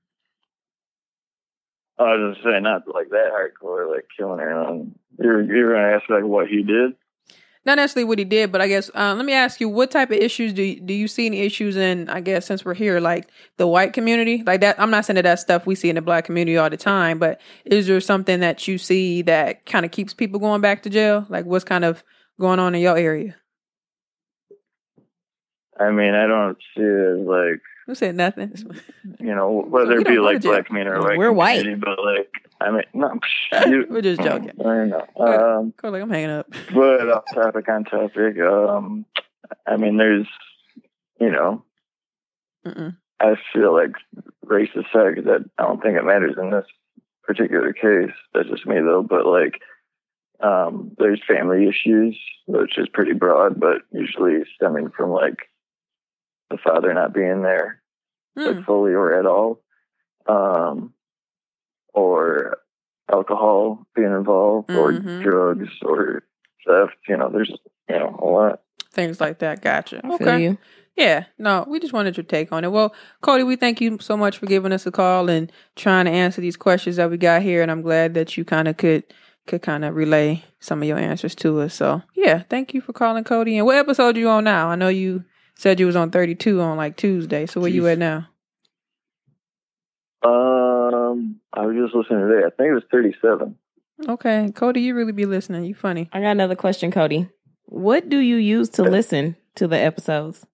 [2.00, 4.52] I was just saying, not like that hardcore, like killing her.
[4.52, 6.94] Um, you're you're gonna ask like what he did.
[7.64, 10.10] Not necessarily what he did, but I guess um, let me ask you, what type
[10.10, 12.10] of issues do you, do you see any issues in?
[12.10, 14.80] I guess since we're here, like the white community, like that.
[14.80, 17.20] I'm not saying that that's stuff we see in the black community all the time,
[17.20, 20.90] but is there something that you see that kind of keeps people going back to
[20.90, 21.28] jail?
[21.30, 22.04] Like what's kind of
[22.40, 23.36] going on in your area?
[25.80, 28.54] I mean, I don't see it as like Who said nothing?
[29.20, 31.18] you know whether we it be don't go to like black community or white.
[31.18, 31.60] We're white.
[31.60, 32.30] community, but like
[32.62, 33.20] I mean, no,
[33.68, 34.52] you, We're just joking.
[34.60, 35.08] I don't know.
[35.18, 36.48] Um, Go like I'm hanging up.
[36.74, 38.40] but off topic on topic.
[38.40, 39.06] Um,
[39.68, 40.28] I mean, there's
[41.20, 41.64] you know
[42.66, 42.96] Mm-mm.
[43.20, 43.92] I feel like
[44.44, 46.66] race aside, because I don't think it matters in this
[47.24, 48.16] particular case.
[48.34, 49.06] That's just me though.
[49.08, 49.62] But like,
[50.42, 55.50] um, there's family issues, which is pretty broad, but usually stemming from like
[56.50, 57.82] the father not being there.
[58.38, 58.56] Mm.
[58.56, 59.62] like fully or at all,
[60.26, 60.94] um,
[61.94, 62.58] or
[63.12, 64.78] alcohol being involved, Mhm.
[64.78, 66.24] or drugs, or
[66.66, 66.94] theft.
[67.08, 67.50] You know, there's
[67.90, 68.62] you know a lot.
[68.94, 69.62] Things like that.
[69.62, 70.06] Gotcha.
[70.06, 70.44] Okay.
[70.44, 70.58] you.
[70.98, 72.72] Yeah, no, we just wanted your take on it.
[72.72, 76.12] Well, Cody, we thank you so much for giving us a call and trying to
[76.12, 79.04] answer these questions that we got here, and I'm glad that you kind of could
[79.48, 81.74] could kind of relay some of your answers to us.
[81.74, 83.58] So, yeah, thank you for calling, Cody.
[83.58, 84.68] And what episode are you on now?
[84.68, 85.24] I know you
[85.56, 87.46] said you was on 32 on like Tuesday.
[87.48, 88.28] So where you at now?
[90.24, 92.46] Um, I was just listening today.
[92.46, 93.56] I think it was 37.
[94.08, 95.66] Okay, Cody, you really be listening.
[95.66, 96.10] You funny.
[96.12, 97.30] I got another question, Cody.
[97.66, 100.46] What do you use to listen to the episodes?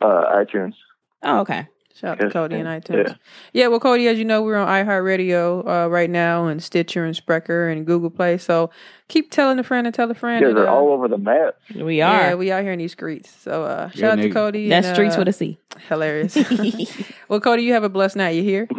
[0.00, 0.74] Uh, iTunes.
[1.22, 1.68] Oh, okay.
[1.94, 2.80] Shout out to Cody and yeah.
[2.80, 3.18] iTunes.
[3.52, 3.68] Yeah.
[3.68, 7.70] well, Cody, as you know, we're on iHeartRadio uh, right now, and Stitcher and Spreaker
[7.70, 8.38] and Google Play.
[8.38, 8.70] So
[9.08, 10.42] keep telling a friend and tell a friend.
[10.42, 11.56] guys and, are uh, all over the map.
[11.74, 12.20] We are.
[12.20, 13.30] Yeah, we out here in these streets.
[13.30, 14.30] So uh, shout Yeah, out to.
[14.30, 14.68] Cody.
[14.68, 15.58] That's and, streets uh, with a C.
[15.88, 16.36] hilarious.
[17.28, 18.30] well, Cody, you have a blessed night.
[18.30, 18.68] You here?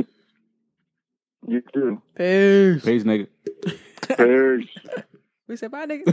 [1.47, 2.01] You too.
[2.15, 2.83] Peace.
[2.83, 3.27] Peace, nigga.
[4.17, 4.69] Peace.
[5.45, 6.05] We said bye, nigga.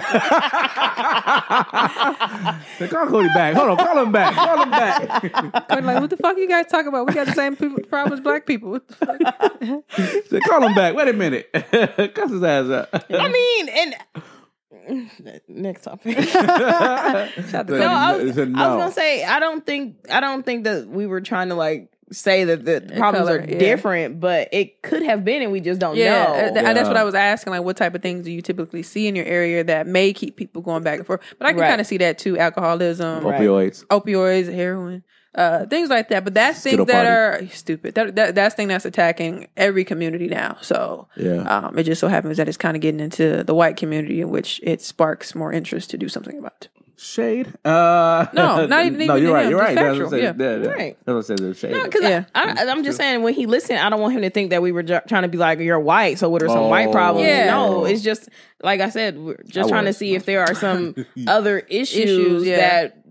[2.78, 3.54] Say, call Cody back.
[3.54, 4.34] Hold on, call him back.
[4.34, 5.22] Call him back.
[5.68, 7.06] Cody, like, what the fuck you guys talking about?
[7.06, 8.70] We got the same people, problem as black people.
[8.72, 10.28] What the fuck?
[10.28, 10.96] Say, call him back.
[10.96, 11.48] Wait a minute.
[11.52, 13.04] Cuss his ass out.
[13.08, 15.10] I mean, and
[15.46, 16.18] next topic.
[16.18, 19.96] Shout out to No, I was, He said I was gonna say I don't think
[20.10, 23.44] I don't think that we were trying to like say that the problems color, are
[23.48, 23.58] yeah.
[23.58, 26.32] different, but it could have been, and we just don't Yeah, know.
[26.34, 27.52] uh, th- that's what I was asking.
[27.52, 30.36] Like, what type of things do you typically see in your area that may keep
[30.36, 31.20] people going back and forth?
[31.38, 31.68] But I can Right.
[31.68, 33.40] kind of see that too: alcoholism, Right.
[33.40, 33.84] Opioids.
[33.86, 35.02] opioids, heroin,
[35.34, 36.24] uh, things like that.
[36.24, 37.46] But that's Skittle things that party.
[37.46, 37.94] are stupid.
[37.94, 40.56] That, that that's thing that's attacking every community now.
[40.62, 41.42] So Yeah.
[41.42, 44.30] um, it just so happens that it's kind of getting into the white community, in
[44.30, 46.66] which it sparks more interest to do something about.
[47.02, 47.46] Shade.
[47.64, 49.14] Uh, No, not even- no.
[49.16, 49.44] You're right.
[49.44, 49.74] him, You're right.
[49.74, 50.38] That's factual, what I said.
[50.38, 50.46] yeah.
[50.46, 50.68] Yeah, yeah.
[50.70, 50.96] Right.
[51.04, 51.38] That's what I said.
[51.38, 51.72] There's shade.
[51.72, 52.24] No, because Yeah.
[52.34, 54.60] I, I, I'm just saying when he listened, I don't want him to think that
[54.60, 56.92] we were ju- trying to be like you're white, so what are some white Oh.
[56.92, 57.26] problems?
[57.26, 57.46] Yeah.
[57.46, 58.28] No, it's just
[58.62, 60.94] like I said, we're just I trying to see if there are some
[61.26, 62.56] other issues, Issues, yeah.
[62.56, 63.02] that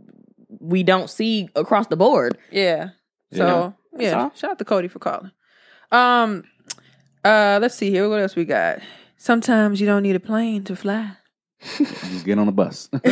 [0.60, 2.38] we don't see across the board.
[2.52, 2.90] Yeah.
[3.32, 3.38] Yeah.
[3.38, 4.32] So yeah, all.
[4.36, 5.32] shout out to Cody for calling.
[5.92, 6.44] Um,
[7.26, 8.08] uh, let's see here.
[8.08, 8.80] What else we got?
[9.18, 11.14] Sometimes you don't need a plane to fly.
[11.62, 12.90] Just get on the bus.
[12.94, 13.06] uh,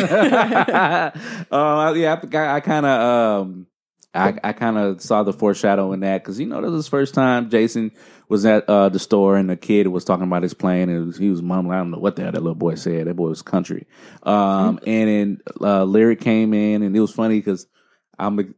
[1.96, 3.68] yeah, I, I, kind of, um,
[4.14, 7.14] I, I kind of saw the foreshadow in that because you know this was first
[7.14, 7.50] time.
[7.50, 7.92] Jason
[8.30, 11.18] was at uh, the store and the kid was talking about his plane and was,
[11.18, 11.76] he was mumbling.
[11.76, 13.08] I don't know what the hell that little boy said.
[13.08, 13.86] That boy was country.
[14.24, 17.68] Um, and then uh, lyric came in and it was funny because
[18.18, 18.56] I'm.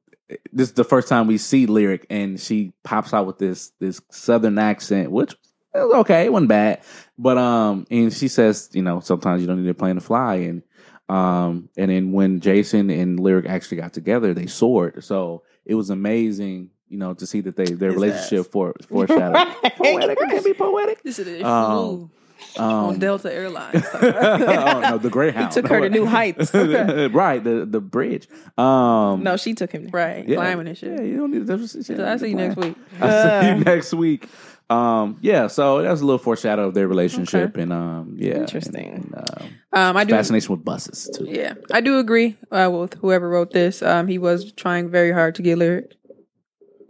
[0.54, 4.00] This is the first time we see lyric and she pops out with this this
[4.12, 5.34] southern accent, which
[5.74, 6.82] it was okay, it wasn't bad.
[7.18, 10.36] But um, and she says, you know, sometimes you don't need a plane to fly,
[10.36, 10.64] and
[11.10, 15.04] um, and then when Jason and Lyric actually got together, they soared.
[15.04, 19.36] So it was amazing, you know, to see that they their His relationship for foreshadowed.
[19.76, 21.04] poetic, it can be poetic.
[21.04, 22.12] This is Um,
[22.58, 23.84] on Um, Delta Airlines.
[23.94, 26.54] oh no, the Greyhound Took her to new heights.
[26.54, 28.28] right, the the bridge.
[28.58, 29.90] Um, No, she took him.
[29.92, 30.98] right, yeah, climbing and shit.
[31.00, 31.68] Yeah, you don't need to.
[31.68, 32.76] shit, So I see you next week.
[33.02, 34.30] I see you next week.
[34.70, 38.88] Um, yeah, so that was a little foreshadow of their relationship, and um, yeah, Interesting.
[38.88, 40.14] and, um, Um, I do.
[40.14, 41.26] fascination with buses too.
[41.28, 43.82] Yeah, I do agree uh, with whoever wrote this.
[43.82, 45.94] Um, he was trying very hard to get lyric.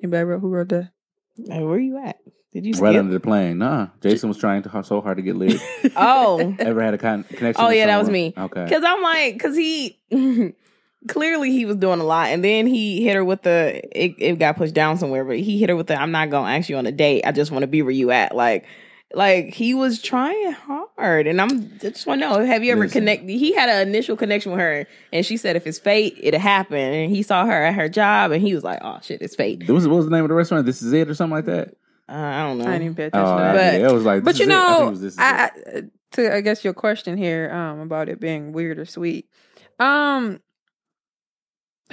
[0.03, 0.91] Anybody wrote who wrote that?
[1.47, 2.17] Hey, where you at?
[2.51, 3.59] Did you Right under the plane.
[3.59, 5.61] Nah, Jason was trying to so hard to get lyric.
[5.95, 7.63] oh, Ever had a con- connection?
[7.63, 8.33] Oh, with yeah, that was me.
[8.35, 8.63] Okay.
[8.65, 9.99] Because I'm like, because he
[11.07, 14.39] clearly he was doing a lot, and then he hit her with the it, it
[14.39, 16.77] got pushed down somewhere, but he hit her with the I'm not gonna ask you
[16.77, 17.23] on a date.
[17.25, 18.35] I just want to be where you at.
[18.35, 18.65] Like,
[19.13, 22.81] like he was trying hard, and I'm I just want to know: Have you ever
[22.81, 23.01] Listen.
[23.01, 23.29] connected?
[23.29, 26.77] He had an initial connection with her, and she said if it's fate, it'll happen.
[26.77, 29.63] And he saw her at her job, and he was like, "Oh shit, it's fate."
[29.67, 30.65] What was, what was the name of the restaurant?
[30.65, 31.75] This is it or something like that.
[32.07, 32.65] Uh, I don't know.
[32.65, 33.53] I didn't even pay Oh, attention to that.
[33.53, 34.23] But- yeah, it was like.
[34.23, 34.53] But you Is It.
[34.53, 35.81] I think it know, was This Is I, I
[36.13, 39.27] to I guess your question here um about it being weird or sweet.
[39.79, 40.39] Um,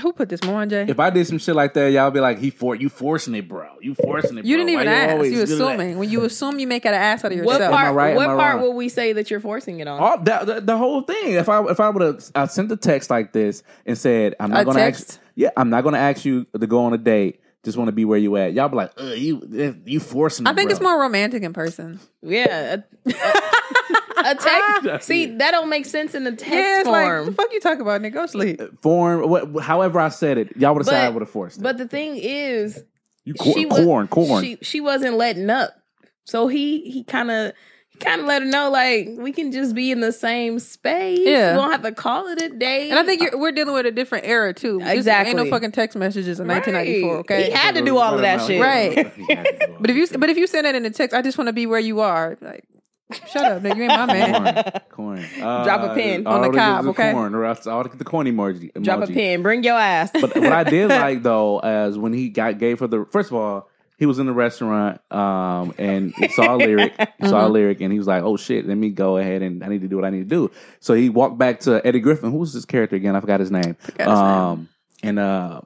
[0.00, 0.86] who put this more on Jay?
[0.88, 3.48] if I did some shit like that, y'all be like, "He for you forcing it,
[3.48, 3.68] bro.
[3.80, 4.64] You forcing it." you bro.
[4.64, 5.12] didn't even Why ask.
[5.12, 5.98] always You do assuming.
[5.98, 7.46] When you assume, you make an ass out of yourself.
[7.46, 7.74] what yourself.
[7.74, 7.94] part?
[7.94, 8.16] Right?
[8.16, 8.62] What part wrong?
[8.62, 10.00] will we say that you're forcing it on?
[10.00, 11.34] All the, the, the whole thing.
[11.34, 14.50] If I if I would have I sent a text like this and said, "I'm
[14.50, 16.98] not going to ask." Yeah, I'm not going to ask you to go on a
[16.98, 17.40] date.
[17.66, 18.52] Just want to be where you at.
[18.54, 21.42] Y'all be like, Ugh, "You eh, you forcing." Me, I think bro." it's more romantic
[21.42, 21.98] in person.
[22.22, 22.76] Yeah.
[23.06, 25.06] A, a, a text.
[25.08, 27.26] See, that don't make sense in the text yeah, it's like form.
[27.26, 28.12] the fuck you talk about, nigga.
[28.14, 28.60] Go sleep.
[28.60, 29.28] Uh, form.
[29.28, 31.62] What, however, I said it, y'all would have said I But- would have forced it.
[31.62, 32.82] but the thing is,
[33.24, 34.42] you cor- she was- corn, corn.
[34.44, 35.72] she she wasn't letting up.
[36.24, 37.52] So he he kind of
[38.00, 41.20] kind of let her know like we can just be in the same space.
[41.22, 41.52] Yeah.
[41.56, 42.90] we don't have to call it a day.
[42.90, 44.78] And I think you're, we're dealing with a different era too.
[44.80, 45.30] This Exactly.
[45.30, 47.10] ain't no fucking text messages in 1994.
[47.14, 47.20] Right.
[47.20, 48.60] Okay, He had to do all of that shit.
[48.60, 49.12] Right.
[49.14, 50.90] He had to do all but if you but if you send that in a
[50.90, 52.36] text, I just want to be where you are.
[52.40, 52.64] Like,
[53.30, 53.76] shut up, nigga.
[53.76, 54.72] You ain't my man.
[54.90, 55.42] corn, corn.
[55.42, 57.12] Uh, Drop a pin on the all cob, okay?
[57.12, 58.72] Corn, or else I'll get the corn emoji.
[58.82, 60.10] drop a pin, bring your ass.
[60.12, 63.36] But what I did like though, as when he got gave her the first of
[63.36, 63.68] all,
[63.98, 67.80] he was in the restaurant um, and he saw a lyric, he saw a lyric,
[67.80, 69.96] and he was like, "Oh shit, let me go ahead and I need to do
[69.96, 72.30] what I need to do." So he walked back to Eddie Griffin.
[72.30, 73.16] Who was this character again?
[73.16, 73.76] I forgot his name.
[73.86, 74.08] his name.
[74.08, 74.68] um,
[75.02, 75.60] and uh,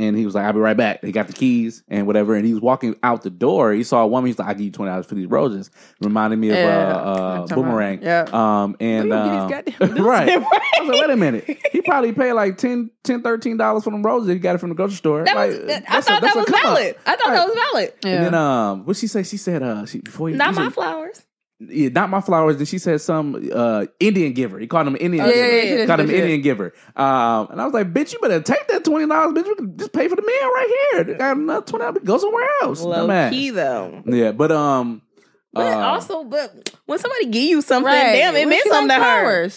[0.00, 2.44] and he was like, "I'll be right back." He got the keys and whatever, and
[2.46, 3.72] he was walking out the door.
[3.72, 4.28] He saw a woman.
[4.28, 5.70] He's like, "I give you twenty dollars for these roses."
[6.00, 6.86] Reminded me of Yeah.
[6.88, 8.02] uh, uh, boomerang.
[8.02, 8.26] yeah.
[8.32, 10.26] Um, and um, get these goddamn right.
[10.26, 10.46] Right.
[10.78, 11.58] I was like, wait a minute.
[11.72, 14.74] He probably paid like 10 $10, $13 for them roses he got it from the
[14.74, 15.24] grocery store.
[15.24, 16.62] That like, was, that, I that's a- thought that was come up.
[16.62, 16.96] valid.
[17.06, 17.92] I thought that was valid.
[18.04, 18.10] Yeah.
[18.12, 19.22] And then um, what she say?
[19.22, 21.22] She said uh, she before you Not my said- flowers.
[21.60, 22.56] Yeah, not my flowers.
[22.56, 24.58] Then she said some uh Indian giver.
[24.58, 25.26] He called him Indian.
[25.26, 25.46] Yeah, giver.
[25.48, 26.20] yeah, yeah, she Called him did, she.
[26.22, 26.74] Indian giver.
[26.96, 29.46] Um, and I was like, bitch, you better take that twenty dollars, bitch.
[29.48, 31.04] We can just pay for the meal right here.
[31.04, 32.02] They got another twenty dollars.
[32.04, 32.80] Go somewhere else.
[32.82, 33.30] Low Dumbass.
[33.30, 34.02] key though.
[34.06, 35.02] Yeah, but um,
[35.52, 38.12] But uh, also, but when somebody give you something, Right.
[38.14, 39.50] damn, it What meant something to like her.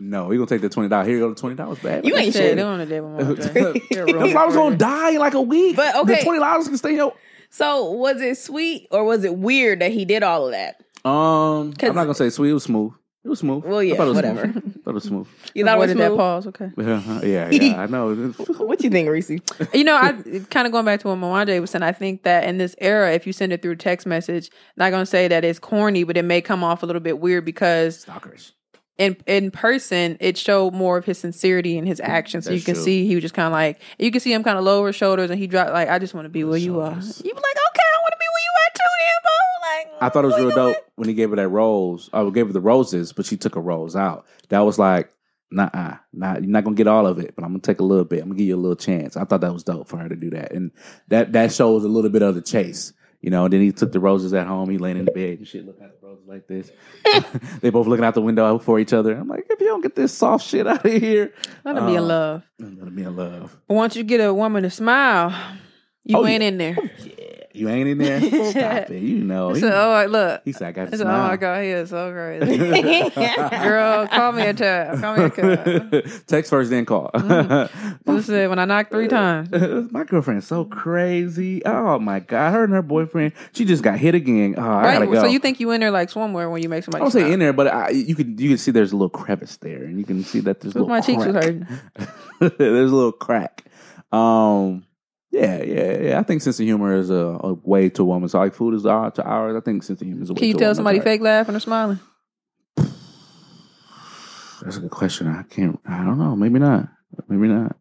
[0.00, 1.06] no, he gonna take the twenty dollars.
[1.06, 2.04] Here you go, the twenty dollars back.
[2.04, 2.56] You ain't Shit, shit.
[2.56, 3.82] they on a day with Mama J.
[3.90, 5.76] They're The flowers gonna die in like a week.
[5.76, 6.24] But, okay, the okay.
[6.24, 7.10] twenty dollars can stay here.
[7.50, 10.80] So was it sweet or was it weird that he did all of that?
[11.04, 12.50] Um, 'Cause- I'm not gonna say sweet.
[12.50, 12.92] It was smooth.
[13.24, 13.64] It was smooth.
[13.64, 14.40] Well, yeah, I thought it was whatever.
[14.42, 14.56] Smooth.
[14.56, 15.26] I thought it was smooth.
[15.54, 16.18] You thought it was Avoided that smooth?
[16.18, 16.46] pause.
[16.46, 16.70] Okay.
[17.32, 18.14] yeah, yeah, I know.
[18.58, 19.30] What you think, Reese?
[19.72, 20.12] You know, I
[20.50, 21.82] kind of going back to what Mwanje was saying.
[21.82, 25.00] I think that in this era, if you send it through text message, not going
[25.02, 28.00] to say that it's corny, but it may come off a little bit weird because
[28.00, 28.52] Stalkers.
[28.98, 32.44] in in person it showed more of his sincerity and his actions.
[32.44, 32.84] So That's you can true.
[32.84, 35.30] see he was just kind of like you can see him kind of lower shoulders
[35.30, 36.90] and he dropped like I just want to be where you are.
[36.90, 37.22] You Shoulders.
[37.22, 38.42] be like, okay, I want to be where
[38.84, 39.90] you at bro.
[39.96, 40.72] Like I thought it was real doing?
[40.74, 42.10] dope when he gave her that rose.
[42.12, 44.26] I gave her the roses, but she took a rose out.
[44.50, 45.10] That was like,
[45.50, 45.70] nah,
[46.12, 48.20] nah, you're not gonna get all of it, but I'm gonna take a little bit.
[48.20, 49.16] I'm gonna give you a little chance.
[49.16, 50.70] I thought that was dope for her to do that, and
[51.08, 52.92] that that shows a little bit of the chase.
[53.20, 54.68] You know, and then he took the roses at home.
[54.68, 56.70] He laying in the bed and shit, looking at the roses like this.
[57.62, 59.16] they both looking out the window for each other.
[59.16, 61.32] I'm like, if you don't get this soft shit out of here,
[61.64, 62.42] Let him be in Uh, love.
[62.60, 63.56] I'm gonna be in love.
[63.66, 65.34] But once you get a woman to smile,
[66.04, 66.48] you Oh, ain't yeah.
[66.48, 66.76] in there.
[67.54, 68.20] You ain't in there.
[68.50, 69.00] Stop it.
[69.00, 69.52] You know.
[69.52, 70.42] He, So, oh, look.
[70.44, 73.10] he said, I got oh my god, he is so crazy.
[73.62, 75.00] Girl, call me a time.
[75.00, 76.00] Call me a call.
[76.26, 77.10] Text first, then call.
[77.14, 79.50] Who said when I knocked three times?
[79.92, 81.64] my girlfriend's so crazy.
[81.64, 83.32] Oh my god, her and her boyfriend.
[83.52, 84.54] She just got hit again.
[84.58, 85.12] Oh, I gotta Right.
[85.12, 85.20] go.
[85.22, 87.32] So you think you in there like swimwear when you make somebody I don't say
[87.32, 89.96] in there, but I, you can you can see there's a little crevice there, and
[89.98, 91.66] you can see that there's a little my cheeks was hurting.
[92.58, 93.64] there's a little crack.
[94.12, 94.83] Um,
[95.34, 96.18] yeah, yeah, yeah.
[96.20, 98.28] I think sense of humor is a, a way to a woman.
[98.28, 99.56] So like food is our, to ours.
[99.56, 100.38] I think sense of humor is a way.
[100.38, 101.04] Can you to a tell woman's somebody heart.
[101.04, 101.98] fake laughing or smiling?
[104.62, 105.26] That's a good question.
[105.28, 105.78] I can't.
[105.86, 106.34] I don't know.
[106.36, 106.88] Maybe not.
[107.28, 107.76] Maybe not.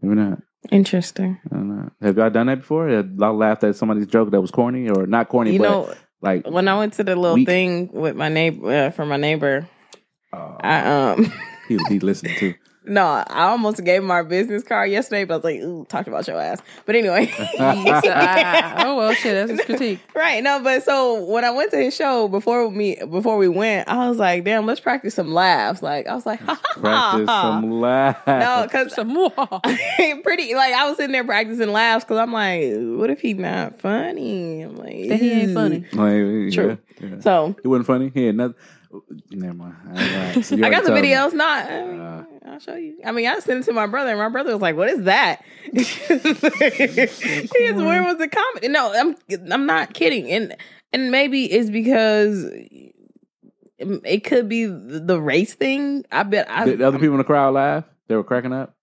[0.00, 0.38] Maybe not.
[0.70, 1.38] Interesting.
[1.50, 1.90] I don't know.
[2.00, 2.88] Have y'all done that before?
[2.88, 5.94] Have y'all laughed at somebody's joke that was corny or not corny, You but know,
[6.22, 7.48] like when I went to the little Weak.
[7.48, 9.68] thing with my neighbor uh, for my neighbor,
[10.32, 11.32] uh, I um
[11.68, 12.54] he he listened to.
[12.84, 16.08] no, I almost gave him our business card yesterday, but I was like, ooh, talked
[16.08, 16.60] about your ass.
[16.86, 17.32] But anyway.
[17.58, 19.34] Ah, oh well, shit.
[19.34, 20.00] That's his critique.
[20.14, 20.42] Right.
[20.42, 24.08] No, but so when I went to his show before me before we went, I
[24.08, 25.82] was like, damn, let's practice some laughs.
[25.82, 27.42] Like I was like, ha ha Practice ha.
[27.60, 28.26] some laughs.
[28.26, 29.30] No, because Some more.
[29.30, 32.60] pretty like I was sitting there practicing laughs because I'm like,
[32.98, 34.62] what if he not funny?
[34.62, 35.80] I'm like, That he ain't funny.
[35.92, 36.78] Like, True.
[37.00, 37.20] Yeah, yeah.
[37.20, 38.10] So It wasn't funny.
[38.12, 38.56] He had nothing.
[39.30, 39.74] Never mind.
[39.94, 40.44] I, right.
[40.44, 41.08] So I got the told me.
[41.10, 41.32] videos.
[41.32, 42.98] Not, Uh, I'll show you.
[43.04, 45.04] I mean, I sent it to my brother, and my brother was like, "What is
[45.04, 46.00] that?" He's
[47.74, 48.68] where was the comedy?
[48.68, 49.16] No, I'm
[49.52, 50.56] I'm not kidding, and
[50.92, 52.50] and maybe it's because
[53.78, 56.04] it could be the race thing.
[56.10, 56.64] I bet I.
[56.64, 57.84] Did the other people in the crowd laugh?
[58.08, 58.74] They were cracking up.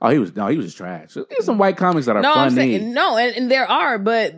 [0.00, 1.14] Oh, he was no, he was just trash.
[1.14, 2.78] There's some white comics that are no, I'm funny.
[2.78, 4.34] saying no, and, and there are, but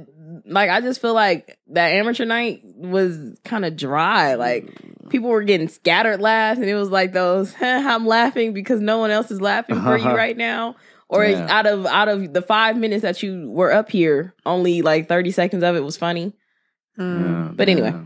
[0.46, 4.34] like I just feel like that amateur night was kind of dry.
[4.34, 4.72] Like
[5.08, 9.10] people were getting scattered laughs, and it was like those I'm laughing because no one
[9.10, 10.76] else is laughing for you right now.
[11.08, 11.46] Or Yeah.
[11.48, 15.30] out of out of the five minutes that you were up here, only like thirty
[15.30, 16.34] seconds of it was funny.
[16.98, 17.20] Mm.
[17.48, 17.90] Yeah, But anyway.
[17.92, 18.04] yeah.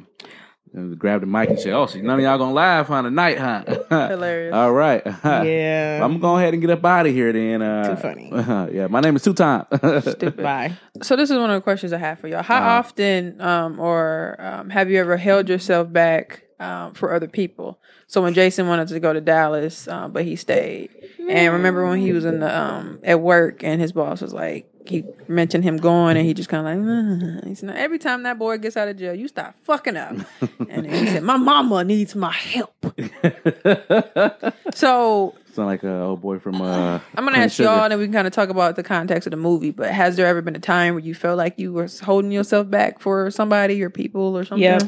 [0.74, 3.10] And Grab the mic and say, "Oh, so none of y'all gonna laugh on the
[3.10, 3.62] night, huh?"
[4.08, 4.54] Hilarious.
[4.54, 5.02] All right.
[5.24, 6.00] Yeah.
[6.02, 7.60] I'm gonna go ahead and get up out of here then.
[7.60, 8.30] Uh, Too funny.
[8.74, 9.66] yeah, my name is Two Time.
[9.70, 10.72] Bye.
[11.02, 12.42] So this is one of the questions I have for y'all.
[12.42, 12.68] How Uh-huh.
[12.78, 17.78] often, um, or um, have you ever held yourself back um, for other people.
[18.06, 20.90] So when Jason wanted to go to Dallas, uh, but he stayed.
[21.28, 24.68] And remember when he was in the um, at work and his boss was like,
[24.84, 28.00] he mentioned him going, and he just kind of like, uh, he said, "Now, every
[28.00, 30.10] time that boy gets out of jail, you stop fucking up.
[30.68, 32.74] and then he said, my mama needs my help.
[34.74, 36.60] So Sound like a old boy from.
[36.62, 37.68] uh I'm gonna ask Sugar.
[37.68, 39.70] y'all, and then we can kind of talk about the context of the movie.
[39.70, 42.70] But has there ever been a time where you felt like you were holding yourself
[42.70, 44.62] back for somebody or people or something?
[44.62, 44.78] Yeah.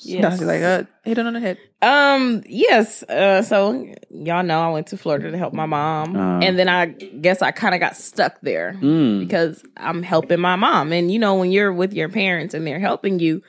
[0.00, 0.40] Yes.
[0.40, 1.58] Like uh, hit it on the head.
[1.82, 3.02] Um, yes.
[3.02, 3.72] Uh, so
[4.10, 6.38] y'all know I went to Florida to help my mom, Uh.
[6.40, 9.18] and then I guess I kind of got stuck there Mm.
[9.20, 10.92] because I'm helping my mom.
[10.92, 13.42] And you know, when you're with your parents and they're helping you,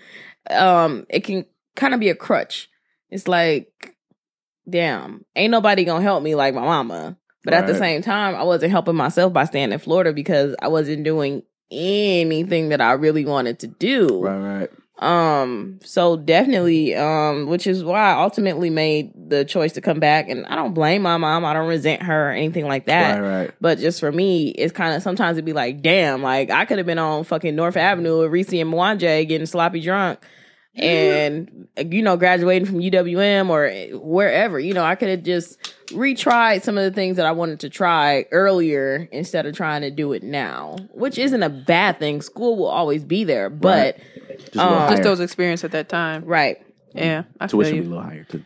[0.49, 1.45] um, it can
[1.75, 2.69] kind of be a crutch.
[3.09, 3.95] It's like,
[4.69, 7.17] damn, ain't nobody gonna help me like my mama.
[7.43, 10.67] But at the same time, I wasn't helping myself by staying in Florida because I
[10.67, 14.21] wasn't doing anything that I really wanted to do.
[14.21, 14.69] Right, right.
[14.99, 20.29] Um, so definitely, um, which is why I ultimately made the choice to come back.
[20.29, 21.45] And I don't blame my mom.
[21.45, 23.19] I don't resent her or anything like that.
[23.19, 23.51] Right, right.
[23.61, 26.77] But just for me, it's kind of sometimes it'd be like, damn, like I could
[26.77, 30.19] have been on fucking North Avenue with Reese and Mwanje getting sloppy drunk
[30.81, 33.69] and, you know, graduating from UWM or
[33.99, 34.59] wherever.
[34.59, 35.57] You know, I could have just
[35.87, 39.91] retried some of the things that I wanted to try earlier instead of trying to
[39.91, 42.21] do it now, which isn't a bad thing.
[42.21, 43.97] School will always be there, but
[44.51, 44.89] Just Um.
[44.91, 46.23] Just those experiences at that time.
[46.25, 46.57] right.
[46.95, 48.43] Yeah, I feel Tuition be a little higher too.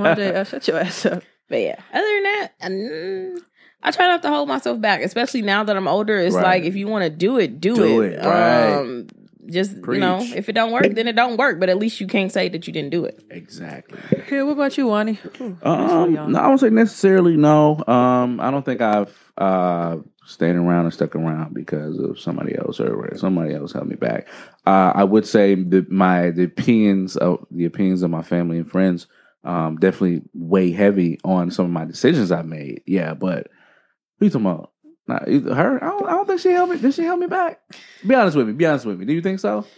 [0.00, 1.22] One day, uh, shut your ass up.
[1.48, 3.38] But yeah, other than that, mm,
[3.82, 6.16] I try not to hold myself back, especially now that I'm older.
[6.18, 6.42] It's Right.
[6.42, 8.12] like if you want to do it, do, Do it.
[8.14, 8.76] it, right.
[8.80, 9.08] Um,
[9.50, 11.60] just you know, if it don't work, then it don't work.
[11.60, 13.22] But at least you can't say that you didn't do it.
[13.30, 13.98] exactly.
[14.30, 15.18] Yeah, what about you, Wani?
[15.40, 17.82] Ooh, Um, no, I won't say necessarily no.
[17.86, 19.96] Um, I don't think I've uh
[20.26, 24.28] stayed around and stuck around because of somebody else or somebody else held me back.
[24.64, 28.70] Uh, I would say that my the opinions of the opinions of my family and
[28.70, 29.06] friends
[29.42, 32.82] um definitely weigh heavy on some of my decisions I made.
[32.86, 33.48] Yeah, but
[34.18, 34.69] who you talking about?
[35.10, 35.82] Nah, her?
[35.82, 36.78] I don't, I don't think she held me.
[36.78, 37.60] Did she help me back?
[38.06, 38.52] Be honest with me.
[38.52, 39.06] Be honest with me.
[39.06, 39.66] Do you think so?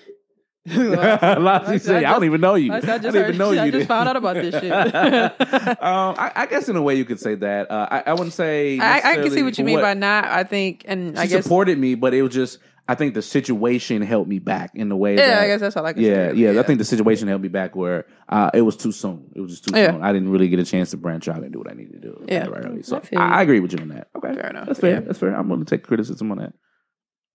[0.66, 2.72] Said, I don't even know you.
[2.72, 3.72] I, I just, don't heard, even know I you.
[3.72, 4.70] just found out about this shit.
[4.72, 7.70] um, I, I guess in a way you could say that.
[7.70, 8.78] Uh, I, I wouldn't say.
[8.78, 10.24] I, I can see what you mean by not.
[10.24, 12.58] I think, and she I guess, supported me, but it was just.
[12.88, 15.16] I think the situation held me back in the way.
[15.16, 16.36] yeah, that, I guess that's all I can Yeah, say.
[16.36, 16.60] yeah, yeah.
[16.60, 19.30] I think the situation held me back where uh, it was too soon.
[19.36, 19.92] It was just too Yeah.
[19.92, 20.02] soon.
[20.02, 22.08] I didn't really get a chance to branch out and do what I needed to
[22.08, 22.24] do.
[22.28, 22.48] Yeah.
[22.48, 22.82] early.
[22.82, 23.28] So I I.
[23.38, 24.08] I agree with you on that.
[24.16, 24.66] Okay, Fair enough.
[24.66, 24.94] That's fair.
[24.94, 25.00] Yeah.
[25.00, 25.34] That's fair.
[25.34, 26.54] I'm willing to take criticism on that,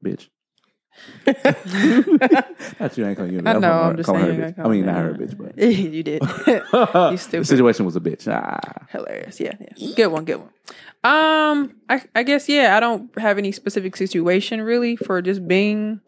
[0.06, 0.28] bitch.
[1.26, 3.42] That's you ain't calling you.
[3.46, 4.60] I I'm know, I'm just calling her saying, bitch.
[4.60, 6.22] I I mean, not her- her bitch, but you did.
[6.46, 7.46] the stupid.
[7.48, 8.28] situation was a bitch.
[8.32, 8.60] Ah.
[8.90, 9.40] Hilarious.
[9.40, 9.94] Yeah, yeah.
[9.96, 10.50] Good one, good one.
[11.04, 16.02] Um, I I guess yeah, I don't have any specific situation really for just being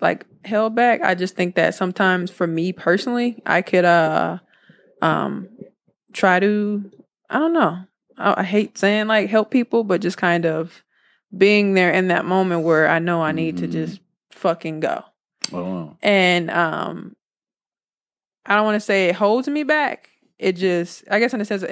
[0.00, 1.02] like held back.
[1.02, 4.38] I just think that sometimes for me personally, I could uh
[5.00, 5.48] um
[6.12, 6.90] try to
[7.30, 7.84] I don't know.
[8.18, 10.82] I, I hate saying like help people, but just kind of
[11.36, 13.72] being there in that moment where I know I need to Mhm.
[13.72, 14.00] just
[14.42, 15.02] fucking go.
[15.52, 15.96] Oh, wow.
[16.02, 17.16] And um
[18.44, 20.10] I don't want to say it holds me back.
[20.38, 21.64] It just I guess in a sense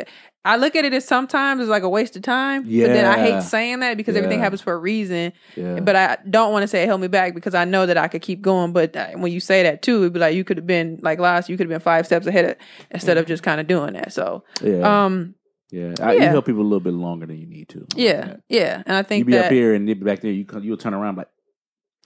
[0.43, 2.65] I look at it as sometimes it's like a waste of time.
[2.67, 2.87] Yeah.
[2.87, 5.35] But then I hate saying that because everything happens for a reason.
[5.55, 5.81] yeah.
[5.81, 8.09] But I don't want to say it held me back because I know that I
[8.09, 8.73] could keep going.
[8.73, 11.19] But uh, when you say that too, it'd be like you could have been like
[11.19, 12.57] last, you could have been five steps ahead of,
[12.91, 14.15] instead of just kind of doing that.
[14.15, 15.05] So yeah.
[15.05, 15.35] um
[15.71, 17.87] Yeah, I, you help people a little bit longer than you need to.
[17.95, 18.83] yeah, yeah.
[18.87, 20.33] And I think you be that up here and be back there.
[20.33, 21.29] You come, you'll turn around like,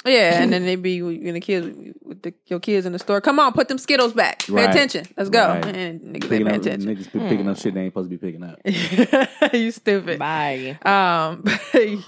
[0.06, 1.66] Yeah, and then they be you know, the kids
[2.02, 3.20] with the, your kids in the store.
[3.20, 4.40] Come on, put them Skittles back.
[4.46, 4.70] Pay Right.
[4.70, 5.06] attention.
[5.16, 5.48] Let's go.
[5.48, 5.64] Right.
[5.64, 6.94] And niggas picking pay up, attention.
[6.96, 8.58] niggas be picking up shit they ain't supposed to be picking up.
[9.54, 10.18] you stupid.
[10.18, 10.78] Bye.
[10.84, 11.44] Um,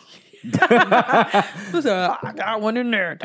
[1.81, 3.17] so I got one in there.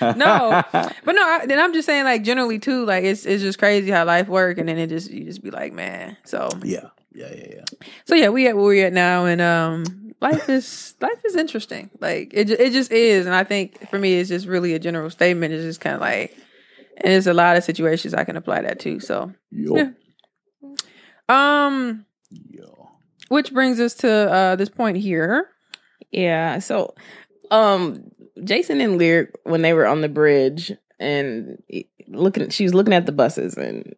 [0.00, 1.22] no, but no.
[1.22, 4.28] I, then I'm just saying, like generally too, like it's it's just crazy how life
[4.28, 6.16] work, and then it just you just be like, man.
[6.24, 7.64] So yeah, yeah, yeah, yeah.
[8.04, 11.90] so yeah, we at where we at now, and um, life is life is interesting.
[12.00, 15.10] Like it, it just is, and I think for me, it's just really a general
[15.10, 15.52] statement.
[15.54, 16.36] It's just kind of like,
[16.98, 19.00] and there's a lot of situations I can apply that to.
[19.00, 19.90] So, Yo, Yeah.
[21.28, 22.88] um, yo.
[23.28, 25.48] which brings us to uh this point here.
[26.10, 26.58] Yeah.
[26.60, 26.94] So,
[27.50, 28.10] um,
[28.44, 32.94] Jason and Lyric when they were on the bridge and he- looking, she was looking
[32.94, 33.94] at the buses and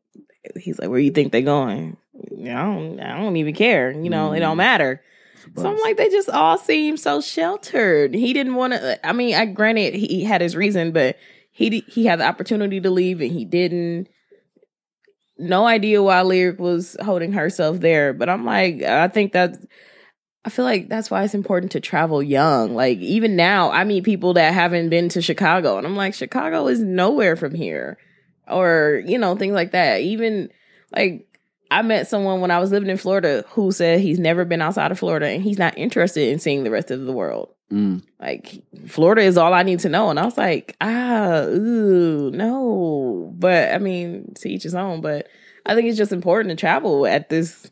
[0.56, 1.96] he's like, "Where you think they going?"
[2.42, 3.90] I don't, I don't even care.
[3.92, 4.64] You know, it don't Mm.
[4.66, 5.02] matter.
[5.56, 8.14] So I'm like, they just all seem so sheltered.
[8.14, 9.06] He didn't want to.
[9.06, 11.16] I mean, I granted he had his reason, but
[11.50, 14.08] he he had the opportunity to leave and he didn't.
[15.38, 19.56] No idea why Lyric was holding herself there, but I'm like, I think that
[20.44, 22.74] I feel like that's why it's important to travel young.
[22.74, 26.66] Like even now, I meet people that haven't been to Chicago, and I'm like, Chicago
[26.68, 27.98] is nowhere from here.
[28.48, 30.00] or you know things like that.
[30.00, 30.50] Even
[30.92, 31.27] like
[31.70, 34.90] I met someone when I was living in Florida who said he's never been outside
[34.90, 37.54] of Florida and he's not interested in seeing the rest of the world.
[37.70, 38.02] Mm.
[38.18, 43.32] Like Florida is all I need to know, and I was like, ah, ooh, no.
[43.36, 45.02] But I mean, to each his own.
[45.02, 45.28] But
[45.66, 47.70] I think it's just important to travel at this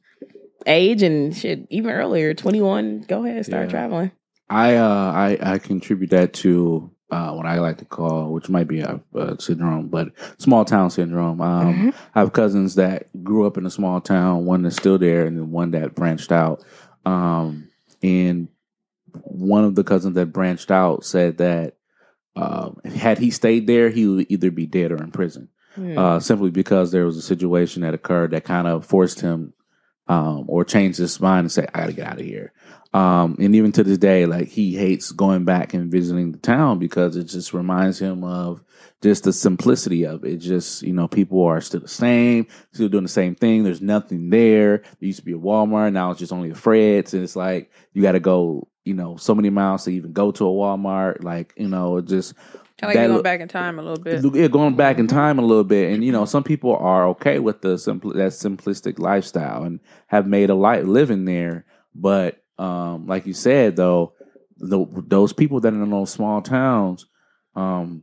[0.66, 1.66] age and shit.
[1.70, 3.70] Even earlier, twenty one, go ahead, start Yeah.
[3.70, 4.10] traveling.
[4.50, 8.68] I uh I I contribute that to uh what I like to call, which might
[8.68, 11.40] be a, a syndrome, but small town syndrome.
[11.40, 15.26] Um, I have cousins that grew up in a small town, one that's still there,
[15.26, 16.64] and then one that branched out.
[17.04, 17.68] Um,
[18.02, 18.48] and
[19.12, 21.76] one of the cousins that branched out said that
[22.34, 25.48] uh, had he stayed there, he would either be dead or in prison.
[25.76, 25.98] Hmm.
[25.98, 29.52] uh, simply because there was a situation that occurred that kind of forced him
[30.08, 32.52] um, or changed his mind and say, I got to get out of here.
[32.96, 36.78] Um, and even to this day, like he hates going back and visiting the town
[36.78, 38.62] because it just reminds him of
[39.02, 40.38] just the simplicity of it.
[40.38, 43.64] Just, you know, people are still the same, still doing the same thing.
[43.64, 44.78] There's nothing there.
[44.78, 45.92] There used to be a Walmart.
[45.92, 47.12] Now it's just only a Fred's.
[47.12, 50.30] And it's like, you got to go, you know, so many miles to even go
[50.30, 51.22] to a Walmart.
[51.22, 52.32] Like, you know, it just,
[52.78, 54.24] Kind of like going back in time a little bit.
[54.34, 57.38] yeah, going back in time a little bit, and you know, some people are okay
[57.38, 61.64] with the simpl- that simplistic lifestyle and have made a life living there.
[61.94, 64.14] But um, like you said, though,
[64.58, 67.06] the, those people that are in those small towns,
[67.54, 68.02] um,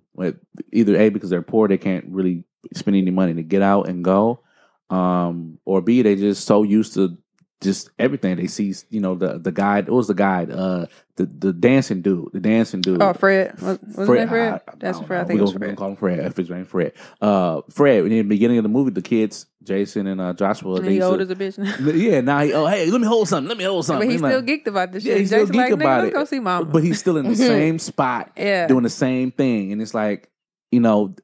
[0.72, 2.44] either a because they're poor, they can't really
[2.74, 4.42] spend any money to get out and go,
[4.90, 7.18] um, or b they just so used to
[7.64, 8.74] just everything they see.
[8.90, 9.90] You know, the the guide.
[9.90, 10.44] What was the guy?
[10.46, 10.86] Uh,
[11.16, 13.02] the the dancing dude, the dancing dude.
[13.02, 13.60] Oh, Fred.
[13.62, 14.30] Was, was his Fred?
[14.54, 15.22] I- I That's don't Fred.
[15.22, 15.76] I think we it was Fred.
[15.78, 16.20] call him Fred.
[16.20, 16.94] If his name Fred.
[17.22, 18.04] Uh, Fred.
[18.06, 21.22] In the beginning of the movie, the kids, Jason and uh, Joshua, And he old
[21.22, 21.58] as a bitch.
[21.96, 22.22] yeah.
[22.22, 23.48] Now he, oh hey, let me hold something.
[23.50, 24.08] Let me hold something.
[24.08, 25.20] but he's He's still like- geeked about this yeah, shit.
[25.22, 26.14] he's still Jason like, about it.
[26.14, 26.66] go see mama.
[26.66, 28.68] But he's still in the same spot, Yeah.
[28.68, 30.30] doing the same thing, and it's like
[30.72, 31.16] you know.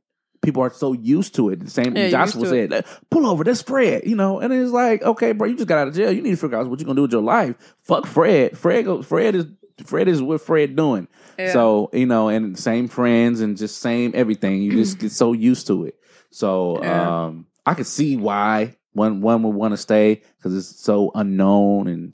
[0.41, 1.59] People are so used to it.
[1.59, 2.71] The same Yeah, Joshua used to it.
[2.71, 5.77] said, "Pull over, that's Fred." You know, and it's like, okay, bro, you just got
[5.79, 6.11] out of jail.
[6.11, 7.55] You need to figure out what you're gonna do with your life.
[7.83, 8.57] Fuck Fred.
[8.57, 9.05] Fred goes.
[9.05, 9.45] Fred is.
[9.85, 11.07] Fred is what Fred doing.
[11.37, 11.53] Yeah.
[11.53, 14.61] So you know, and same friends and just same everything.
[14.61, 15.95] You just get so used to it.
[16.31, 17.25] So Yeah.
[17.27, 21.87] um, I could see why one one would want to stay because it's so unknown
[21.87, 22.13] and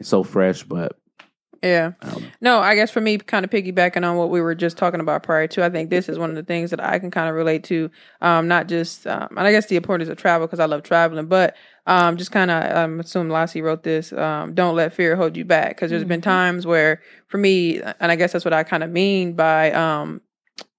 [0.00, 0.64] it's so fresh.
[0.64, 0.98] But
[1.64, 1.92] Yeah.
[2.02, 2.22] I.
[2.42, 5.22] No, I guess for me, kind of piggybacking on what we were just talking about
[5.22, 7.34] prior to, I think this is one of the things that I can kind of
[7.34, 7.90] relate to.
[8.20, 11.24] Um, not just, um, and I guess the importance of travel because I love traveling,
[11.24, 11.56] but
[11.86, 14.12] um, just kind of, I'm assuming Lassie wrote this.
[14.12, 18.12] Um, don't let fear hold you back because there's been times where, for me, and
[18.12, 20.20] I guess that's what I kind of mean by, um,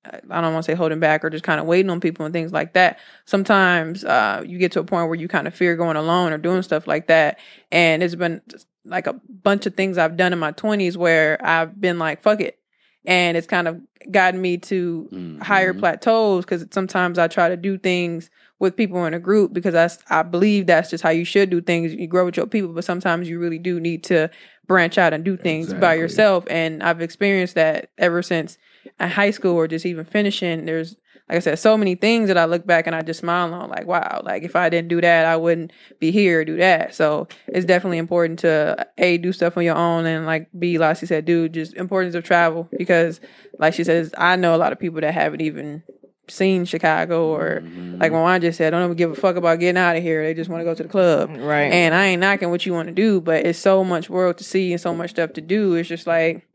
[0.05, 2.33] I don't want to say holding back or just kind of waiting on people and
[2.33, 2.99] things like that.
[3.25, 6.38] Sometimes uh, you get to a point where you kind of fear going alone or
[6.38, 7.39] doing stuff like that.
[7.71, 8.41] And it's been
[8.86, 9.13] like a
[9.43, 12.57] bunch of things I've done in my 20s where I've been like, fuck it.
[13.05, 13.81] And it's kind of
[14.11, 15.09] gotten me to
[15.41, 15.79] higher Mhm.
[15.79, 18.29] plateaus because sometimes I try to do things
[18.59, 21.61] with people in a group because that's, I believe that's just how you should do
[21.61, 21.93] things.
[21.93, 24.29] You grow with your people, but sometimes you really do need to
[24.65, 26.45] branch out and do things by yourself.
[26.49, 28.57] And I've experienced that ever since
[28.99, 30.65] in high school or just even finishing.
[30.65, 30.95] There's,
[31.28, 33.69] like I said, so many things that I look back and I just smile on,
[33.69, 36.93] like, wow, like if I didn't do that, I wouldn't be here or do that.
[36.93, 40.97] So it's definitely important to A, do stuff on your own and like B, like
[40.97, 43.19] she said, dude, just importance of travel because
[43.57, 45.82] like she says, I know a lot of people that haven't even
[46.28, 47.63] seen Chicago or
[47.97, 50.23] like I just said, don't even give a fuck about getting out of here.
[50.23, 51.30] They just want to go to the club.
[51.32, 51.71] Right.
[51.71, 54.43] And I ain't knocking what you want to do, but it's so much world to
[54.43, 55.73] see and so much stuff to do.
[55.76, 56.47] It's just like,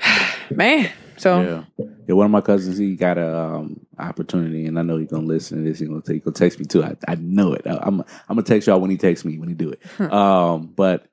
[0.50, 0.90] man.
[1.18, 2.14] So yeah, yeah.
[2.14, 5.58] One of my cousins, he got a um, opportunity, and I know he's gonna listen
[5.58, 5.80] to this.
[5.80, 6.84] He's gonna, he gonna text me too.
[6.84, 7.66] I, I know it.
[7.66, 10.12] I, I'm I'm gonna text y'all when he texts me when he do it.
[10.12, 11.06] um, but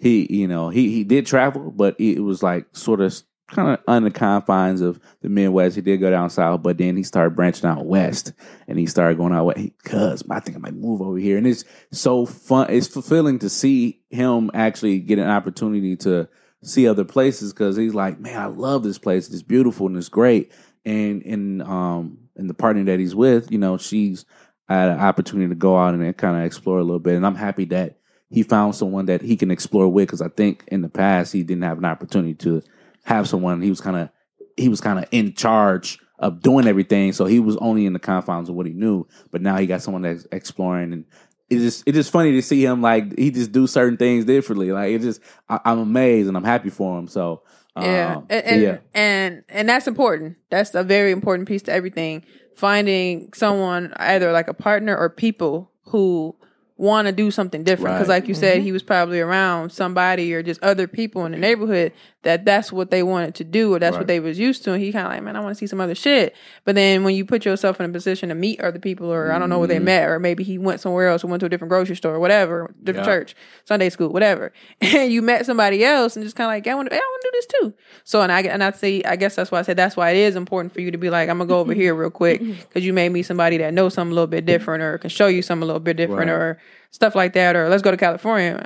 [0.00, 3.14] he, you know, he he did travel, but it was like sort of
[3.48, 5.76] kind of on the confines of the Midwest.
[5.76, 8.32] He did go down south, but then he started branching out west,
[8.68, 9.70] and he started going out west.
[9.84, 12.68] Cuz I think I might move over here, and it's so fun.
[12.70, 16.28] It's fulfilling to see him actually get an opportunity to
[16.66, 19.28] see other places because he's like, man, I love this place.
[19.28, 20.52] It's beautiful and it's great.
[20.84, 24.24] And and um and the partner that he's with, you know, she's
[24.68, 27.14] had an opportunity to go out and kind of explore a little bit.
[27.14, 27.98] And I'm happy that
[28.30, 31.42] he found someone that he can explore with because I think in the past he
[31.42, 32.62] didn't have an opportunity to
[33.04, 33.62] have someone.
[33.62, 34.10] He was kind of
[34.56, 37.98] he was kind of in charge of doing everything, so he was only in the
[37.98, 39.06] confines of what he knew.
[39.30, 41.04] But now he got someone that's exploring, and
[41.48, 44.72] it's just it's just funny to see him like he just do certain things differently.
[44.72, 47.08] Like it just I, I'm amazed and I'm happy for him.
[47.08, 47.42] So
[47.76, 50.36] Yeah, um, and, so and, yeah, and and that's important.
[50.50, 52.24] That's a very important piece to everything.
[52.56, 56.34] Finding someone, either like a partner or people who
[56.78, 57.96] want to do something different.
[57.96, 58.16] Because, Right.
[58.20, 61.92] like you said, he was probably around somebody or just other people in the neighborhood
[62.26, 64.00] that that's what they wanted to do or that's Right.
[64.00, 64.72] what they was used to.
[64.74, 66.34] And he kind of like, man, I want to see some other shit.
[66.64, 69.38] But then when you put yourself in a position to meet other people, or I
[69.38, 69.84] don't know where they Mhm.
[69.84, 72.20] met, or maybe he went somewhere else or went to a different grocery store or
[72.20, 73.12] whatever, different Yeah.
[73.14, 74.52] church, Sunday school, whatever,
[74.82, 77.22] and you met somebody else and just kind of like, I want to, I want
[77.22, 77.74] to do this too.
[78.04, 80.16] So and I and I say, I guess that's why I said that's why it
[80.18, 82.84] is important for you to be like, I'm gonna go over here real quick because
[82.84, 85.42] you may meet somebody that knows something a little bit different or can show you
[85.42, 86.36] something a little bit different Right.
[86.36, 86.58] or
[86.90, 88.64] stuff like that, or let's go to California.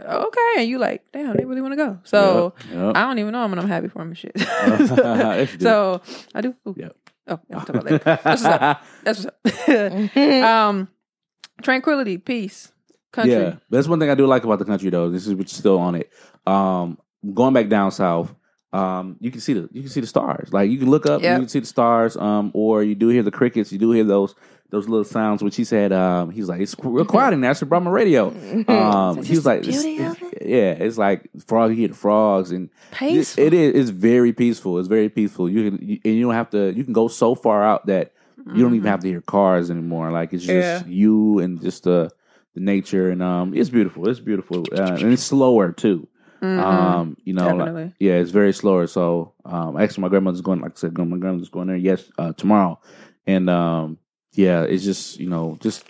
[0.00, 1.98] Okay, and you like, damn, they really want to go.
[2.04, 2.96] So Yep, yep.
[2.96, 4.32] I don't even know them, and I'm happy for them and shit.
[4.36, 5.64] Yes, you do.
[5.64, 6.02] so
[6.34, 6.54] I do.
[6.68, 6.74] Ooh.
[6.76, 6.96] Yep.
[7.28, 7.98] Oh, yeah, I'll talk about later.
[8.04, 8.84] That's what's up.
[9.02, 10.16] That's what's up.
[10.44, 10.88] um,
[11.62, 12.72] tranquility, peace,
[13.12, 13.34] country.
[13.34, 15.10] Yeah, that's one thing I do like about the country though.
[15.10, 16.10] This is what's still on it.
[16.46, 16.98] Um,
[17.34, 18.34] going back down south,
[18.72, 20.52] um, you can see the you can see the stars.
[20.52, 21.30] Like you can look up, Yep.
[21.30, 22.16] and you can see the stars.
[22.16, 23.72] Um, or you do hear the crickets.
[23.72, 24.34] You do hear those
[24.70, 25.42] those little sounds.
[25.42, 27.50] Which he said, um, he's like, it's real quiet in there.
[27.50, 28.30] I should brought my radio.
[28.68, 30.42] Um, he was like, it's- of it.
[30.46, 31.70] yeah, it's like frog.
[31.70, 33.42] You hear the frogs and Peaceful.
[33.44, 33.74] It is.
[33.74, 34.78] It's very peaceful.
[34.78, 35.48] It's very peaceful.
[35.48, 36.72] You can you, and you don't have to.
[36.72, 38.12] You can go so far out that
[38.54, 40.12] you don't even have to hear cars anymore.
[40.12, 40.90] Like it's just Yeah.
[40.90, 42.10] you and just the
[42.54, 43.54] the nature and um.
[43.54, 44.08] It's beautiful.
[44.08, 46.08] It's beautiful uh, and it's slower too.
[46.42, 46.60] Mhm.
[46.62, 48.86] Um, you know, like- yeah, it's very slower.
[48.86, 50.60] So um, actually, my grandmother's going.
[50.60, 51.76] Like I said, my grandmother's going there.
[51.76, 52.78] Yes, uh, tomorrow,
[53.26, 53.98] and um,
[54.36, 55.84] yeah, it's just you know just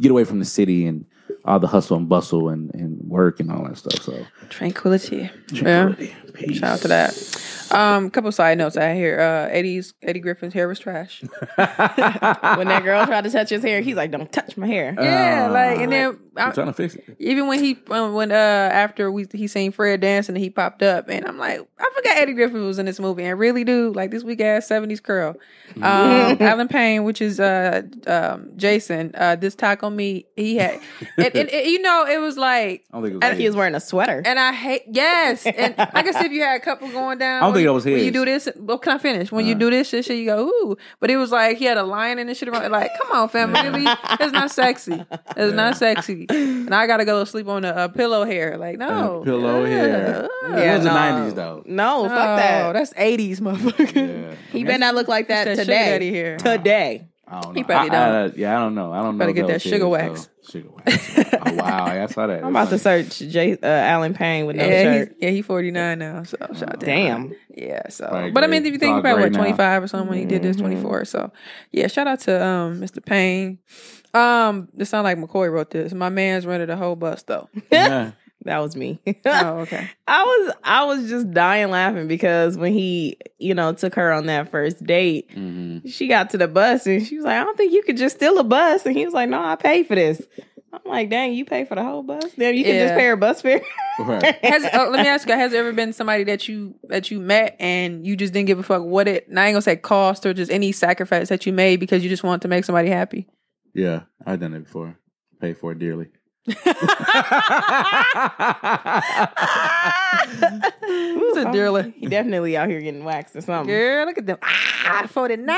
[0.00, 1.06] get away from the city and
[1.44, 4.02] all the hustle and bustle and, and work and all that stuff.
[4.02, 5.30] So Tranquility.
[5.48, 6.23] tranquility, Yeah.
[6.34, 6.58] Peace.
[6.58, 7.40] Shout out to that.
[7.70, 9.18] Um, couple side notes I hear.
[9.18, 11.22] Uh, Eddie's Eddie Griffin's hair was trash.
[11.56, 15.46] when that girl tried to touch his hair, he's like, "Don't touch my hair." Yeah,
[15.48, 17.16] Uh, like and then I'm trying to fix it.
[17.18, 20.82] even when he um, when uh after we he seen Fred dancing and he popped
[20.82, 23.92] up and I'm like I forgot Eddie Griffin was in this movie and really do
[23.92, 25.34] like this weak ass seventies curl.
[25.76, 30.80] Um, Allen Payne, which is uh um Jason, uh this taco meat he had,
[31.16, 32.84] and, and, and, you know it was like.
[32.92, 33.22] I don't think it was.
[33.24, 34.22] And Like he was wearing a sweater.
[34.24, 37.46] And I hate yes, and I guess if you had a couple going down, I
[37.46, 39.30] don't think you- that was When you do this, well, can I finish?
[39.32, 39.58] When you Uh.
[39.58, 40.76] do this shit, shit, you go ooh.
[41.00, 42.70] But it was like he had a lion and this shit around.
[42.72, 43.84] Like, come on, fam, really?
[44.20, 45.04] It's not sexy.
[45.36, 46.26] It's not sexy.
[46.30, 48.56] And I gotta go sleep on a, a pillow hair.
[48.58, 50.24] Like, no, Uh, pillow hair.
[50.24, 50.30] Ugh.
[50.50, 50.96] Yeah, it was the no.
[51.30, 51.62] 90s though.
[51.66, 52.72] No, fuck that.
[52.72, 53.94] that's eighties, motherfucker.
[54.30, 54.34] Yeah.
[54.52, 55.98] He better not look like that, That today.
[56.36, 56.36] daddy.
[56.42, 57.08] Today.
[57.26, 57.58] I don't know.
[57.58, 58.36] He probably I- I- don't.
[58.36, 58.92] yeah, I don't know.
[58.92, 59.18] I don't know.
[59.26, 60.26] Better if get that that sugar his, wax.
[60.26, 60.50] though.
[60.50, 61.18] Sugar wax.
[61.46, 62.42] oh wow, I saw that.
[62.44, 65.16] I'm about to search Jay, uh, Allen Payne with no Yeah, shirt.
[65.20, 66.22] yeah, he forty nine now.
[66.24, 66.80] So shout out.
[66.80, 67.34] Damn.
[67.48, 69.38] Yeah, so Probably but I mean, if you think about great what now.
[69.38, 71.32] twenty five or something when he did this twenty four, so
[71.72, 73.04] yeah, shout out to um Mr.
[73.04, 73.58] Payne.
[74.12, 75.92] Um, this sound like McCoy wrote this.
[75.94, 77.48] My man's rented a whole bus though.
[77.72, 78.12] Yeah.
[78.44, 79.00] That was me.
[79.26, 79.88] oh, okay.
[80.06, 84.26] I was I was just dying laughing because when he, you know, took her on
[84.26, 85.90] that first date, Mhm.
[85.90, 88.16] she got to the bus and she was like, I don't think you could just
[88.16, 88.84] steal a bus.
[88.84, 90.20] And he was like, No, I pay for this.
[90.74, 92.32] I'm like, dang, you pay for the whole bus?
[92.36, 93.62] Damn, you can just pay her bus fare.
[94.00, 94.24] Right.
[94.44, 97.20] Has uh, let me ask you, has there ever been somebody that you that you
[97.20, 99.28] met and you just didn't give a fuck what it?
[99.28, 102.10] And I ain't gonna say cost or just any sacrifice that you made because you
[102.10, 103.28] just want to make somebody happy.
[103.72, 104.98] Yeah, I've done it before.
[105.40, 106.08] Pay for it dearly.
[106.46, 106.56] Who's
[111.36, 111.94] a dearly?
[111.96, 113.74] He definitely out here getting waxed or something.
[113.74, 114.38] Girl, look at them.
[114.42, 115.56] Ah, 49,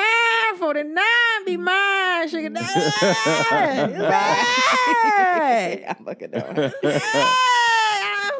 [0.58, 1.04] 49,
[1.44, 2.66] be mine, sugar daddy.
[5.88, 6.72] I'm looking at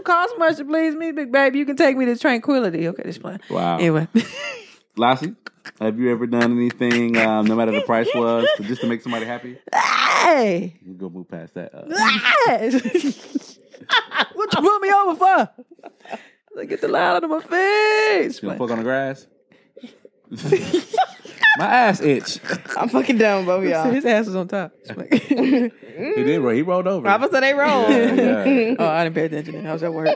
[0.07, 1.59] cost much to please me, big baby.
[1.59, 2.89] You can take me to tranquility.
[2.89, 3.41] Okay, this plan.
[3.51, 3.77] wow.
[3.77, 4.09] Anyway,
[4.97, 5.35] Lassie,
[5.81, 9.03] have you ever done anything, um, no matter the price was, to- just to make
[9.03, 9.59] somebody happy?
[9.75, 11.75] hey, You go move past that.
[11.75, 11.85] Uh,
[14.35, 15.51] what you put me over for?
[16.55, 18.43] Like, get the light out of my face.
[18.43, 19.27] you gonna fuck on the grass?
[21.59, 22.39] My ass itch.
[22.77, 23.91] I'm fucking down, both of y'all.
[23.91, 24.73] His ass was on top.
[24.87, 26.41] He did.
[26.41, 27.07] roll- He rolled over.
[27.07, 27.89] Papa said they roll.
[27.89, 28.75] Yeah, yeah.
[28.79, 29.67] oh, I didn't pay attention.
[29.67, 30.09] I was at work.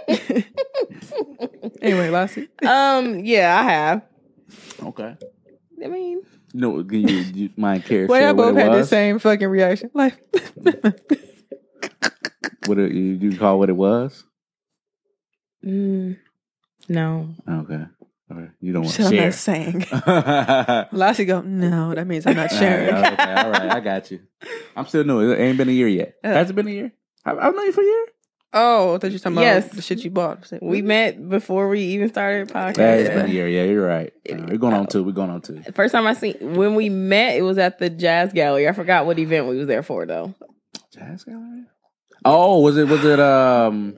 [1.80, 2.46] anyway, Lassie.
[2.66, 4.02] Um, yeah, I have.
[4.82, 5.16] Okay.
[5.82, 6.22] I mean,
[6.52, 9.18] No, can you, you mind care Well, I share what both it had the same
[9.18, 9.90] fucking reaction.
[9.94, 10.18] Like,
[12.66, 14.24] What it, you, you call what it was?
[15.64, 16.18] mm,
[16.88, 17.34] no.
[17.48, 17.84] Okay.
[18.30, 18.48] Okay.
[18.60, 19.86] You don't want shit, to I'm not saying.
[19.92, 22.94] all right, Lassie go, no, that means I'm not sharing.
[22.94, 24.20] okay, all right, I got you.
[24.76, 25.32] I'm still new.
[25.32, 26.14] It ain't been a year yet.
[26.22, 26.28] Uh.
[26.28, 26.92] Has it been a year?
[27.24, 28.06] I, I've known you for a year.
[28.52, 29.68] Oh, I thought you were talking about Yes.
[29.68, 30.50] the shit you bought.
[30.60, 32.74] We met before we even started podcast.
[32.74, 33.46] That's been year.
[33.48, 34.12] Yeah, you're right.
[34.28, 35.04] Uh, we're going on two.
[35.04, 35.62] We're going on two.
[35.72, 38.68] First time I seen when we met, it was at the Jazz Gallery.
[38.68, 40.34] I forgot what event we was there for though.
[40.92, 41.64] Jazz Gallery.
[42.24, 42.88] Oh, was it?
[42.88, 43.20] Was it?
[43.20, 43.96] Um.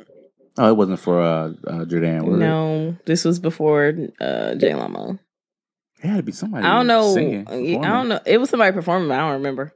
[0.59, 2.27] Oh, it wasn't for uh, uh Jordan.
[2.27, 2.45] Was it?
[2.45, 5.19] No, this was before uh J Lamo.
[6.03, 6.67] It had to be somebody.
[6.67, 7.15] I don't know.
[7.15, 8.21] Singing, I don't know.
[8.27, 9.09] It was somebody performing.
[9.09, 9.73] but I don't remember.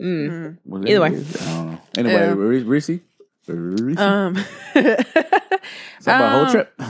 [0.00, 0.28] Mm.
[0.28, 0.58] Mm.
[0.64, 0.86] Was?
[0.86, 1.06] Either way.
[1.08, 1.80] I don't know.
[1.96, 2.12] Anyway,
[2.58, 2.64] Yeah.
[2.66, 3.00] Reese.
[3.54, 3.80] Reese?
[3.80, 3.98] Reese?
[3.98, 4.94] Um, Something
[6.04, 6.80] about a whole um, trip.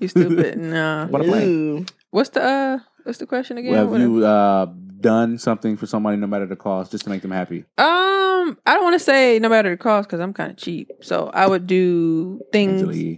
[0.00, 0.58] You stupid.
[0.58, 1.06] no.
[1.10, 1.42] What a plan.
[1.48, 1.86] Ooh.
[2.10, 2.78] What's the uh?
[3.04, 3.74] What's the question again?
[3.74, 4.66] Have What- you uh,
[5.00, 7.64] done something for somebody, no matter the cost, just to make them happy?
[7.76, 10.90] Um, I don't want to say no matter the cost because I'm kind of cheap.
[11.02, 12.82] So I would do things.
[12.82, 13.16] Angela,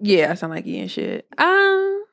[0.00, 1.26] Yeah, I sound like E and shit.
[1.38, 2.04] Um,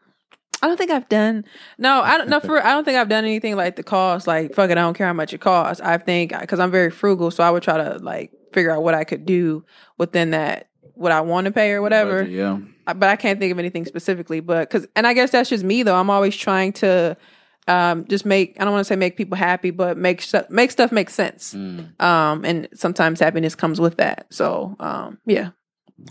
[0.62, 1.46] I don't think I've done.
[1.78, 2.30] No, I don't.
[2.30, 4.28] No, for I don't think I've done anything like the cost.
[4.28, 5.82] Like fuck it, I don't care how much it costs.
[5.82, 8.96] I think because I'm very frugal, so I would try to like figure out what
[8.96, 9.64] I could do
[10.00, 12.24] within that what I want to pay or whatever.
[12.24, 12.58] budget, yeah.
[12.88, 14.40] But I can't think of anything specifically.
[14.40, 15.96] But because, and I guess that's just me though.
[15.96, 17.16] I'm always trying to
[17.68, 18.56] um, just make.
[18.60, 21.54] I don't want to say make people happy, but make stuff make stuff make sense.
[21.54, 22.02] Mm.
[22.02, 24.26] Um, and sometimes happiness comes with that.
[24.32, 25.52] So um, yeah,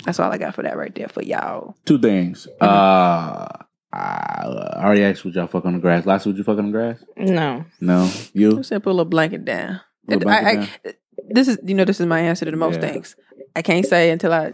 [0.05, 1.77] that's all I got for that right there for y'all.
[1.85, 2.47] Two things.
[2.61, 2.65] Mm-hmm.
[2.65, 3.49] Uh,
[3.93, 4.45] I
[4.77, 6.07] already asked would y'all fuck on the grass.
[6.07, 7.03] Last would you fuck on the grass?
[7.17, 7.65] No.
[7.81, 8.11] No.
[8.35, 8.53] You?
[8.59, 9.81] I'm saying put a little blanket down.
[10.07, 10.95] Little I- blanket I-
[11.29, 12.93] this is you know this is my answer to the most Yeah.
[12.93, 13.17] things.
[13.55, 14.53] I can't say until I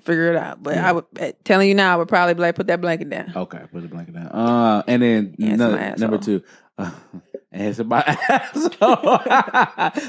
[0.00, 0.62] figure it out.
[0.62, 3.32] But I would eh, telling you now, I would probably like put that blanket down.
[3.34, 4.26] Okay, put the blanket down.
[4.28, 6.42] Uh, and then Yeah, no- number two,
[6.78, 6.90] uh,
[7.52, 9.18] answer my asshole.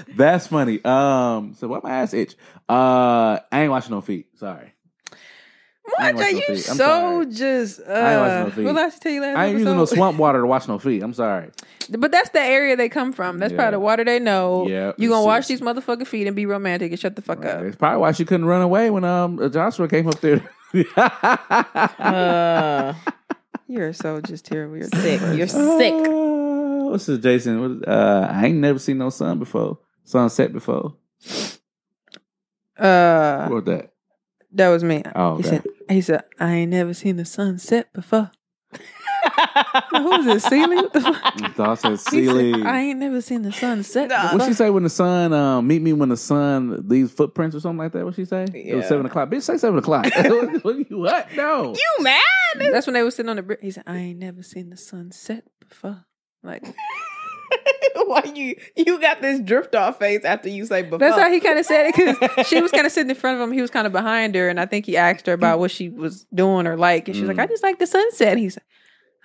[0.15, 0.84] That's funny.
[0.86, 2.36] Um, so why my ass itch?
[2.69, 4.27] Uh, I ain't washing no feet.
[4.38, 4.73] Sorry,
[5.87, 6.57] What are no you feet.
[6.57, 7.25] So sorry.
[7.27, 7.79] just?
[7.79, 8.65] Uh, ain't washing no feet.
[8.65, 11.03] What last tell you last I ain't using no swamp water to wash no feet.
[11.03, 11.51] I'm sorry.
[11.89, 13.37] But that's the area they come from.
[13.39, 13.57] That's Yeah.
[13.57, 14.67] probably the water they know.
[14.67, 17.61] Yeah, you gonna wash these motherfucking feet and be romantic and shut the fuck up.
[17.61, 20.41] It's probably why she couldn't run away when um Joshua came up there.
[21.99, 22.93] Uh,
[23.67, 24.77] You're so just terrible.
[24.77, 25.19] You're sick.
[25.19, 25.37] sick.
[25.37, 25.47] You're
[25.79, 25.93] sick.
[25.93, 27.79] Uh, what's this, Jason?
[27.79, 29.79] What, uh, I ain't never seen no sun before.
[30.03, 30.95] Sunset before.
[32.77, 33.91] Uh, What that?
[34.53, 35.03] that was me.
[35.15, 35.61] Oh, He okay.
[35.87, 35.95] Said.
[35.95, 38.31] He said, "I ain't never seen the sun set before."
[39.91, 40.39] Who is it?
[40.41, 40.75] Celie?
[40.75, 41.41] What the fuck?
[41.41, 42.63] I thought said He said, Sealy.
[42.63, 44.09] I ain't never seen the sun set.
[44.09, 44.33] Nah.
[44.33, 47.59] What she say when the sun um, meet me when the sun leaves footprints or
[47.59, 48.05] something like that?
[48.05, 48.45] What she say?
[48.53, 49.29] It was seven o'clock.
[49.29, 50.05] Bitch, say seven o'clock.
[50.15, 50.89] what?
[50.89, 51.33] you- what?
[51.35, 51.73] No.
[51.73, 52.21] you mad?
[52.57, 53.59] That's when they were sitting on the bridge.
[53.61, 56.05] He said, "I ain't never seen the sun set before."
[56.43, 56.63] Like
[58.07, 60.99] Why you you got this drift off face after you say before?
[60.99, 63.39] that's how he kind of said it because she was kind of sitting in front
[63.39, 63.53] of him.
[63.53, 65.89] He was kind of behind her, and I think he asked her about what she
[65.89, 67.41] was doing or like, and she's like, Mm.
[67.43, 68.63] "I just like the sunset." And he said,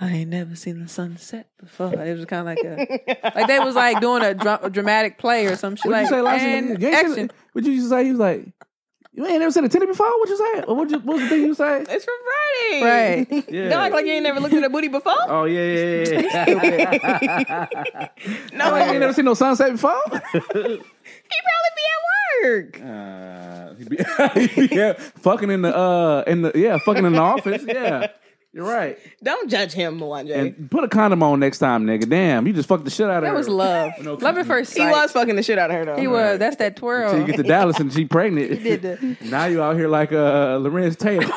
[0.00, 3.58] "I ain't never seen the sunset before." It was kind of like a like they
[3.58, 5.86] was like doing a, dra- a dramatic play or some shit.
[5.86, 6.80] What Like, you say last and week?
[6.80, 7.14] You ain't action.
[7.14, 8.04] said- What you say?
[8.04, 8.46] He was like,
[9.12, 10.06] you ain't never seen a titty before?
[10.20, 10.62] What you say?
[10.62, 11.80] Or what, you, what was the thing you say?
[11.88, 12.82] It's from Friday.
[12.82, 13.44] Right.
[13.50, 13.68] Yeah.
[13.70, 15.14] Don't act like you ain't never looked at a booty before.
[15.28, 16.64] Oh yeah, yeah, yeah.
[16.64, 18.08] yeah.
[18.52, 20.00] No, Oh, you ain't never seen no sunset before.
[20.12, 22.00] he probably be at
[22.42, 22.80] work.
[22.80, 27.62] Uh, he be- yeah, fucking in the uh in the yeah, fucking in the office.
[27.66, 28.08] Yeah,
[28.52, 28.98] you're right.
[29.22, 30.34] Don't judge him, Mwanje.
[30.36, 32.08] And put a condom on next time, nigga.
[32.08, 33.32] Damn, you just fucked the shit out of That her.
[33.34, 33.92] That was love.
[34.02, 34.86] No, love at first sight.
[34.86, 35.96] he was fucking the shit out of her though.
[35.96, 36.38] He was.
[36.38, 37.10] That's that twirl.
[37.10, 38.50] Till you get to Dallas and she pregnant.
[38.60, 41.26] He did the- now you out here like uh Lorenz Taylor.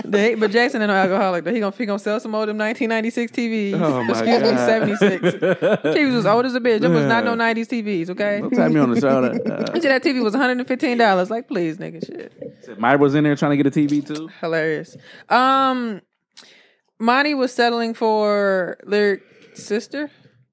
[0.10, 1.44] The- but Jackson ain't no alcoholic.
[1.44, 1.52] Though.
[1.52, 3.74] He gonna he gonna sell some old them 1996 TVs.
[3.80, 4.66] Oh, my Excuse me, God.
[4.66, 5.22] 76.
[5.96, 6.80] TVs was old as a bitch.
[6.80, 8.10] Them was not no 90s TVs.
[8.10, 8.40] Okay.
[8.40, 9.38] Don't tap me on the shoulder.
[9.50, 11.30] Uh, that TV was 115 dollars.
[11.30, 12.78] Like, please, nigga, shit.
[12.78, 14.28] Mike was in there trying to get a TV too.
[14.40, 14.96] Hilarious.
[15.28, 16.00] Um,
[16.98, 19.22] Monty was settling for Lyric
[19.54, 20.10] sister.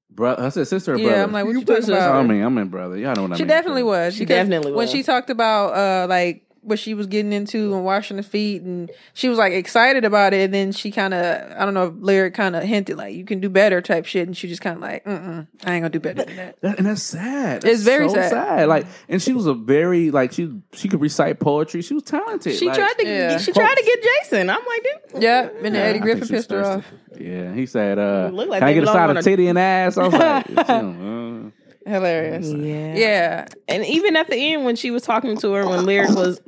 [0.09, 1.23] Bro, I said sister or Yeah.
[1.23, 2.15] I'm like, what you, You put talking about?
[2.15, 2.97] I mean, I'm in brother.
[2.97, 3.49] Y'all know what I She mean.
[3.49, 4.15] She definitely was.
[4.15, 4.77] She definitely was.
[4.77, 8.61] When she talked about uh like what she was getting into and washing the feet,
[8.61, 11.95] and she was like excited about it, and then she kind of I don't know,
[11.99, 14.75] lyric kind of hinted like you can do better type shit, and she just kind
[14.75, 16.61] of like, mm mm, I ain't gonna do better than that.
[16.61, 17.63] That, and that's sad.
[17.65, 18.67] It's very so sad.
[18.67, 21.81] Like, and she was a very like she she could recite poetry.
[21.81, 22.55] She was talented.
[22.55, 23.37] She Like, tried to Yeah.
[23.37, 24.49] she tried to get Jason.
[24.49, 25.23] I'm like, dude.
[25.23, 26.85] Yeah, and then Yeah, Eddie Griffin think pissed her off.
[27.19, 29.47] Yeah, he said, uh, It looked like "Can I get a side of a- titty
[29.47, 31.51] and ass?" I was like, uh,
[31.85, 32.47] Hilarious.
[32.51, 32.95] Yeah.
[32.95, 36.41] Yeah, And even at the end when she was talking to her when Lyric was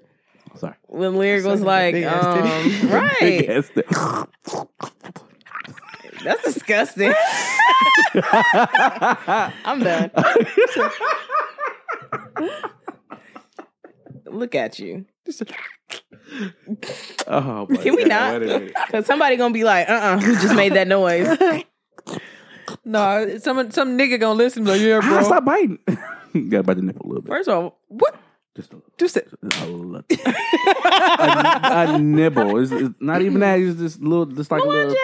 [0.60, 0.76] sorry.
[0.88, 2.88] when Lyric was like, big ass titty.
[2.88, 3.66] um, right.
[6.24, 7.14] That's disgusting.
[9.66, 10.12] I'm done.
[14.26, 15.06] Look at you.
[17.28, 18.10] oh, my Can we God.
[18.10, 18.42] not?
[18.42, 18.74] Wait a minute.
[18.86, 21.28] Because somebody gonna be like, uh uh who just made that noise?
[22.86, 24.66] no, some some nigga gonna listen.
[24.66, 25.24] Like, yeah, Ah, bro.
[25.24, 25.80] stop biting.
[26.34, 27.30] you gotta bite the nipple a little bit.
[27.32, 28.16] First of all, What?
[28.56, 29.30] Just a, Just it.
[29.62, 32.58] a, little- a, a nibble.
[32.62, 33.60] It's, it's not even that.
[33.60, 34.96] It's just little, just like a little.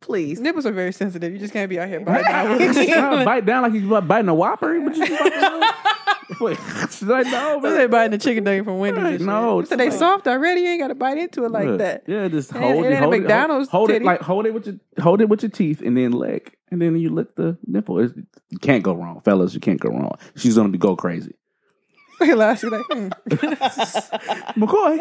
[0.00, 0.40] please.
[0.40, 1.32] Nipples are very sensitive.
[1.32, 2.26] You just can't be out here biting.
[2.92, 3.18] out.
[3.18, 4.80] Nah, bite down like you biting a whopper.
[4.80, 5.06] What you
[6.40, 6.56] Wait,
[6.90, 7.90] she's like, no, They man.
[7.90, 9.04] biting the chicken nugget from Wendy's.
[9.04, 9.26] and shit.
[9.26, 10.62] No, so they it's- soft already.
[10.62, 11.76] You ain't got to bite into it like Yeah.
[11.76, 12.02] that.
[12.08, 12.94] Yeah, just It hold it it.
[12.94, 15.42] ain't hold McDonald's it, hold, hold it like hold it with your hold it with
[15.42, 18.00] your teeth and then lick and then you lick the nipple.
[18.00, 18.14] It's,
[18.50, 19.54] you can't go wrong, fellas.
[19.54, 20.16] You can't go wrong.
[20.36, 21.34] She's gonna be go crazy.
[22.30, 23.08] Lassie like, hmm.
[24.60, 24.98] McCoy.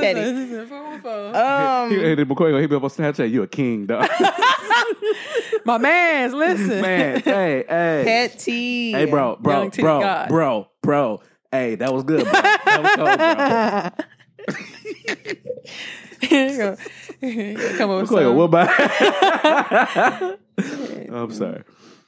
[0.00, 0.20] Petty.
[0.20, 3.30] Um, Hey, the McCoy gonna hit me up on Snapchat.
[3.30, 4.08] You a king, dog.
[5.64, 6.80] My man's listen.
[6.80, 8.02] Man, hey, hey.
[8.04, 8.92] petty.
[8.92, 10.28] Hey, bro, bro, Young T bro, God.
[10.28, 11.22] bro, bro.
[11.50, 12.32] Hey, that was good, bro.
[12.32, 14.60] That was cold, bro.
[16.20, 16.76] Here you go.
[17.20, 17.78] Here you go.
[17.78, 18.06] Come over.
[18.06, 18.36] McCoy, son.
[18.36, 20.38] what about?
[21.12, 21.62] I'm sorry.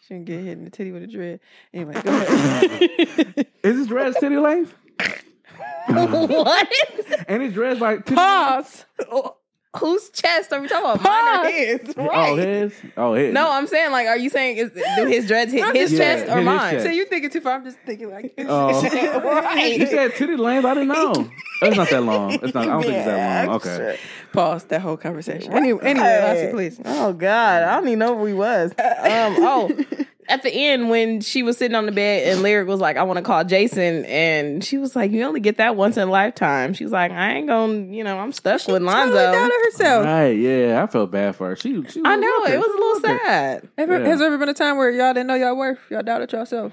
[0.06, 1.38] Shouldn't get hit in the titty with a dread.
[1.72, 3.46] Anyway, go ahead.
[3.62, 4.74] Is his dread titty length?
[5.86, 6.72] what?
[7.28, 8.84] And his dress like titty Pause.
[9.78, 11.02] Whose chest are we talking about?
[11.02, 11.54] Mine or Pause.
[11.54, 11.94] his?
[11.96, 12.72] Oh, his?
[12.94, 13.32] Oh, his.
[13.32, 16.24] No, I'm saying like, are you saying is do his dreads hit his Yeah, chest
[16.24, 16.72] hit or his mine?
[16.72, 16.84] chest.
[16.84, 17.54] So you're thinking too far?
[17.54, 18.34] I'm just thinking like.
[18.38, 18.82] Oh.
[19.24, 19.78] right.
[19.78, 20.66] You said titty length?
[20.66, 21.30] I didn't know.
[21.62, 22.32] It's not that long.
[22.34, 22.64] It's not.
[22.64, 23.56] I don't think it's that long.
[23.56, 23.74] Extra.
[23.74, 23.98] Okay.
[24.34, 25.52] Pause that whole conversation.
[25.54, 26.80] Anyway, anyway, Lassie, please.
[26.84, 28.72] Oh God, I don't even know where we was.
[28.72, 29.70] Um, oh,
[30.32, 33.02] at the end when she was sitting on the bed and Lyric was like, "I
[33.02, 36.10] want to call Jason," and she was like, "You only get that once in a
[36.10, 39.48] lifetime." She was like, "I ain't gonna, you know, I'm stuck with Lonzo." Totally down
[39.50, 40.04] to herself.
[40.06, 40.30] Right.
[40.30, 40.82] Yeah.
[40.82, 41.56] I felt bad for her.
[41.56, 41.70] She.
[41.70, 42.54] she was I know looking.
[42.54, 43.18] it was a little looking.
[43.26, 43.68] sad.
[43.78, 44.06] Ever, Yeah.
[44.08, 45.78] Has there ever been a time where y'all didn't know y'all worth?
[45.90, 46.72] Y'all doubted yourself?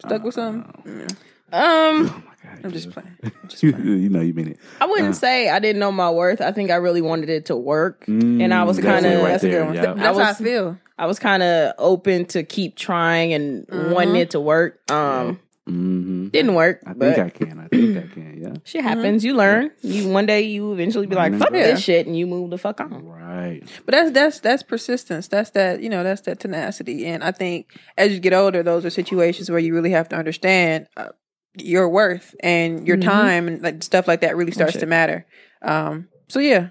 [0.00, 1.06] Stuck with something?
[1.52, 2.24] Um,
[2.64, 3.16] I'm just playing.
[3.60, 4.58] you, you know you mean it.
[4.80, 6.40] I wouldn't say I didn't know my worth.
[6.40, 9.22] I think I really wanted it to work, and I was Mm, that's kind of
[9.22, 9.74] right That's a there, good one.
[9.76, 9.92] yeah.
[9.94, 10.78] That's how I feel.
[10.98, 14.90] I was kind of open to keep trying and wanting it to work.
[14.90, 16.28] Um, Mm-hmm.
[16.28, 17.58] didn't work, I think but I can.
[17.58, 18.38] I think I can.
[18.38, 18.54] Yeah.
[18.64, 19.24] shit happens.
[19.24, 19.70] You learn.
[19.80, 21.34] You one day you eventually be like.
[21.38, 21.68] "Fuck Yeah.
[21.68, 23.02] this shit," and you move the fuck on.
[23.06, 23.62] Right.
[23.86, 25.26] But that's that's that's persistence.
[25.28, 27.06] That's that you know that's that tenacity.
[27.06, 30.16] And I think as you get older, those are situations where you really have to
[30.16, 31.08] understand uh,
[31.56, 33.02] your worth and your Mhm.
[33.04, 34.80] time and like stuff like that really starts shit.
[34.80, 35.24] to matter.
[35.62, 36.08] Um.
[36.28, 36.68] So yeah,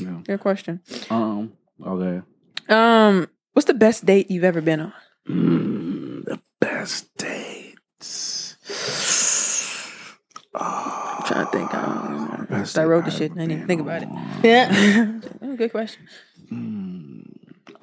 [0.00, 0.20] Yeah.
[0.28, 0.80] your question.
[1.10, 1.54] Um.
[1.84, 2.22] Okay.
[2.68, 3.26] Um.
[3.58, 4.92] What's the best date you've ever been on?
[5.28, 8.56] Mm, the best dates.
[10.54, 12.48] Oh, I'm trying to think.
[12.50, 13.32] Best I wrote the shit.
[13.32, 14.08] I didn't even think about it.
[14.44, 15.18] Yeah.
[15.56, 16.06] Good question.
[16.52, 17.22] Mm.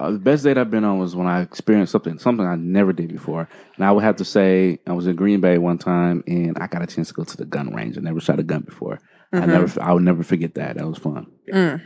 [0.00, 2.94] Uh, the best date I've been on was when I experienced something something I never
[2.94, 3.46] did before.
[3.76, 6.68] And I would have to say I was in Green Bay one time and I
[6.68, 7.98] got a chance to go to the gun range.
[7.98, 8.98] I never shot a gun before.
[9.30, 9.48] I Mhm.
[9.48, 10.76] never I would never forget that.
[10.78, 11.26] That was fun.
[11.52, 11.82] Mm.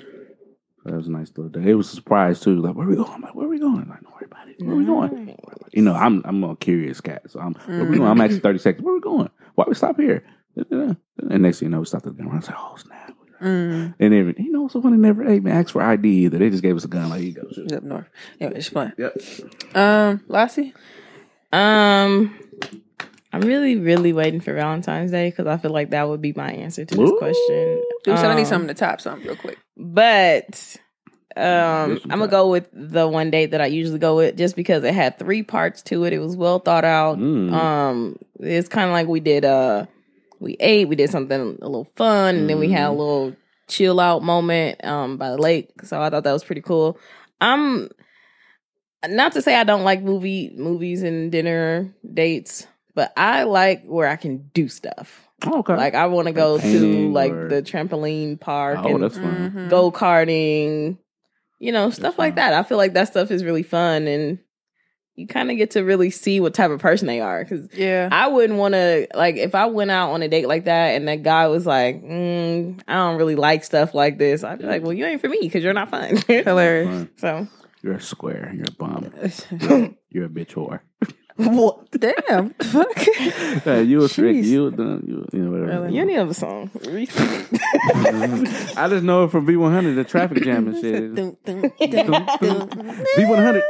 [0.85, 1.71] That was a nice little day.
[1.71, 2.57] It was a surprise too.
[2.57, 3.11] Like, where we going?
[3.11, 3.83] I'm like, where we going?
[3.83, 4.57] I'm like, don't worry about it.
[4.63, 5.37] Where we going?
[5.73, 7.31] You know, I'm I'm a curious cat.
[7.31, 8.11] So I'm where we going?
[8.11, 8.85] I'm actually 30 seconds.
[8.85, 9.31] Where we going?
[9.57, 10.25] Why we stop here?
[10.71, 10.97] And
[11.43, 12.33] next thing you know, we stopped at the gun.
[12.33, 13.15] I was like, oh snap.
[13.41, 13.95] Mm.
[13.99, 16.39] And then, you know, so funny, never even asked for ID either.
[16.39, 17.09] They just gave us a gun.
[17.09, 17.43] Like, you go.
[17.51, 17.65] shoot.
[17.65, 18.07] It's up north.
[18.39, 18.93] Yeah, it's fun.
[18.99, 19.17] Yep.
[19.75, 20.75] Um, Lassie.
[21.53, 22.39] Um,
[23.33, 26.51] I'm really, really waiting for Valentine's Day because I feel like that would be my
[26.51, 27.17] answer to this Ooh.
[27.19, 27.83] question.
[28.05, 29.59] Dude, so I need something to top something real quick.
[29.77, 30.77] But
[31.37, 34.83] um, I'm gonna go with the one date that I usually go with, just because
[34.83, 36.13] it had three parts to it.
[36.13, 37.19] It was well thought out.
[37.19, 37.53] Mm.
[37.53, 39.45] Um, it's kind of like we did.
[39.45, 39.87] Uh,
[40.41, 42.99] we ate, we did something a little fun, and then we had a Mm.
[42.99, 43.37] little
[43.69, 45.71] chill out moment um by the lake.
[45.85, 46.99] So I thought that was pretty cool.
[47.41, 47.89] I'm
[49.09, 54.09] not to say I don't like movie movies and dinner dates, but I like where
[54.09, 55.27] I can do stuff.
[55.47, 55.77] okay.
[55.77, 59.53] Like I want to go to like or- the trampoline park oh, and that's fun.
[59.55, 59.71] Mhm.
[59.71, 60.99] go karting,
[61.59, 62.37] you know, stuff like fun.
[62.51, 62.55] that.
[62.55, 64.39] I feel like that stuff is really fun and
[65.17, 67.45] you kind of get to really see what type of person they are.
[67.45, 68.09] Cause Yeah.
[68.11, 71.07] I wouldn't want to, like, if I went out on a date like that and
[71.09, 74.83] that guy was like, mm, I don't really like stuff like this, I'd be like,
[74.83, 76.17] well, you ain't for me because you're not fun.
[76.27, 76.89] Hilarious.
[76.89, 77.11] Fun.
[77.17, 77.47] so,
[77.83, 78.51] You're a square.
[78.55, 79.11] You're a bum.
[80.09, 80.81] You're a bitch whore.
[81.99, 82.51] Damn.
[82.55, 82.99] Fuck.
[82.99, 84.37] Hey, you a trick.
[84.37, 84.45] Jeez.
[84.45, 85.83] You, the, you, you know, whatever.
[85.83, 85.97] Really?
[85.97, 86.71] you need another song.
[88.77, 91.15] I just know it from B100, the traffic jam and shit.
[91.15, 92.07] Dun, dun, dun,
[92.41, 92.69] dun.
[93.17, 93.63] B100.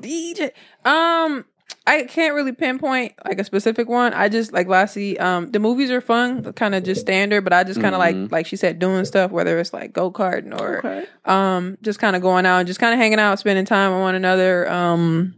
[0.00, 0.50] DJ.
[0.84, 1.44] Um,
[1.86, 4.12] I can't really pinpoint like a specific one.
[4.12, 5.18] I just like Lassie.
[5.18, 7.42] Um, the movies are fun, kind of just standard.
[7.42, 8.22] But I just kind of Mhm.
[8.24, 11.06] like like she said, doing stuff whether it's like go karting or okay.
[11.24, 14.00] um, just kind of going out, and just kind of hanging out, spending time with
[14.00, 14.70] one another.
[14.70, 15.34] Um,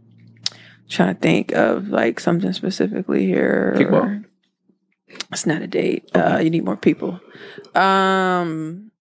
[0.93, 3.73] trying to think of like something specifically here.
[3.77, 4.25] Kickball.
[5.31, 6.09] It's not a date.
[6.15, 7.19] Uh, you need more people.
[7.75, 8.91] Um,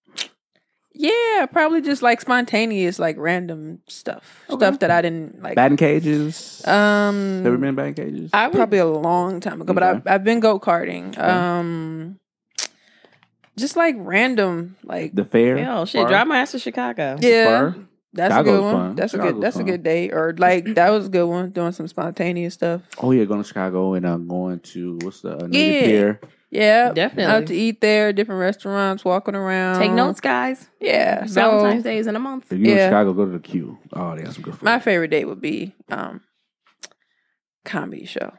[0.95, 4.59] yeah, probably just like spontaneous, like random stuff, Okay.
[4.67, 5.55] stuff that I didn't like.
[5.57, 6.63] Batting cages.
[6.67, 8.31] Um, Never been in batting cages?
[8.35, 11.19] I probably a long time ago, but I've I've been go karting.
[11.19, 12.19] Um,
[13.57, 15.57] just like random, like the fair.
[15.59, 16.09] hell, shit, Bar?
[16.09, 17.17] drive my ass to Chicago.
[17.21, 17.77] yeah, Bar?
[18.13, 18.73] That's a good one.
[18.75, 18.95] fun.
[18.97, 19.41] That's a good.
[19.41, 19.67] That's fun.
[19.69, 20.11] a good day.
[20.11, 21.51] Or like that was a good one.
[21.51, 22.83] Doing some spontaneous stuff.
[22.99, 25.87] Oh, yeah, going to Chicago and uh, going to, what's the, uh, Navy Yeah.
[25.87, 26.21] Pier.
[26.51, 27.33] Yeah, Definitely.
[27.33, 29.81] out to eat there, different restaurants, walking around.
[29.81, 30.69] Take notes, guys.
[30.81, 32.53] Yeah, so Valentine's Day is in a month.
[32.53, 32.85] If you're Yeah.
[32.85, 33.79] in Chicago, go to the Q.
[33.95, 34.63] Oh, they got some good food.
[34.63, 36.21] my favorite date would be um
[37.65, 38.33] comedy show.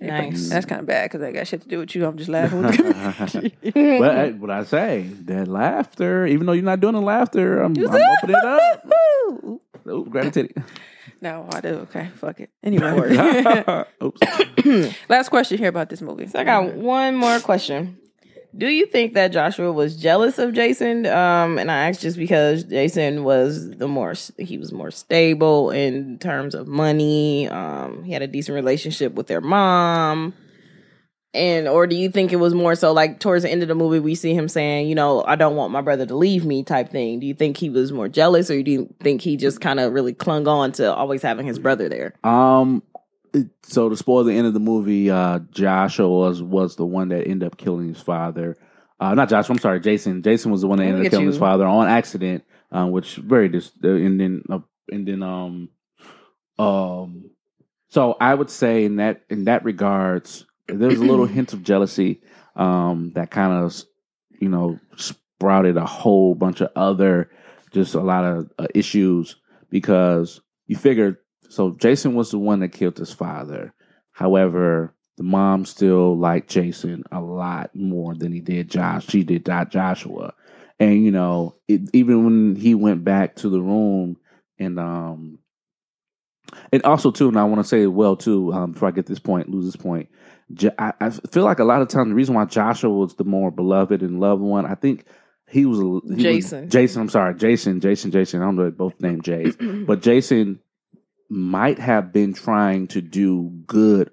[0.00, 0.48] Nice.
[0.48, 2.04] That's kind of bad because I got shit to do with you.
[2.06, 6.80] I'm just laughing with the but what I say, that laughter, even though you're not
[6.80, 8.90] doing the laughter, I'm, I'm opening it up.
[9.44, 9.60] Ooh.
[9.88, 10.54] Ooh, grab a titty.
[11.20, 11.68] No, I do.
[11.68, 12.50] Okay, fuck it.
[12.62, 12.84] Anyway,
[14.02, 14.20] Oops.
[15.08, 16.26] last question here about this movie.
[16.26, 17.98] So I got one more question.
[18.56, 21.04] Do you think that Joshua was jealous of Jason?
[21.04, 26.18] Um, and I asked just because Jason was the more he was more stable in
[26.18, 27.48] terms of money.
[27.48, 30.32] Um, he had a decent relationship with their mom.
[31.34, 33.74] And or do you think it was more so like towards the end of the
[33.74, 36.62] movie we see him saying, you know, I don't want my brother to leave me
[36.62, 37.20] type thing.
[37.20, 39.92] Do you think he was more jealous or do you think he just kind of
[39.92, 42.14] really clung on to always having his brother there?
[42.24, 42.82] Um.
[43.62, 47.26] So to spoil the end of the movie, uh, Joshua was was the one that
[47.26, 48.56] ended up killing his father.
[48.98, 49.54] Uh, not Joshua.
[49.54, 50.22] I'm sorry, Jason.
[50.22, 51.30] Jason was the one that ended up killing you.
[51.30, 54.60] his father on accident, um, which very dis- uh, and then uh,
[54.90, 55.68] and then um
[56.58, 57.30] um.
[57.88, 62.22] So I would say in that in that regards, there's a little hint of jealousy
[62.56, 63.82] um, that kind of
[64.40, 67.30] you know sprouted a whole bunch of other
[67.72, 69.36] just a lot of uh, issues
[69.70, 73.72] because you figured so Jason was the one that killed his father.
[74.12, 79.06] However, the mom still liked Jason a lot more than he did Josh.
[79.06, 80.34] She did not Joshua,
[80.78, 84.16] and you know, it, even when he went back to the room
[84.58, 85.38] and um,
[86.72, 89.18] and also too, and I want to say well too, um, before I get this
[89.18, 90.08] point, lose this point.
[90.52, 93.24] Jo- I, I feel like a lot of times the reason why Joshua was the
[93.24, 95.04] more beloved and loved one, I think
[95.48, 96.70] he was, he was Jason.
[96.70, 98.42] Jason, I'm sorry, Jason, Jason, Jason.
[98.42, 99.56] I don't know both named Jays,
[99.86, 100.60] but Jason
[101.28, 104.10] might have been trying to do good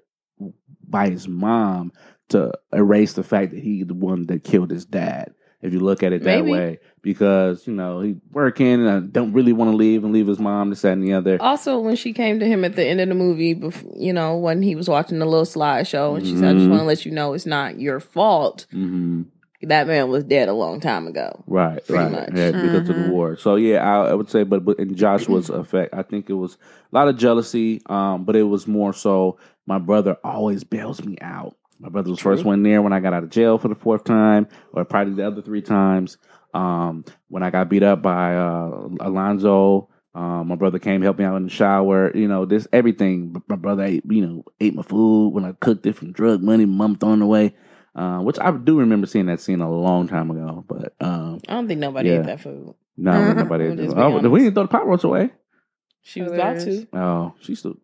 [0.86, 1.92] by his mom
[2.28, 5.34] to erase the fact that he the one that killed his dad.
[5.62, 6.50] If you look at it that Maybe.
[6.50, 10.38] way, because you know he working and don't really want to leave and leave his
[10.38, 11.40] mom, this that and the other.
[11.40, 14.36] Also, when she came to him at the end of the movie, before, you know,
[14.36, 16.70] when he was watching the little slideshow, and she said, "I just Mhm.
[16.70, 19.22] want to let you know it's not your fault." hmm
[19.68, 21.42] That man was dead a long time ago.
[21.46, 22.12] Right, Pretty right.
[22.12, 22.30] much.
[22.34, 23.08] Yeah, because of the Mhm.
[23.10, 23.36] war.
[23.36, 26.56] So yeah, I, I would say, but, but in Joshua's effect, I think it was
[26.92, 27.80] a lot of jealousy.
[27.86, 31.56] Um, but it was more so my brother always bails me out.
[31.80, 34.04] My brother was first one there when I got out of jail for the fourth
[34.04, 36.16] time, or probably the other three times.
[36.54, 41.24] Um, when I got beat up by uh, Alonzo, um, my brother came help me
[41.24, 42.16] out in the shower.
[42.16, 43.42] You know, this everything.
[43.48, 46.64] My brother ate, you know, ate my food when I cooked it from drug money.
[46.64, 47.54] Mom throwing away.
[47.94, 51.52] Uh, which I do remember seeing that scene a long time ago, but um, I
[51.54, 52.20] don't think nobody Yeah.
[52.20, 52.74] ate that food.
[52.96, 53.64] no, nobody.
[53.68, 53.84] We'll did.
[53.84, 55.30] just be Oh, we didn't throw the pot roast away.
[56.02, 56.86] She was about to.
[56.92, 57.76] Oh, she still.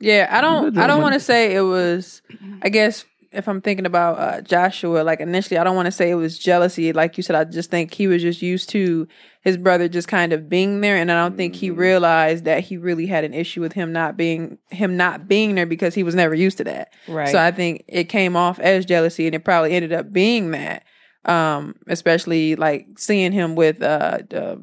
[0.00, 0.76] Yeah, I don't.
[0.78, 2.22] I don't want to say it was.
[2.62, 3.04] I guess
[3.34, 6.38] if I'm thinking about uh, Joshua, like initially, I don't want to say it was
[6.38, 6.92] jealousy.
[6.92, 9.06] Like you said, I just think he was just used to
[9.42, 11.76] his brother just kind of being there, and I don't think he Mhm.
[11.76, 15.66] realized that he really had an issue with him not being him not being there
[15.66, 16.92] because he was never used to that.
[17.08, 17.28] Right.
[17.28, 20.84] So I think it came off as jealousy, and it probably ended up being that.
[21.26, 24.60] Um, especially like seeing him with uh the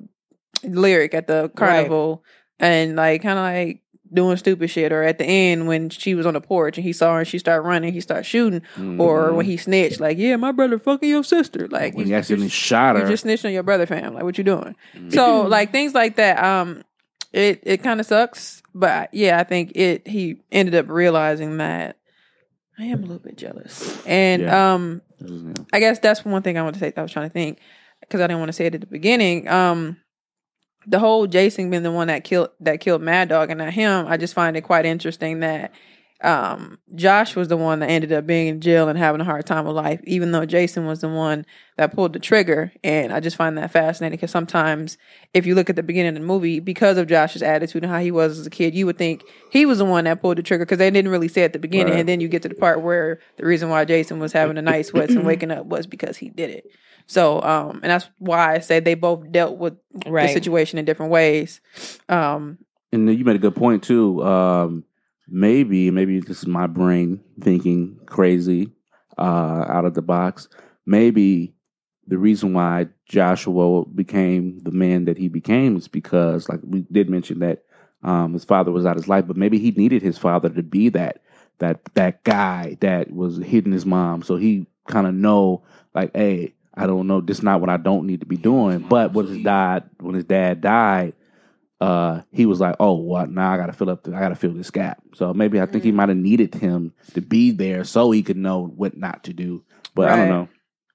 [0.64, 2.24] lyric at the carnival,
[2.60, 3.82] and like kind of like
[4.14, 6.92] doing stupid shit, or at the end when she was on the porch and he
[6.94, 8.62] saw her and she started running, he started shooting,
[9.00, 11.98] or when he snitched, like yeah, my brother fucking your sister, like Mm-hmm.
[11.98, 13.04] when you he accidentally just- shot her.
[13.04, 14.14] you just snitched on your brother, fam.
[14.14, 14.76] Like, what you doing?
[15.10, 16.44] So, like things like that.
[16.44, 16.84] Um,
[17.34, 20.06] it it kind of sucks, but yeah, I think it.
[20.08, 21.96] He ended up realizing that
[22.78, 24.74] I am a little bit jealous, and Yeah.
[24.74, 25.02] um,
[25.72, 26.88] I guess that's one thing I want to say.
[26.90, 27.60] That I was trying to think
[28.02, 29.48] because I didn't want to say it at the beginning.
[29.48, 29.96] Um,
[30.88, 34.08] the whole Jason being the one that killed that killed Mad Dog and not him.
[34.08, 35.74] I just find it quite interesting that
[36.24, 39.46] um Josh was the one that ended up being in jail and having a hard
[39.46, 41.46] time with life, even though Jason was the one
[41.78, 42.72] that pulled the trigger.
[42.84, 44.98] And I just find that fascinating because sometimes
[45.34, 48.00] if you look at the beginning of the movie, because of Josh's attitude and how
[48.00, 50.44] he was as a kid, you would think he was the one that pulled the
[50.44, 51.94] trigger because they didn't really say at the beginning.
[51.94, 52.00] Right.
[52.02, 54.62] And then you get to the part where the reason why Jason was having the
[54.62, 56.72] night sweats and waking up was because he did it.
[57.12, 59.74] So, um, and that's why I say they both dealt with
[60.08, 60.28] Right.
[60.28, 61.60] the situation in different ways.
[62.08, 62.58] Um,
[62.94, 64.24] And you made a good point too.
[64.24, 64.86] Um,
[65.28, 68.72] maybe, maybe this is my brain thinking crazy,
[69.18, 70.48] uh, out of the box.
[70.86, 71.54] Maybe
[72.08, 77.10] the reason why Joshua became the man that he became is because, like we did
[77.10, 77.66] mention that
[78.04, 80.64] um, his father was out of his life, but maybe he needed his father to
[80.64, 81.22] be that
[81.60, 85.62] that that guy that was hitting his mom, so he kind of know
[85.94, 88.80] like, hey, I don't know, this is not what I don't need to be doing.
[88.80, 91.14] But when his dad, when his dad died,
[91.80, 93.32] uh, he was like, "Oh, what?
[93.32, 94.04] Now I got to fill up.
[94.04, 96.54] The, I got to fill this gap." So maybe I think he might have needed
[96.54, 99.64] him to be there so he could know what not to do.
[99.96, 100.30] But I don't Right.
[100.30, 100.50] know.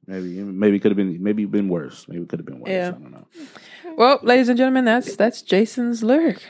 [0.08, 2.06] Maybe maybe it could have been maybe been worse.
[2.08, 2.70] Maybe it could have been worse.
[2.70, 2.88] Yeah.
[2.88, 3.26] I don't know.
[3.96, 6.40] well, ladies and gentlemen, that's that's Jason's lyric.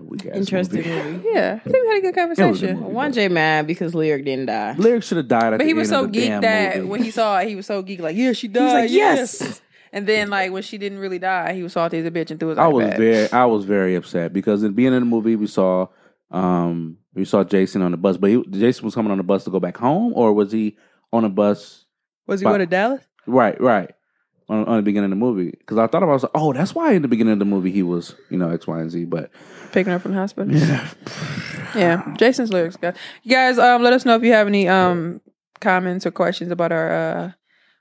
[0.00, 1.28] We got Interesting movie.
[1.32, 2.84] Yeah, I think we had a good It was a conversation.
[2.94, 4.74] One J mad because Lyric didn't die.
[4.76, 6.88] Lyric should have died at But the he was so geeked that movie.
[6.88, 8.64] when he saw it, he was so geeked, like, yeah, she died.
[8.64, 9.40] was like, yes.
[9.40, 9.60] yes.
[9.92, 12.38] And then, like, when she didn't really die, he was salty as a bitch and
[12.38, 15.36] threw his I was very, I was very upset because in being in the movie
[15.36, 15.86] we saw,
[16.30, 19.44] um, we saw Jason on the bus, but he, Jason was coming on the bus
[19.44, 20.76] to go back home, or was he
[21.12, 21.84] on a bus?
[22.26, 23.02] Was he But- going to Dallas?
[23.26, 23.90] Right, right.
[24.48, 26.52] On, on the beginning of the movie, because I thought about, I was like, oh,
[26.52, 28.88] that's why in the beginning of the movie he was, you know, X, Y, and
[28.90, 29.04] Z.
[29.06, 29.28] But
[29.72, 30.54] Picking up from the hospital.
[30.54, 30.88] yeah,
[31.74, 32.94] Yeah, Jason's lyrics, guys.
[33.24, 35.20] You guys, um, let us know if you have any um
[35.60, 37.32] comments or questions about our uh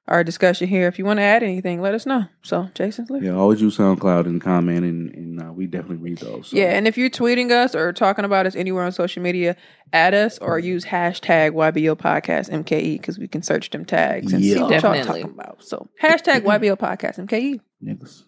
[0.08, 0.88] our discussion here.
[0.88, 2.26] If you want to add anything, let us know.
[2.44, 3.26] So, Jason, lyrics.
[3.26, 6.50] yeah, always use SoundCloud and comment, and, and uh, we definitely read those.
[6.50, 6.58] So.
[6.58, 9.56] Yeah, and if you're tweeting us or talking about us anywhere on social media,
[9.94, 14.44] add us or use hashtag YBO Podcast MKE because we can search them tags and
[14.44, 14.62] see Yeah.
[14.62, 15.22] what y'all Definitely.
[15.24, 15.64] talking about.
[15.64, 17.60] So hashtag YBO Podcast MKE.
[17.84, 18.24] niggas.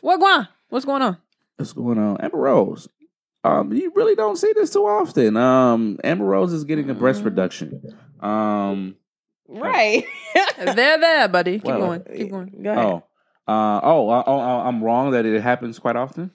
[0.00, 0.46] What going?
[0.68, 1.16] What's going on?
[1.56, 2.18] What's going on?
[2.20, 2.88] Amber Rose.
[3.42, 5.36] Um, you really don't see this too often.
[5.36, 7.82] Um, Amber Rose is getting a breast reduction.
[8.20, 8.96] Um,
[9.48, 10.04] Right.
[10.56, 11.52] there, there, buddy.
[11.58, 12.04] Keep Well, going.
[12.14, 12.60] Keep going.
[12.62, 12.84] Go ahead.
[12.84, 13.02] oh,
[13.48, 16.30] uh, oh, uh, oh, uh, I'm wrong that it happens quite often.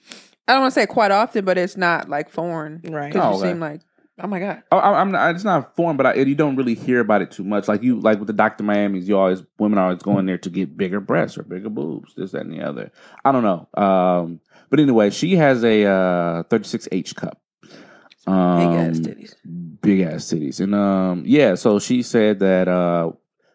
[0.47, 2.81] I don't want to say quite often, but it's not like foreign.
[2.83, 3.11] Right.
[3.11, 3.51] Because Oh, you okay.
[3.51, 3.81] seem like,
[4.21, 4.63] oh my god.
[4.71, 7.31] Oh, I, I'm not, it's not foreign, but I, you don't really hear about it
[7.31, 7.67] too much.
[7.67, 10.49] Like you, like with the Doctor Miami's, you always women are always going there to
[10.49, 12.91] get bigger breasts or bigger boobs, this, that, and the other.
[13.25, 13.67] I don't know.
[13.81, 14.39] Um,
[14.69, 17.41] but anyway, she has a uh, 36H cup.
[18.27, 19.35] Um, Big ass titties.
[19.81, 20.59] Big ass titties.
[20.59, 23.11] And um, yeah, so she said that uh,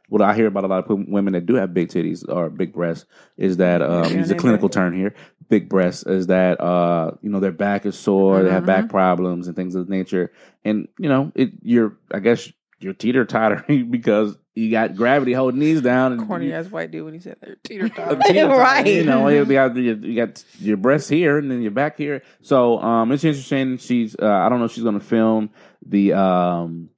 [0.08, 2.72] what I hear about a lot of women that do have big titties or big
[2.72, 5.14] breasts is that um, use a clinical term here.
[5.48, 8.90] Big breasts is that uh, you know their back is sore, they have back Mhm.
[8.90, 10.32] problems and things of the nature,
[10.64, 11.52] and you know it.
[11.62, 16.12] You're I guess you're teeter tottering because you got gravity holding these down.
[16.12, 17.62] And Corny you, ass white dude when he said that.
[17.62, 18.16] Teeter totter.
[18.24, 18.86] teeter-tottering, Right.
[18.86, 22.22] You know, you got you you got your breasts here and then your back here.
[22.42, 23.78] So um, it's interesting.
[23.78, 25.50] She's uh, I don't know if she's going to film
[25.88, 26.90] the um,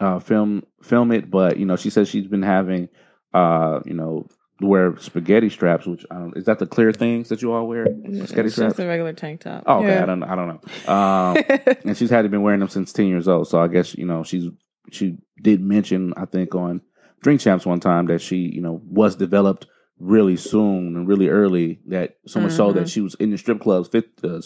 [0.00, 2.88] uh, film film it, but you know she says she's been having
[3.32, 4.26] uh, you know
[4.60, 5.86] wear spaghetti straps.
[5.86, 7.86] Which I don't, is that the clear things that you all wear?
[7.86, 8.56] Spaghetti It's straps.
[8.56, 9.64] just a regular tank top.
[9.66, 9.88] Oh, okay.
[9.88, 10.02] Yeah.
[10.02, 10.22] I don't.
[10.22, 10.92] I don't know.
[10.92, 13.48] Um, and she's had to been wearing them since ten years old.
[13.48, 14.44] So I guess you know she's
[14.90, 16.80] she did mention I think on
[17.22, 19.66] Drink Champs one time that she you know was developed
[20.00, 22.78] really soon and really early that so much so Mm-hmm.
[22.80, 24.40] that she was in the strip clubs fit, uh,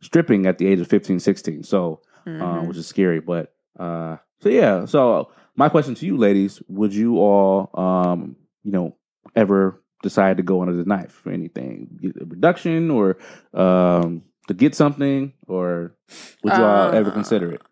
[0.00, 2.66] stripping at the age of 15 16 so uh, Mhm.
[2.68, 7.18] which is scary but uh so yeah so my question to you ladies would you
[7.18, 8.96] all um you know
[9.36, 13.16] ever decide to go under the knife for anything get a reduction or
[13.54, 15.94] um to get something or
[16.42, 17.62] would you all ever Uh, consider it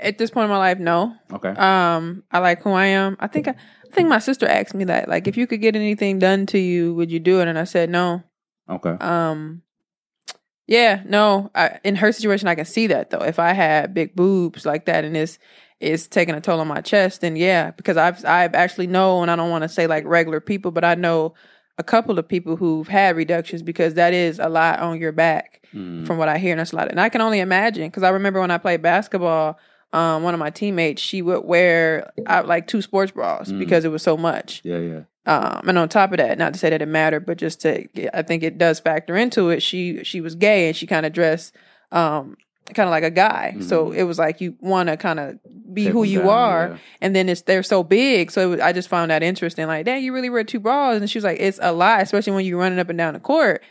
[0.00, 1.14] At this point in my life, no.
[1.32, 3.16] okay Um, I like who I am.
[3.20, 5.06] I think I, I think my sister asked me that.
[5.08, 7.46] Like, if you could get anything done to you, would you do it?
[7.46, 8.22] And I said no.
[8.68, 9.62] okay Um,
[10.68, 11.50] yeah, no.
[11.54, 13.24] I, in her situation, I can see that though.
[13.24, 15.38] If I had big boobs like that, and it's
[15.80, 19.30] it's taking a toll on my chest, then yeah, because I've I've actually know, and
[19.30, 21.34] I don't want to say like regular people, but I know
[21.78, 25.54] a couple of people who've had reductions because that is a lot on your back
[25.74, 26.06] Mm.
[26.06, 26.88] from what I hear, and that's a lot.
[26.88, 29.58] And I can only imagine because I remember when I played basketball,
[29.92, 33.58] um, one of my teammates she would wear uh, like two sports bras Mm.
[33.58, 34.60] because it was so much.
[34.64, 37.38] yeah yeah Um, and on top of that, not to say that it mattered, but
[37.38, 37.86] just to,
[38.16, 39.62] I think it does factor into it.
[39.62, 41.54] She she was gay and she kind of dressed,
[41.92, 42.36] um,
[42.74, 43.56] kind of like a guy.
[43.60, 45.38] So it was like you want to kind of
[45.72, 46.76] be Take who you down, are, yeah.
[47.02, 48.30] and then it's they're so big.
[48.30, 49.66] So it was, I just found that interesting.
[49.66, 52.32] Like, dang, you really wear two bras, and she was like, it's a lot, especially
[52.34, 53.62] when you're running up and down the court.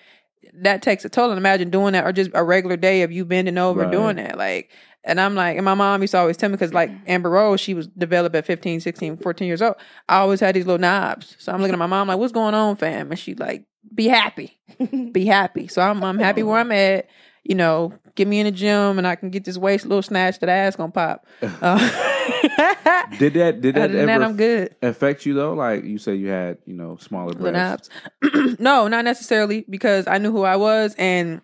[0.61, 1.30] That takes a toll.
[1.30, 3.91] And imagine doing that, or just a regular day of you bending over Right.
[3.91, 4.69] doing that, like.
[5.07, 7.61] And I'm like, and my mom used to always tell me, because like Amber Rose,
[7.61, 9.75] she was developed at 15, 16, 14 years old.
[10.09, 11.35] I always had these little knobs.
[11.39, 13.09] So I'm looking at my mom like, what's going on, fam?
[13.09, 13.63] And she like,
[13.95, 14.59] be happy.
[15.11, 15.67] be happy.
[15.67, 17.07] So I'm I'm happy where I'm at.
[17.43, 20.39] You know, get me in the gym and I can get this waist little snatch
[20.39, 21.25] that ass gonna pop.
[21.61, 24.75] Uh, did that did that ever that, I'm good.
[24.81, 27.89] affect you though like you say you had you know smaller breasts
[28.59, 31.39] no, not necessarily because I knew who I was and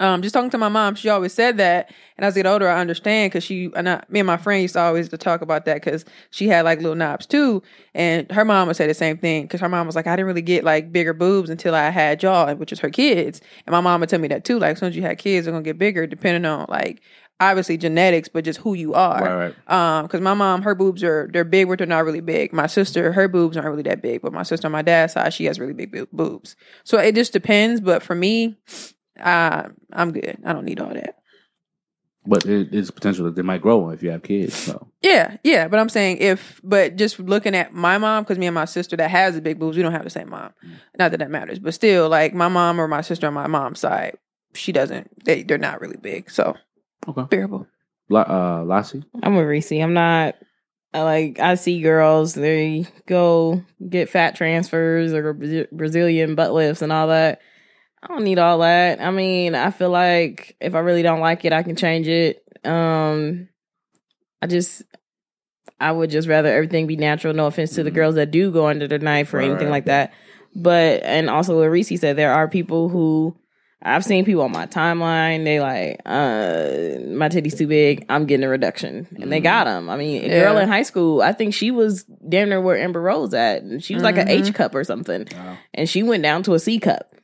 [0.00, 1.92] um, just talking to my mom, she always said that.
[2.16, 4.62] And as I get older, I understand because she and I, me and my friend
[4.62, 7.62] used to always to talk about that because she had like little knobs too.
[7.94, 10.26] And her mom would say the same thing because her mom was like, I didn't
[10.26, 13.42] really get like bigger boobs until I had y'all, which is her kids.
[13.66, 14.58] And my mom would tell me that too.
[14.58, 17.02] Like, as soon as you had kids, they're gonna get bigger, depending on like
[17.38, 19.22] obviously genetics, but just who you are.
[19.22, 19.98] Right, right.
[19.98, 22.54] Um, because my mom, her boobs are they're big, but they're not really big.
[22.54, 25.34] My sister, her boobs aren't really that big, but my sister on my dad's side,
[25.34, 26.56] she has really big boobs.
[26.84, 27.82] So it just depends.
[27.82, 28.56] But for me,
[29.20, 30.38] uh, I'm good.
[30.44, 31.16] I don't need all that.
[32.26, 34.54] But it, it's potential that they might grow if you have kids.
[34.54, 35.68] So Yeah, yeah.
[35.68, 38.94] But I'm saying if, but just looking at my mom, because me and my sister
[38.96, 40.52] that has the big boobs, we don't have the same mom.
[40.98, 43.80] Not that that matters, but still, like my mom or my sister on my mom's
[43.80, 44.18] side,
[44.54, 45.24] she doesn't.
[45.24, 46.56] They they're not really big, so
[47.08, 47.22] Okay.
[47.30, 47.66] bearable.
[48.10, 49.04] La- uh, Lassie.
[49.22, 49.72] I'm a Reese.
[49.72, 50.34] I'm not
[50.92, 56.82] I like I see girls they go get fat transfers or Bra- Brazilian butt lifts
[56.82, 57.40] and all that.
[58.02, 59.00] I don't need all that.
[59.00, 62.42] I mean, I feel like if I really don't like it, I can change it.
[62.64, 63.48] Um
[64.42, 64.82] I just
[65.78, 67.34] I would just rather everything be natural.
[67.34, 67.94] No offense to the Mhm.
[67.94, 70.12] girls that do go under the knife or Right, anything like that.
[70.54, 73.36] But and also what Reese said, there are people who
[73.82, 75.44] I've seen people on my timeline.
[75.44, 78.04] They like, uh, my titty's too big.
[78.10, 79.88] I'm getting a reduction, and they got them.
[79.88, 83.00] I mean, a girl in high school, I think she was damn near where Amber
[83.00, 84.28] Rose at, and she was like an.
[84.28, 85.56] H cup or something, Wow.
[85.72, 87.14] and she went down to a C cup.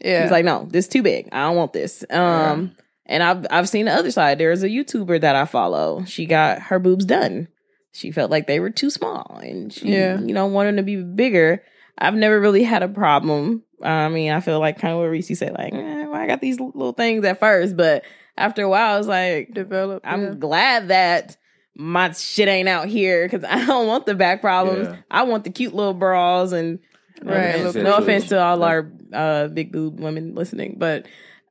[0.00, 1.28] Yeah, She's like, no, this too big.
[1.32, 2.04] I don't want this.
[2.10, 4.38] Um, and I've I've seen the other side.
[4.38, 6.04] There's a YouTuber that I follow.
[6.04, 7.48] She got her boobs done.
[7.92, 10.20] She felt like they were too small, and she, Yeah.
[10.20, 11.62] you know, wanted to be bigger.
[11.96, 13.62] I've never really had a problem.
[13.82, 16.42] I mean, I feel like kind of what Reese said, like, eh, well, I got
[16.42, 18.04] these little things at first, but
[18.36, 20.02] after a while, I was like, develop.
[20.04, 20.34] I'm yeah.
[20.34, 21.36] glad that
[21.74, 24.88] my shit ain't out here because I don't want the back problems.
[24.88, 24.96] Yeah.
[25.10, 26.80] I want the cute little bras and
[27.22, 31.06] Right, no look no offense to all our uh, big boob women listening, but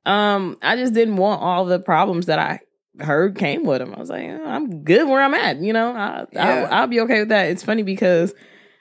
[0.06, 2.60] um, I just didn't want all the problems that I
[3.00, 3.94] heard came with them.
[3.96, 5.60] I was like, "Oh, I'm good where I'm at.
[5.62, 6.68] You know, I, Yeah.
[6.70, 7.50] I'll, I'll be okay with that.
[7.50, 8.34] It's funny because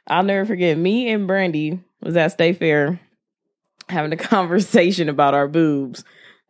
[0.06, 3.00] I'll never forget me and Brandy was at State Fair
[3.88, 6.04] having a conversation about our boobs.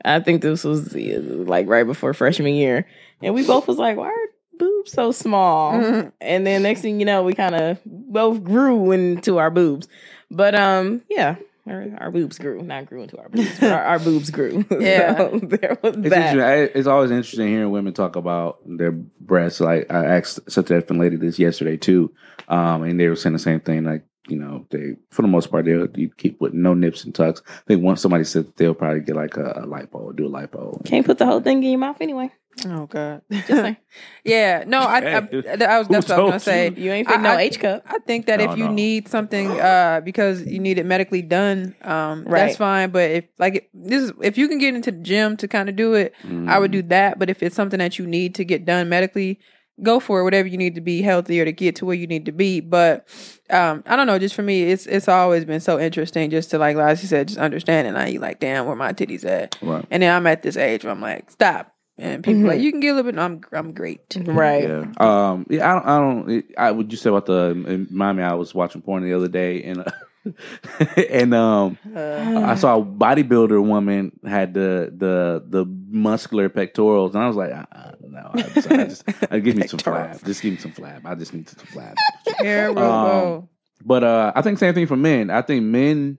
[0.05, 2.87] I think this was uh, like right before freshman year,
[3.23, 6.13] and we both was like, "Why are boobs so small?" Mhm.
[6.21, 9.89] And then next thing you know, we kind of both grew into our boobs.
[10.35, 11.37] But um, yeah,
[11.67, 13.59] our, our boobs grew, not grew into our boobs.
[13.61, 14.65] but our, our boobs grew.
[14.81, 15.17] Yeah.
[15.17, 16.39] so there was It's, that.
[16.41, 19.61] I- it's always interesting hearing women talk about their breasts.
[19.61, 22.13] Like I asked such a different lady this yesterday too,
[22.49, 23.85] um, and they were saying the same thing.
[23.85, 27.15] Like you know, they for the most part they'll you keep with no nips and
[27.15, 27.43] tucks.
[27.47, 30.31] I think once somebody said they'll probably get like a, a lipo or do a
[30.31, 30.83] lipo.
[30.87, 32.31] Can't put the whole thing in your mouth anyway.
[32.67, 33.23] Oh God.
[33.49, 33.77] Just
[34.25, 34.65] yeah.
[34.67, 36.71] No, I, I, I was that's what I was gonna say.
[36.77, 37.83] You ain't fit no H cup.
[37.87, 38.73] I think that No, if you no.
[38.73, 42.47] need something uh because you need it medically done, um Right.
[42.47, 42.91] that's fine.
[42.91, 45.69] But if like if, this is if you can get into the gym to kind
[45.69, 46.15] of do it,
[46.47, 47.19] I would do that.
[47.19, 49.41] But if it's something that you need to get done medically,
[49.83, 50.25] go for it.
[50.25, 52.61] Whatever you need to be healthier to get to where you need to be.
[52.61, 53.09] But
[53.51, 54.19] um I don't know.
[54.21, 57.27] Just for me, it's it's always been so interesting just to like like you said,
[57.29, 57.93] just understand it.
[57.93, 59.59] Now you like, damn, where my titties at?
[59.61, 59.85] Right.
[59.91, 61.74] And then I'm at this age where I'm like, stop.
[61.97, 62.49] And people Mhm.
[62.49, 63.15] like, you can get a little bit.
[63.17, 64.17] No, I'm I'm great.
[64.27, 64.69] Right.
[64.69, 64.85] Yeah.
[64.99, 65.47] Um.
[65.49, 65.71] Yeah.
[65.71, 65.87] I don't.
[65.87, 66.31] I don't.
[66.31, 68.29] It, I would you say about the it reminded me.
[68.29, 69.81] I was watching porn the other day and.
[69.81, 69.85] Uh,
[71.11, 77.23] and um, Uh, I saw a bodybuilder woman had the the the muscular pectorals, and
[77.23, 80.25] I was like, uh, uh, no, I just, I just uh, give me some flab,
[80.25, 81.03] just give me some flab.
[81.05, 81.95] I just need some flab.
[82.39, 82.83] terrible.
[82.83, 83.49] Um,
[83.85, 85.29] But uh, I think same thing for men.
[85.29, 86.17] I think men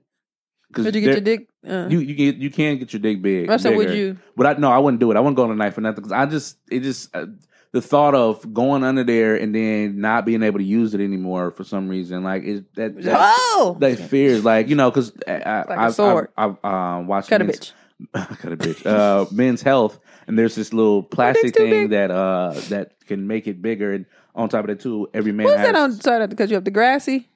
[0.76, 1.48] because Did you get your dick?
[1.68, 3.50] Uh, you you get you can get your dick big.
[3.50, 4.18] I said, would you?
[4.36, 5.18] But I no, I wouldn't do it.
[5.18, 7.26] I wouldn't go on a knife for nothing because I just it just uh,
[7.72, 11.52] the thought of going under there and then not being able to use it anymore
[11.52, 15.32] for some reason, like it that that, Oh, that fears, like you know, because I,
[15.68, 16.30] Like a I, sword.
[16.38, 17.74] I, I, uh, watched cut a men's-
[18.14, 18.38] bitch.
[18.40, 18.86] cut a bitch.
[18.86, 21.90] Uh, men's health, and there's this little plastic thing big.
[21.92, 25.46] that uh that can make it bigger, and on top of that too, every man
[25.46, 25.68] What's has.
[25.68, 25.92] that on?
[25.94, 27.30] Sorry, because you have the grassy,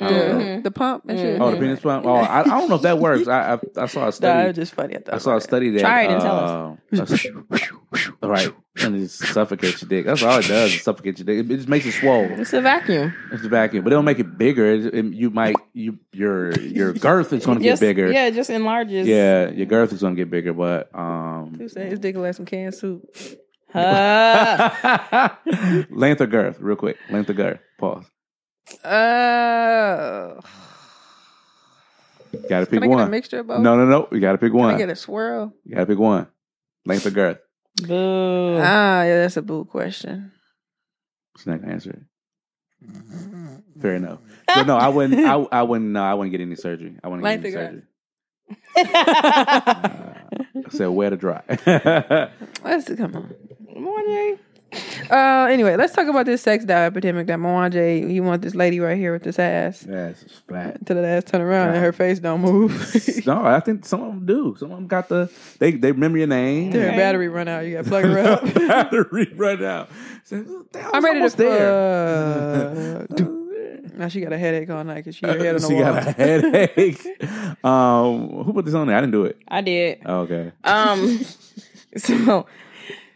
[0.00, 0.44] the, I don't know.
[0.44, 0.62] Mhm.
[0.64, 1.40] the pump and shit.
[1.40, 2.04] Oh, the penis pump.
[2.06, 3.28] Oh, I, I don't know if that works.
[3.28, 4.44] I I, I saw a study.
[4.44, 4.96] it was just funny.
[4.96, 6.36] I, I saw a study that Try it and tell
[6.92, 7.26] us.
[8.22, 8.52] uh, right,
[8.82, 10.06] and it suffocates your dick.
[10.06, 10.74] That's all it does.
[10.74, 11.38] Is suffocate your dick.
[11.50, 12.24] It just makes it swole.
[12.30, 13.12] It's a vacuum.
[13.32, 14.66] It's a vacuum, but it'll make it bigger.
[14.66, 18.10] It, it- you might you your your girth is going to get bigger.
[18.10, 19.06] Yeah, it just enlarges.
[19.06, 22.74] Yeah, your girth is going to get bigger, but um, his dick like some canned
[22.74, 23.04] soup?
[23.72, 25.28] Uh,
[25.90, 26.96] length or girth, real quick.
[27.08, 27.60] Length or girth.
[27.78, 28.04] Pause.
[28.84, 30.40] Uh,
[32.48, 33.10] Got to pick can I get a one.
[33.10, 33.60] mixture of both?
[33.60, 34.08] No, no, no.
[34.12, 34.78] You got to pick Can I one.
[34.78, 35.52] get a swirl?
[35.64, 36.26] You got to pick one.
[36.86, 37.38] Length or girth.
[37.82, 38.58] boo.
[38.60, 40.32] Ah, yeah, that's a boo question.
[41.36, 42.02] She's not gonna answer it.
[43.80, 44.18] Fair enough.
[44.46, 45.20] But no, I wouldn't.
[45.26, 45.90] I, I wouldn't.
[45.90, 46.96] No, I wouldn't get any surgery.
[47.04, 47.82] I wouldn't get Length any or girth?
[48.76, 48.94] surgery.
[48.94, 50.14] Uh,
[50.66, 51.42] I said wet or dry.
[52.64, 53.34] Let's come on.
[53.80, 54.38] Morning.
[55.10, 58.12] Uh, anyway, let's talk about this sex diet epidemic that Mwanje.
[58.12, 59.84] You want this lady right here with this ass.
[59.88, 60.76] Yes, it's flat.
[60.76, 62.70] Until that ass turn around and her face don't move.
[63.26, 64.56] no, I think some of them do.
[64.58, 66.70] Some of them got the they they remember your name.
[66.72, 66.96] Till her Okay.
[66.96, 68.54] battery run out, you got to plug her up.
[68.54, 69.88] Battery right now.
[70.32, 73.00] I'm ready to there.
[73.02, 73.06] Uh,
[73.96, 75.82] now she got a headache all night because she her head on the she wall.
[75.82, 77.06] got a headache.
[77.64, 78.96] um, who put this on there?
[78.96, 79.38] I didn't do it.
[79.48, 80.00] I did.
[80.06, 80.52] Oh, okay.
[80.64, 81.18] Um,
[81.96, 82.46] so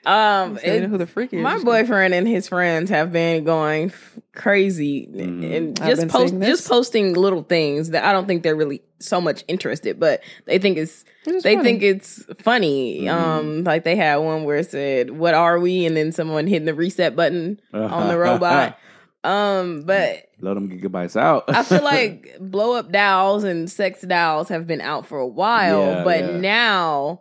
[0.06, 1.40] Um, it- who the freak is.
[1.42, 5.56] my boyfriend and his friends have been going f- crazy Mhm.
[5.56, 9.44] and just post just posting little things that I don't think they're really so much
[9.48, 11.64] interested, but they think it's It's they funny.
[11.64, 13.02] think it's funny.
[13.02, 13.10] Mhm.
[13.12, 16.66] Um, like they had one where it said, "What are we?" and then someone hitting
[16.66, 18.78] the reset button on the robot.
[19.22, 21.44] Um, but Let them gigabytes out.
[21.48, 25.80] I feel like blow up dolls and sex dolls have been out for a while,
[25.80, 26.36] Yeah, but yeah.
[26.36, 27.20] now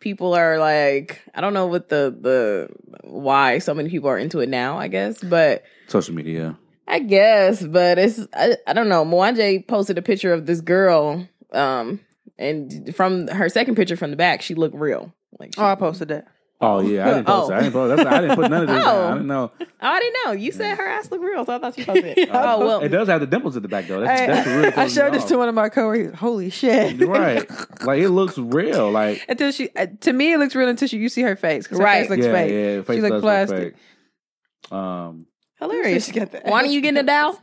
[0.00, 2.68] people are like, I don't know what the the
[3.02, 4.78] why so many people are into it now.
[4.78, 6.56] I guess, but social media.
[6.86, 9.04] I guess, but it's I, I don't know.
[9.04, 12.00] Mwanje posted a picture of this girl, um,
[12.38, 15.12] and from her second picture from the back, she looked real.
[15.38, 16.26] Like, she, Oh, I posted that.
[16.60, 17.54] Oh yeah, I didn't post Oh.
[17.54, 17.56] it.
[17.56, 17.96] I didn't post.
[17.96, 18.82] That's, I didn't put none of this.
[18.84, 18.84] Oh.
[18.84, 19.04] down.
[19.04, 19.52] I didn't know.
[19.60, 20.32] oh, I didn't know.
[20.32, 22.18] You said her ass looked real, so I thought you posted.
[22.18, 22.28] it.
[22.32, 24.00] oh well, It does have the dimples at the back though.
[24.00, 25.28] That's, I, that's the real I showed this off.
[25.28, 26.16] to one of my coworkers.
[26.18, 27.00] Holy shit!
[27.06, 27.48] Right.
[27.84, 28.90] Like it looks real.
[28.90, 31.66] Like Until she, uh, to me, it looks real until she, you see her face.
[31.68, 32.00] 'cause her Right.
[32.02, 32.52] face looks yeah, fake.
[32.52, 32.82] yeah.
[32.82, 33.74] Face She look does plastic.
[33.74, 34.72] fake.
[34.72, 35.26] Um,
[35.60, 36.06] hilarious.
[36.06, 37.40] She got the Why don't you get in the doll?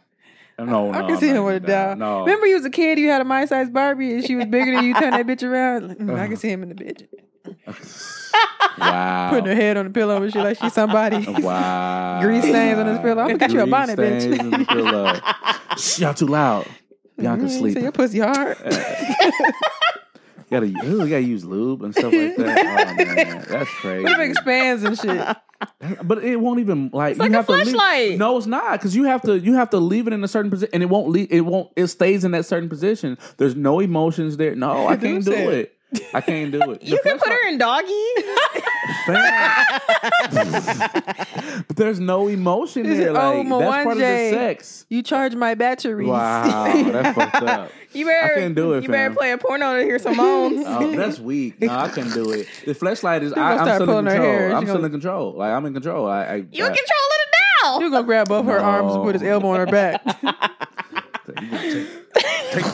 [0.59, 1.99] no, I no, can see I'm him with a even down.
[1.99, 2.17] doll.
[2.19, 2.99] No, Remember, you was a kid.
[2.99, 4.93] You had a my size Barbie, and she was bigger than you.
[4.93, 5.87] Turn that bitch around.
[5.87, 7.07] Like, mm, I can see him in the bitch,
[8.77, 9.29] wow.
[9.29, 11.25] putting her head on the pillow and shit like she's somebody.
[11.41, 12.19] Wow.
[12.21, 13.21] Grease stains on his pillow.
[13.21, 14.21] I'm gonna get you a bonnet, bitch.
[14.21, 15.19] stains on the pillow.
[15.77, 16.65] Shh, y'all too loud.
[17.17, 17.73] Bianca Mm, sleep.
[17.75, 18.57] So your pussy hard.
[20.51, 22.95] You gotta, you gotta use lube and stuff like that.
[22.99, 24.03] Oh man, that's crazy.
[24.03, 25.37] what if it expands and shit?
[26.03, 28.19] But it won't even like It's like you a have to leave- flashlight.
[28.19, 30.51] No, it's not because you have to you have to leave it in a certain
[30.51, 31.29] position, and it won't leave.
[31.31, 31.71] It won't.
[31.75, 33.17] It stays in that certain position.
[33.37, 34.53] There's no emotions there.
[34.55, 35.75] No, I can't do it.
[36.13, 36.83] I can't do it.
[36.83, 38.05] You can put her in doggy.
[41.67, 43.09] but there's no emotion Is there.
[43.09, 44.85] it- Like, oh, that's part of the sex.
[44.89, 46.07] You charge my batteries.
[46.07, 47.71] Wow, that's fucked up.
[47.93, 48.33] You better.
[48.33, 50.63] I can't do it, You better play a porno to hear some moans.
[50.65, 51.61] Oh, that's weak.
[51.61, 52.47] No, I can't do it.
[52.65, 53.33] The flashlight is.
[53.33, 54.25] I, I'm still in control.
[54.25, 54.55] hair.
[54.55, 55.33] I'm still gonna- in control.
[55.33, 56.07] Like I'm in control.
[56.07, 56.23] I.
[56.25, 57.27] I you in I, control of the
[57.63, 57.81] doll.
[57.81, 60.01] You're gonna grab both her arms and put his elbow on her back.
[61.27, 61.87] You can take-
[62.51, 62.65] take-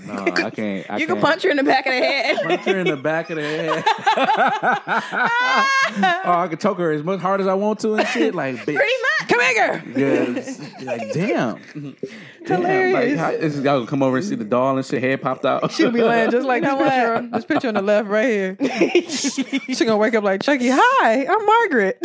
[0.06, 0.90] no, I can't.
[0.90, 1.20] I You can't.
[1.20, 2.36] punch her in the back of the head.
[2.42, 3.84] Punch her in the back of the head.
[6.24, 8.34] oh, I can choke her as much hard as I want to and shit.
[8.34, 8.76] Like, bitch.
[8.76, 9.28] Pretty much.
[9.28, 9.82] Come here.
[9.96, 10.42] Yeah,
[10.84, 11.60] like damn.
[11.74, 11.96] damn.
[12.46, 12.94] Hilarious.
[12.94, 15.44] Like, how, is y'all gonna come over and see the doll and shit head popped
[15.44, 15.70] out?
[15.72, 18.26] She'll be laying just like this know picture, on, this picture on the left right
[18.26, 18.56] here.
[19.10, 20.68] She gonna wake up like Chucky.
[20.72, 21.98] Hi, I'm Margaret.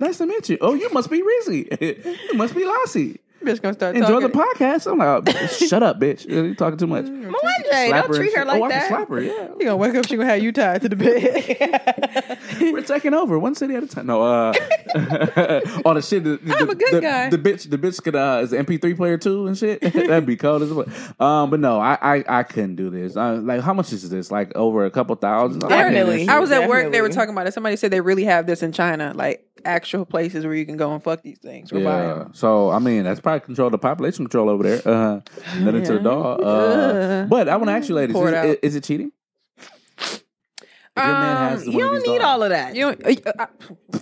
[0.00, 0.58] nice to meet you.
[0.60, 2.04] Oh, you must be Rizzy.
[2.32, 3.20] you must be Lassie.
[3.44, 4.28] Bitch gonna start Enjoy talking.
[4.28, 4.90] the podcast.
[4.90, 6.28] I'm like, oh, shut up, bitch.
[6.28, 7.06] You talking too much.
[7.06, 8.80] Mwanje, Slap don't treat her like oh, I that.
[8.80, 9.20] can slap her.
[9.20, 10.06] Yeah, You gonna wake up?
[10.06, 12.38] She gonna have you tied to the bed.
[12.60, 14.06] we're taking over one city at a time.
[14.06, 14.52] No, uh,
[15.86, 16.24] all the shit.
[16.24, 17.30] The, I'm a good the, guy.
[17.30, 19.80] The bitch, the bitch could uh, is an MP3 player too and shit.
[19.80, 20.86] That'd be cold as well.
[21.18, 23.16] Um, but no, I, I, I couldn't do this.
[23.16, 24.30] I, like, how much is this?
[24.30, 25.64] Like over a couple thousand.
[25.64, 26.12] I Definitely.
[26.12, 26.92] do this I was at work.
[26.92, 27.54] They were talking about it.
[27.54, 30.92] Somebody said they really have this in China, like actual places where you can go
[30.92, 31.72] and fuck these things.
[31.72, 32.24] Or buy Yeah.
[32.32, 34.82] So I mean, that's probably control the population control over there.
[34.86, 35.20] Uh,
[35.60, 36.04] let into the Yeah.
[36.04, 36.40] dog.
[36.42, 39.12] Uh, but I want to ask you, ladies, is, is, is it cheating?
[41.00, 42.74] If your man has Um, You don't need dogs- all of that.
[42.76, 43.46] You don't, uh, uh,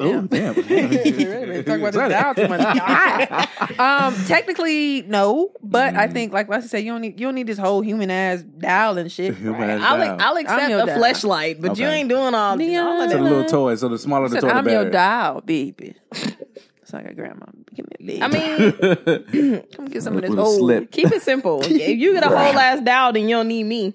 [0.00, 0.54] Oh damn!
[0.54, 3.48] Really talk about this down too much.
[3.78, 7.46] Um, technically, no, but I think, like Leslie said, you don't need you don't need
[7.46, 9.36] this whole human ass doll and shit.
[9.36, 10.16] Human ass I'll, doll.
[10.20, 11.00] I'll accept your a dad.
[11.00, 12.86] fleshlight, but you ain't doing all, Neon.
[12.86, 13.28] all of So the that.
[13.28, 13.74] little toy.
[13.76, 14.90] So the smaller I the said, toy, the I'm your better.
[14.90, 15.94] doll, baby.
[16.12, 17.46] It's like a grandma.
[17.74, 18.22] Give me a baby.
[18.22, 20.58] I mean, come get some of this old.
[20.58, 20.90] slip.
[20.90, 21.60] keep it simple.
[21.62, 23.94] If you get a whole ass doll, then you don't need me.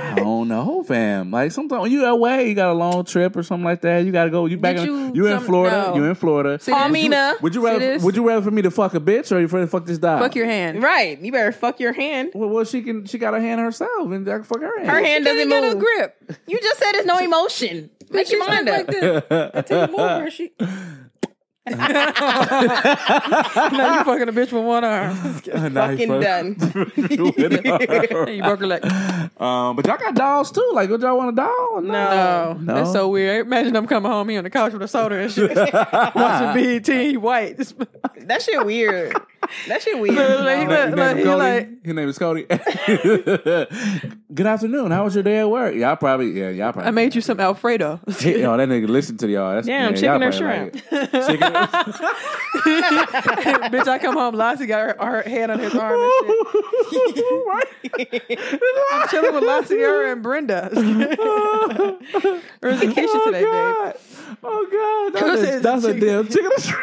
[0.00, 1.30] I don't know, fam.
[1.30, 4.04] Like sometimes when you away, you got a long trip or something like that.
[4.04, 4.46] You got to go.
[4.46, 4.76] You back.
[4.76, 5.84] Did in, you you in some- Florida.
[5.88, 5.96] no.
[5.96, 6.58] You in Florida.
[6.60, 6.80] See this?
[6.80, 7.40] Palmina.
[7.42, 7.78] Would you See rather?
[7.78, 8.02] this?
[8.02, 9.98] Would you rather for me to fuck a bitch or you for to fuck this
[9.98, 10.18] doll?
[10.20, 10.82] Fuck your hand.
[10.82, 11.18] Right.
[11.20, 12.30] You better fuck your hand.
[12.34, 13.06] Well, well, she can.
[13.06, 14.88] She got her hand herself, and I can fuck her hand.
[14.90, 15.78] Her hand Can't doesn't get a move.
[15.82, 16.38] grip.
[16.46, 17.90] You just said there's no emotion.
[18.10, 19.28] Make your She's mind like up.
[19.28, 19.64] this.
[19.68, 20.30] Take him over.
[20.30, 20.52] She.
[21.68, 22.06] now
[23.98, 25.16] you fucking a bitch with one arm.
[25.72, 26.56] Now Fucking fuck- done.
[28.34, 28.84] you broke her leg.
[29.40, 30.68] um, but y'all got dolls too.
[30.72, 31.80] Like, would y'all want a doll?
[31.82, 32.74] No, No.
[32.74, 33.46] that's so weird.
[33.46, 36.86] Imagine them coming home, he on the couch with a soda and shit, watching BET.
[36.86, 37.56] He white.
[38.20, 39.16] That shit weird.
[39.68, 40.16] That shit weird.
[40.16, 42.46] Like, he His look- name like, he like- His name is Cody.
[44.34, 44.90] Good afternoon.
[44.90, 45.72] How was your day at work?
[45.76, 46.88] Y'all probably, yeah, y'all probably.
[46.88, 48.00] I made you some Alfredo.
[48.18, 49.54] Hey, yo, that nigga listen to y'all.
[49.54, 50.74] That's, Damn, yeah, chicken y'all or probably shrimp?
[50.74, 51.26] like it.
[51.28, 51.52] chicken.
[53.70, 56.10] Bitch, I come home, Lassie got her, her hand on his arm and
[56.90, 57.24] shit.
[58.90, 60.70] I'm chilling with Lassie her and Brenda.
[60.72, 60.78] or
[62.70, 63.52] is it Keisha oh, today, babe?
[63.52, 63.94] God.
[64.42, 64.66] Oh
[65.12, 66.08] God, Who that's, a, says that's a chicken?
[66.08, 66.50] damn chicken.
[66.50, 66.82] or shrimp.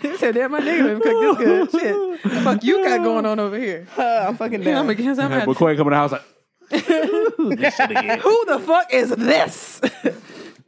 [0.00, 1.70] He said, that my nigga done cook this good.
[1.80, 2.22] Shit.
[2.22, 3.86] The fuck you got going on over here?
[3.96, 4.90] Uh, I'm fucking I'm down.
[4.90, 6.22] against, I'm But at, Corey come in the house like,
[6.70, 8.18] This shit again.
[8.20, 9.80] Who the fuck is this?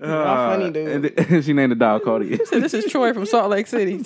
[0.00, 1.18] funny, dude.
[1.18, 2.38] And she named the dog Cody.
[2.44, 4.00] So this is Troy from Salt Lake City.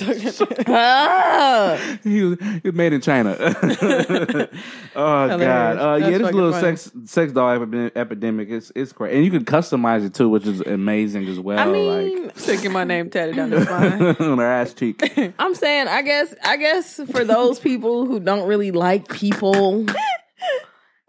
[0.66, 1.78] Ah.
[2.04, 3.36] he, was, he was made in China.
[3.38, 4.48] oh
[4.94, 5.80] god, Hilarious.
[5.80, 6.76] uh, yeah, That's this little funny.
[6.76, 10.46] sex sex doll epi- epidemic is it's great, and you can customize it too, which
[10.46, 11.58] is amazing as well.
[11.58, 14.02] I mean, like Sticking my name tatted down the spine.
[14.30, 15.02] on her ass cheek.
[15.38, 19.86] I'm saying, I guess, I guess for those people who don't really like people,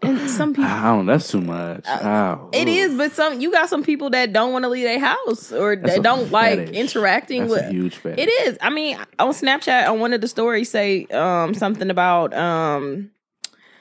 [0.02, 0.70] and some people.
[0.70, 1.06] I don't.
[1.06, 1.84] That's too much.
[1.86, 2.70] Oh, It ooh.
[2.70, 5.76] is, but some you got some people that don't want to leave their house or
[5.76, 6.74] That's they don't like fetish.
[6.76, 7.64] interacting That's with.
[7.66, 8.24] a huge fetish.
[8.26, 8.58] It is.
[8.60, 13.10] I mean, on Snapchat, on one of the stories, say um something about um,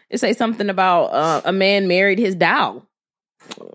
[0.10, 2.86] it say something about uh, a man married his doll.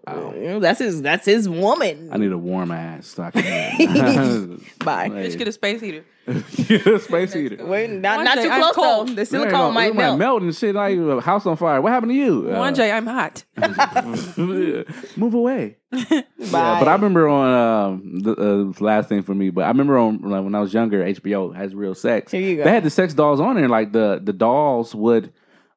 [0.07, 0.33] Wow.
[0.37, 1.03] You know, that's his.
[1.03, 2.11] That's his woman.
[2.13, 3.09] I need a warm ass.
[3.09, 5.09] So I can Bye.
[5.09, 6.05] Just get a space heater.
[6.27, 7.65] A space heater.
[7.67, 8.75] Wait, not, One not day, too close
[9.09, 9.15] though.
[9.15, 9.71] The silicone go.
[9.73, 10.19] might It melt.
[10.19, 11.81] melt and shit like a house on fire.
[11.81, 12.51] What happened to you?
[12.51, 13.45] Uh, One day I'm hot.
[14.39, 15.77] move away.
[15.91, 16.23] Bye.
[16.55, 18.33] Yeah, but I remember on um, the
[18.79, 19.51] uh, last thing for me.
[19.51, 22.33] But I remember on like, when I was younger, HBO has real sex.
[22.33, 22.65] Here you go.
[22.65, 23.69] They had the sex dolls on there.
[23.69, 25.33] Like the the dolls would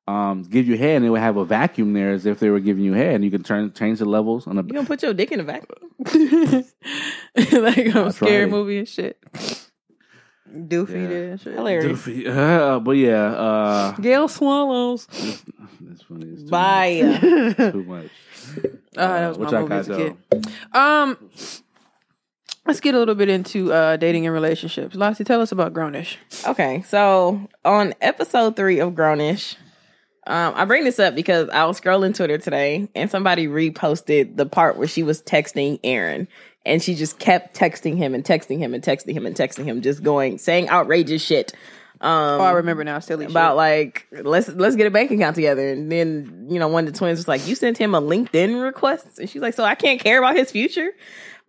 [0.07, 2.59] um, give you head, and they would have a vacuum there as if they were
[2.59, 4.63] giving you head, and you can turn change the levels on the.
[4.63, 6.63] you gonna put your dick in the vacuum?
[7.63, 8.49] like a I scary tried it.
[8.49, 9.23] movie and shit.
[10.53, 11.07] Doofy Yeah.
[11.07, 11.53] did shit.
[11.53, 11.99] Hilarious.
[12.01, 12.27] Doofy.
[12.37, 15.05] Uh, but yeah, uh, Gail swallows.
[15.81, 16.25] that's funny.
[16.33, 17.01] It's too Bye.
[17.03, 17.55] much.
[17.73, 18.11] Too much.
[18.97, 20.15] Oh, that was what my y'all movie as a kid.
[20.73, 21.17] Um,
[22.65, 24.95] let's get a little bit into uh, dating and relationships.
[24.95, 26.15] Lassie, tell us about Grownish.
[26.47, 29.55] Okay, so on episode three of Grownish,
[30.25, 34.45] um, I bring this up because I was scrolling Twitter today and somebody reposted the
[34.45, 36.27] part where she was texting Aaron
[36.67, 39.81] and she just kept texting him and texting him and texting him and texting him,
[39.81, 41.53] just going saying outrageous shit.
[41.99, 42.99] Um, Oh, I remember now.
[42.99, 43.55] Silly about shit.
[43.57, 46.97] like let's let's get a bank account together and then you know one of the
[46.99, 49.99] twins was like you sent him a linkedin request and she's like so i can't
[49.99, 50.91] care about his future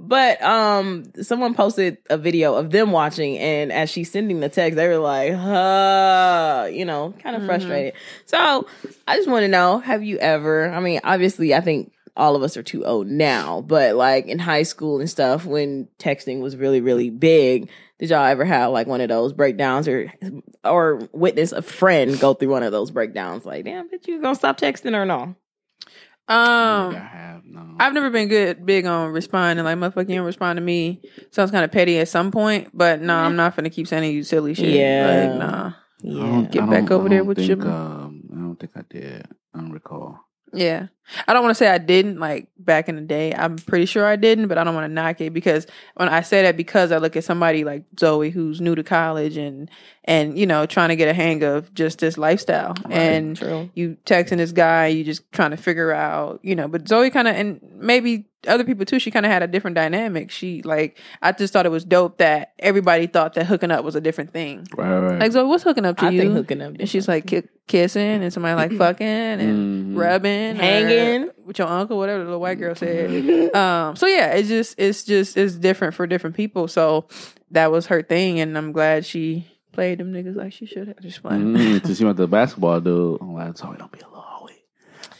[0.00, 4.76] but um someone posted a video of them watching and as she's sending the text
[4.76, 7.92] they were like "Huh," you know kind of frustrated
[8.24, 8.66] so
[9.06, 12.42] i just want to know have you ever i mean obviously i think all of
[12.42, 16.56] us are too old now but like in high school and stuff when texting was
[16.56, 20.12] really really big did y'all ever have like one of those breakdowns or
[20.64, 24.34] or witness a friend go through one of those breakdowns like damn bitch you gonna
[24.34, 25.34] stop texting or no
[26.30, 27.76] I Um, have no.
[27.80, 29.64] I've never been good big on responding.
[29.64, 31.00] Like motherfucker, you don't respond to me.
[31.30, 34.22] Sounds kind of petty at some point, but no, I'm not gonna keep sending you
[34.22, 34.68] silly shit.
[34.74, 35.30] Yeah.
[35.30, 35.72] like, nah.
[36.04, 39.26] I don't- Get back over there with think, your- Um, I don't think I did.
[39.54, 40.20] I don't recall.
[40.52, 40.88] Yeah.
[41.26, 43.32] I don't want to say I didn't like back in the day.
[43.34, 46.20] I'm pretty sure I didn't, but I don't want to knock it because when I
[46.22, 49.70] say that because I look at somebody like Zoe who's new to college and
[50.04, 53.96] and you know trying to get a hang of just this lifestyle and true you
[54.06, 57.34] texting this guy, you just trying to figure out, you know, but Zoe kind of
[57.36, 60.30] and maybe other people too, she kind of had a different dynamic.
[60.30, 63.96] She like I just thought it was dope that everybody thought that hooking up was
[63.96, 64.66] a different thing.
[64.76, 65.18] Right, right.
[65.20, 66.30] Like Zoe, what's hooking up to i you?
[66.30, 67.26] hooking up and she's like
[67.66, 69.98] kissing and somebody like fucking and Mhm.
[69.98, 70.62] rubbing, or
[70.98, 71.30] Hanging.
[71.44, 73.10] with your uncle, whatever the little white girl said.
[73.54, 76.68] um, so yeah, it's just it's just it's different for different people.
[76.68, 77.08] So
[77.50, 81.00] that was her thing, and I'm glad she played them niggas like she should have.
[81.00, 81.54] Just playing.
[81.54, 83.20] Mm, she went to the basketball dude.
[83.20, 84.17] I'm like, sorry, don't be a little hoey.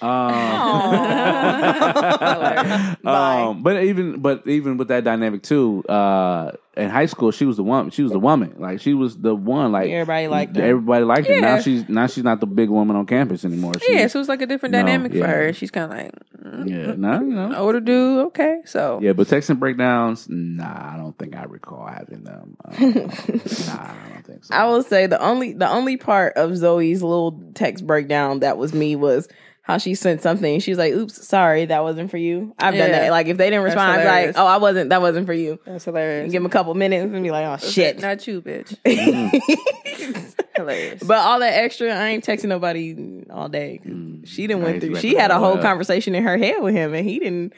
[0.01, 0.11] Um,
[3.07, 7.57] um, but even but even with that dynamic too, uh, in high school she was
[7.57, 7.91] the one.
[7.91, 8.55] She was the woman.
[8.59, 9.73] Like she was the one.
[9.73, 10.63] Like Everybody liked her.
[10.63, 11.41] Everybody liked her.
[11.41, 13.75] Now she's now she's not the big woman on campus anymore.
[13.81, 15.21] She's, Yeah, so it's like a different No, dynamic yeah.
[15.23, 15.53] for her.
[15.53, 16.95] She's kind of like mm, yeah.
[16.97, 17.55] Now you know.
[17.57, 18.27] older dude.
[18.27, 22.57] Okay, so Yeah, but texting breakdowns, nah, I don't think I recall having them.
[22.65, 24.55] Uh, nah, I don't think so.
[24.55, 28.73] I will say the only the only part of Zoe's little text breakdown that was
[28.73, 29.29] me was
[29.69, 30.59] how she sent something.
[30.61, 33.01] She was like, "Oops, sorry, that wasn't for you." I've done Yeah.
[33.03, 33.11] that.
[33.13, 34.91] Like if they didn't respond, I'd be like, "Oh, I wasn't.
[34.91, 36.33] That wasn't for you." that's hilarious.
[36.33, 38.75] Give them a couple minutes and be like, "Oh shit." not you, bitch.
[40.57, 41.03] hilarious.
[41.03, 43.81] But all that extra, I ain't texting nobody all day.
[43.85, 44.27] Mm.
[44.27, 44.97] She didn't went through.
[44.97, 45.63] She had a whole up.
[45.63, 47.53] conversation in her head with him, and he didn't.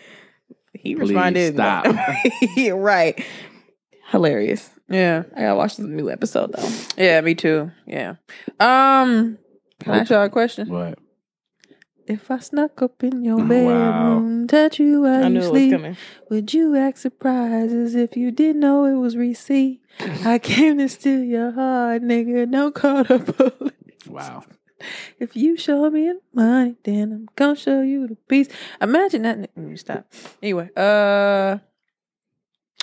[0.73, 1.55] He Please responded.
[1.57, 1.87] stop.
[2.75, 3.25] right.
[4.11, 4.69] Hilarious.
[4.89, 6.69] yeah, I gotta watch the new episode though.
[6.97, 7.71] yeah, me too.
[7.87, 8.17] Yeah.
[8.59, 9.39] Um,
[9.81, 10.69] can I ask y'all a question?
[10.69, 10.99] What?
[12.11, 13.47] If I snuck up in your Wow.
[13.47, 15.97] bedroom, touch you while I you knew it was sleep,
[16.29, 19.81] would you act surprised as if you didn't know it was receipt?
[20.25, 22.51] I came to steal your heart, nigga.
[22.51, 24.07] Don't call the police.
[24.09, 24.43] Wow.
[25.21, 28.49] If you show me the money, then I'm gonna show you the piece.
[28.81, 29.39] Imagine that.
[29.39, 30.07] Let me stop.
[30.43, 31.59] Anyway, uh,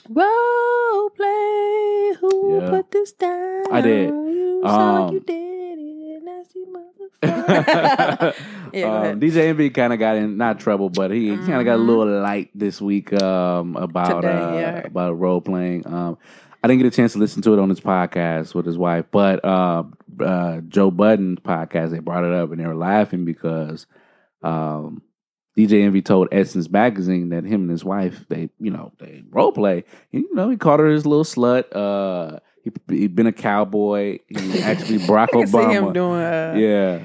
[0.08, 2.14] role play.
[2.22, 2.70] Who Yeah.
[2.70, 3.66] put this down?
[3.72, 4.10] I did.
[4.10, 8.34] You Um, you did it, nasty motherfucker.
[8.74, 9.20] Yeah, um.
[9.20, 11.88] DJ Envy kind of got in not trouble, but he kind of got a Mhm.
[11.88, 14.78] little light this week um, about Today, uh, yeah.
[14.88, 15.86] about role playing.
[15.88, 16.18] Um,
[16.64, 19.06] I didn't get a chance to listen to it on his podcast with his wife,
[19.12, 19.84] but uh,
[20.20, 23.86] uh, Joe Budden's podcast they brought it up and they were laughing because
[24.44, 25.02] um,
[25.58, 29.52] DJ Envy told Essence Magazine that him and his wife they you know they role
[29.52, 29.84] play.
[30.14, 31.66] And, you know he called her his little slut.
[31.76, 32.40] Uh,
[32.90, 34.20] he had been a cowboy.
[34.28, 35.94] He actually Barack I can see him Obama.
[35.94, 36.20] doing.
[36.22, 37.00] Uh, Yeah.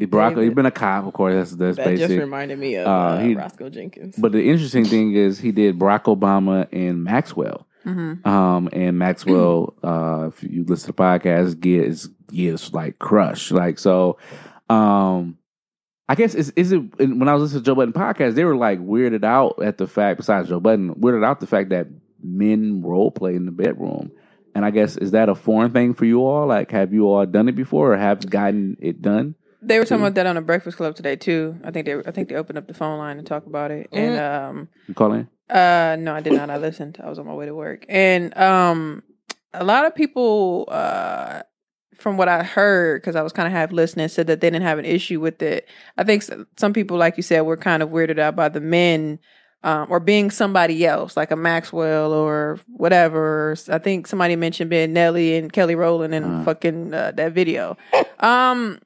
[0.00, 0.44] He Barack, David.
[0.44, 1.34] he's been a cop, of course.
[1.52, 4.16] That's that's That just reminded me of Uh, uh, he- Roscoe Jenkins.
[4.18, 7.66] But the interesting thing is, he did Barack Obama and Maxwell.
[7.86, 8.26] mhm.
[8.26, 13.52] Um, and Maxwell, uh, if you listen to the podcast, gets gets like crushed.
[13.52, 14.18] Like so,
[14.68, 15.36] um,
[16.08, 18.56] I guess is is it when I was listening to Joe Budden podcast, they were
[18.56, 20.16] like weirded out at the fact.
[20.18, 21.86] Besides Joe Budden, weirded out the fact that
[22.22, 24.10] men role play in the bedroom.
[24.54, 26.46] And I guess is that a foreign thing for you all?
[26.48, 29.36] Like, have you all done it before, or have gotten it done?
[29.62, 31.56] They were talking about that on the Breakfast Club today too.
[31.64, 33.88] I think they I think they opened up the phone line and talk about it.
[33.92, 35.28] And um You call in?
[35.48, 36.48] uh no, I did not.
[36.50, 36.98] I listened.
[37.02, 37.84] I was on my way to work.
[37.88, 39.02] And um
[39.52, 41.42] a lot of people uh
[41.96, 44.62] from what I heard, because I was kind of half listening, said that they didn't
[44.64, 45.68] have an issue with it.
[45.98, 48.60] I think s- some people, like you said, were kind of weirded out by the
[48.60, 49.18] men
[49.64, 53.54] um, or being somebody else, like a Maxwell or whatever.
[53.68, 56.44] I think somebody mentioned being Nelly and Kelly Rowland in Uh.
[56.44, 57.76] fucking uh, that video.
[58.20, 58.78] Um,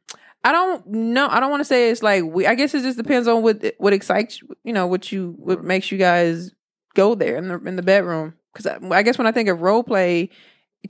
[0.44, 1.26] I don't know.
[1.28, 2.46] I don't want to say it's like we.
[2.46, 4.54] I guess it just depends on what what excites you.
[4.62, 6.52] You know, what you what makes you guys
[6.94, 8.34] go there in the in the bedroom.
[8.52, 10.28] Because I, I guess when I think of role play,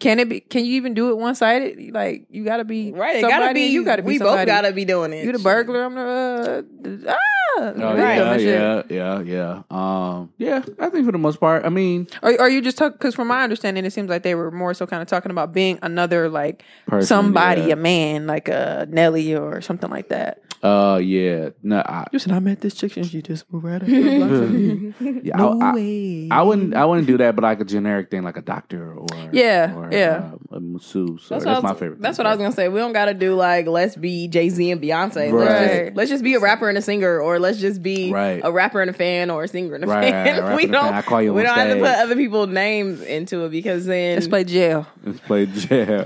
[0.00, 0.40] can it be?
[0.40, 1.92] Can you even do it one sided?
[1.92, 3.60] Like you got to be right, it Somebody, gotta be.
[3.66, 4.06] You got to be.
[4.08, 4.40] We somebody.
[4.40, 5.24] both gotta be doing it.
[5.24, 5.84] You the burglar.
[5.84, 7.18] I'm the uh, ah.
[7.56, 8.16] Oh, Right.
[8.16, 9.62] yeah, yeah, yeah, yeah.
[9.70, 11.64] Um, yeah, I think for the most part.
[11.64, 12.96] I mean, Or are you just talking?
[12.98, 15.52] Because from my understanding, it seems like they were more so kind of talking about
[15.52, 17.74] being another like person, somebody, Yeah.
[17.74, 20.40] a man, like a Nelly or something like that.
[20.64, 21.50] Uh, yeah.
[21.62, 24.18] No, I, You said I met this chick and she just moved right up the
[24.18, 25.20] block from me.
[25.22, 26.28] yeah, No I, I.
[26.40, 26.74] I wouldn't.
[26.74, 29.83] I wouldn't do that, but like a generic thing, like a doctor or Yeah, or,
[29.92, 30.30] yeah.
[30.52, 31.22] uh, masseuse.
[31.24, 32.00] So That's, that's, what I my was, favorite.
[32.00, 32.24] That's thing.
[32.24, 32.68] what I was gonna say.
[32.68, 35.32] We don't gotta do like let's be Jay Z and Beyonce.
[35.32, 38.40] Let's, just, let's just be a rapper and a singer, or let's just be Right.
[38.44, 40.26] a rapper and a fan, or a singer and a Right, fan.
[40.42, 40.84] rapper we and a fan.
[40.84, 40.94] don't.
[40.94, 44.16] I call you we don't have to put other people's names into it because then
[44.16, 44.86] Let's play jail.
[45.04, 46.04] Let's play jail.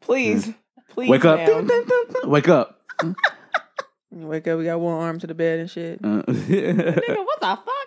[0.00, 0.52] please,
[0.90, 1.38] please Wake up!
[1.40, 2.28] now.
[2.28, 2.80] Wake up!
[3.02, 3.14] You
[4.26, 5.98] Wake up, we got one arm to the bed and shit.
[6.04, 7.81] Uh, Nigga, what the fuck?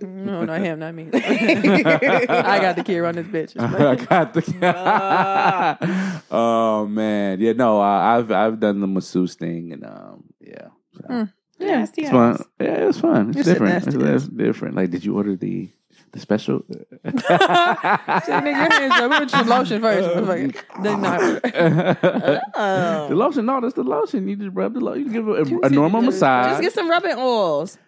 [0.00, 1.08] No, not him, not me.
[1.14, 3.60] I got the key on this bitch.
[3.60, 6.22] I got the.
[6.30, 7.52] oh man, yeah.
[7.52, 10.68] No, I, I've I've done the masseuse thing, and um, yeah.
[10.94, 11.08] So.
[11.08, 11.32] Mm.
[11.58, 12.44] Yeah, It's fun.
[12.60, 13.30] Yeah, it's fun.
[13.30, 13.86] It's You're different.
[13.86, 14.74] It's, it's different.
[14.76, 15.70] Like, did you order the
[16.12, 16.60] the special?
[17.04, 19.10] Nigga, your hands up.
[19.10, 20.08] We went to lotion first.
[20.08, 20.82] motherfucker.
[20.82, 22.46] Then not.
[22.54, 23.08] Oh.
[23.08, 24.28] the lotion, no, that's the lotion.
[24.28, 25.06] You just rub the lotion.
[25.06, 26.50] You give it a, a normal massage.
[26.52, 27.78] Just get some rubbing oils.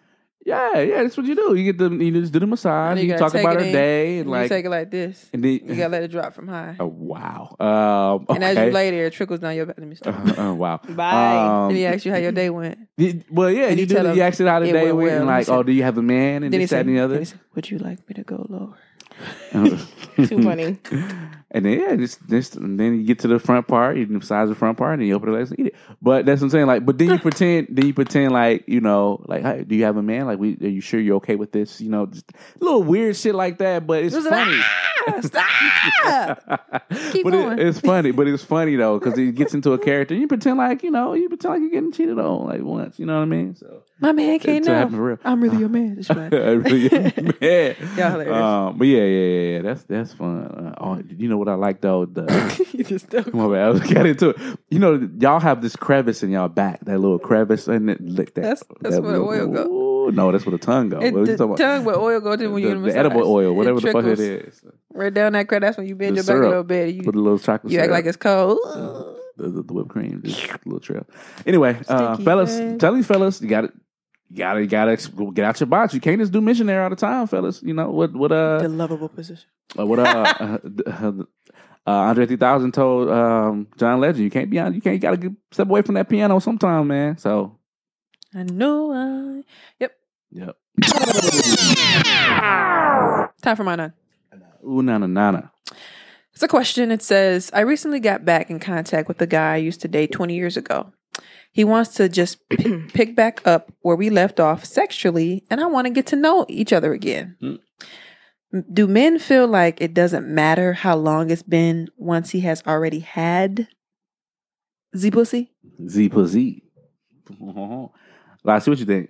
[0.45, 1.53] Yeah, yeah, that's what you do.
[1.55, 2.91] You get the you just do the massage.
[2.97, 5.29] And You, you talk about her in, day and You like, take it like this.
[5.33, 6.75] and then, You gotta let it drop from high.
[6.79, 9.75] oh wow, um, And as you lay there, it trickles down your back.
[9.77, 10.15] Let me stop.
[10.15, 10.77] Uh, oh wow.
[10.89, 11.35] Bye.
[11.65, 12.77] Um, Then he asks you how your day went.
[13.29, 13.97] well, yeah, And you you do.
[13.97, 15.17] him You ask it how the it day went went, well.
[15.19, 16.99] and like, oh, do you have a man and Then he this, that, and the
[17.01, 17.23] other.
[17.25, 18.77] said, Would you like me to go lower?
[20.27, 20.77] Too funny.
[21.51, 24.49] And then yeah, just, just and then you get to the front part, you massage
[24.49, 25.75] the front part, and then you open the legs and eat it.
[25.99, 26.67] But that's what I'm saying.
[26.67, 29.85] Like, but then you pretend, then you pretend like you know, like, hey, do you
[29.85, 30.27] have a man?
[30.27, 31.81] Like, we are you sure you're okay with this?
[31.81, 33.87] You know, just little weird shit like that.
[33.87, 34.59] But it's funny.
[35.07, 36.89] ah, stop.
[37.11, 37.57] Keep but going.
[37.57, 38.11] It, it's funny.
[38.11, 40.13] But it's funny though because he gets into a character.
[40.13, 42.99] You pretend like you know, you pretend like you're getting cheated on like once.
[42.99, 43.55] You know what I mean?
[43.55, 45.17] So My man can't know.
[45.25, 45.95] I'm really your man.
[45.95, 46.89] Just like, really,
[47.41, 47.75] man.
[47.97, 48.35] Y'all hilarious.
[48.35, 49.61] Um, but yeah, yeah, yeah, yeah.
[49.63, 50.43] That's that's fun.
[50.43, 52.05] Uh, oh, you know what I like though?
[52.05, 53.33] The you just don't.
[53.33, 53.61] My bad.
[53.61, 54.37] I was getting into it.
[54.69, 58.35] You know, y'all have this crevice in y'all back, that little crevice, and it lick
[58.35, 58.41] that.
[58.41, 59.65] That's- that's that where the oil go.
[60.07, 60.99] Ooh, no, that's where the tongue go.
[60.99, 63.53] It, What you the tongue where oil go to when you the, the edible oil,
[63.53, 64.61] whatever the fuck it is.
[64.93, 65.61] Right down that crack.
[65.61, 66.93] That's when you bend The your back a little bit.
[66.95, 68.59] You, put a little chocolate you act like it's cold.
[69.37, 71.05] the, the, the whipped cream, just a little trail.
[71.45, 73.71] Anyway, uh, fellas, tell these fellas, you got to,
[74.29, 75.93] you got to, you got to get out your box.
[75.93, 77.61] You can't just do missionary all the time, fellas.
[77.63, 78.13] You know what?
[78.13, 78.31] What?
[78.31, 79.47] Uh, the lovable position.
[79.77, 80.03] Uh, what uh,
[80.39, 80.57] uh,
[80.87, 81.11] uh,
[81.87, 85.17] uh Andre 3000 told um, John Legend, you can't be on, you can't, you gotta
[85.17, 87.17] get, step away from that piano sometime, man.
[87.17, 87.57] So,
[88.33, 89.43] I know I.
[89.79, 89.97] Yep.
[90.31, 90.57] yep.
[93.41, 93.93] Time for my none.
[94.67, 95.51] Ooh, nana, nana.
[96.33, 96.91] It's a question.
[96.91, 100.11] It says, I recently got back in contact with the guy I used to date
[100.11, 100.93] 20 years ago.
[101.51, 105.65] He wants to just p- pick back up where we left off sexually, and I
[105.65, 107.35] want to get to know each other again.
[107.41, 107.59] Mm.
[108.73, 112.99] Do men feel like it doesn't matter how long it's been once he has already
[112.99, 113.67] had
[114.97, 115.51] Z pussy?
[115.87, 116.63] Z for Z.
[118.43, 119.09] Lassie, what you think?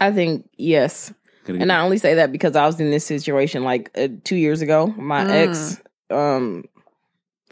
[0.00, 1.12] I think yes.
[1.46, 4.62] And I only say that because I was in this situation like uh, two years
[4.62, 4.86] ago.
[4.96, 5.30] My Mm.
[5.30, 6.64] ex, um,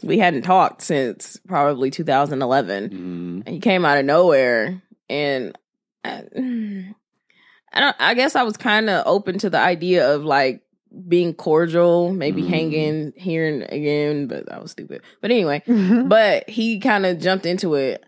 [0.03, 2.89] we hadn't talked since probably 2011.
[2.89, 3.43] Mhm.
[3.45, 5.57] And he came out of nowhere, and
[6.03, 6.23] I,
[7.73, 7.95] I don't.
[7.99, 10.61] I guess I was kind of open to the idea of like
[11.07, 12.47] being cordial, maybe Mhm.
[12.49, 15.01] hanging here and again, but that was stupid.
[15.21, 15.63] But anyway,
[16.07, 18.03] but he kind of jumped into it.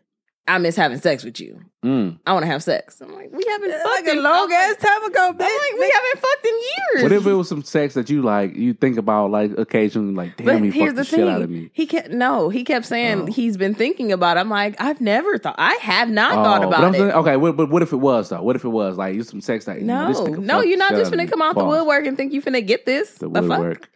[0.48, 1.60] I miss having sex with you.
[1.84, 2.20] Mm.
[2.26, 3.02] I want to have sex.
[3.02, 5.50] I'm like, we haven't fucked like a long ass time ago, I'm like,
[5.80, 7.04] we haven't fucked in years.
[7.04, 8.56] What if it was some sex that you like?
[8.56, 11.42] You think about like occasionally, like, damn, But he here's fucked the, the shit out
[11.42, 11.64] of thing.
[11.64, 11.70] me.
[11.74, 12.50] He kept no.
[12.50, 13.26] He kept saying Oh.
[13.28, 14.38] he's been thinking about.
[14.38, 14.42] It.
[14.42, 15.56] I'm like, I've never thought.
[15.58, 16.98] I have not thought Oh, but about I'm it.
[17.00, 18.42] saying- okay, what, but what if it was though?
[18.44, 20.92] What if it was like you some sex that you know, no, no, you're not
[20.94, 21.46] just gonna come me.
[21.46, 23.12] out the woodwork and think you're finna get this.
[23.16, 23.50] The The, fuck?
[23.60, 23.90] woodwork.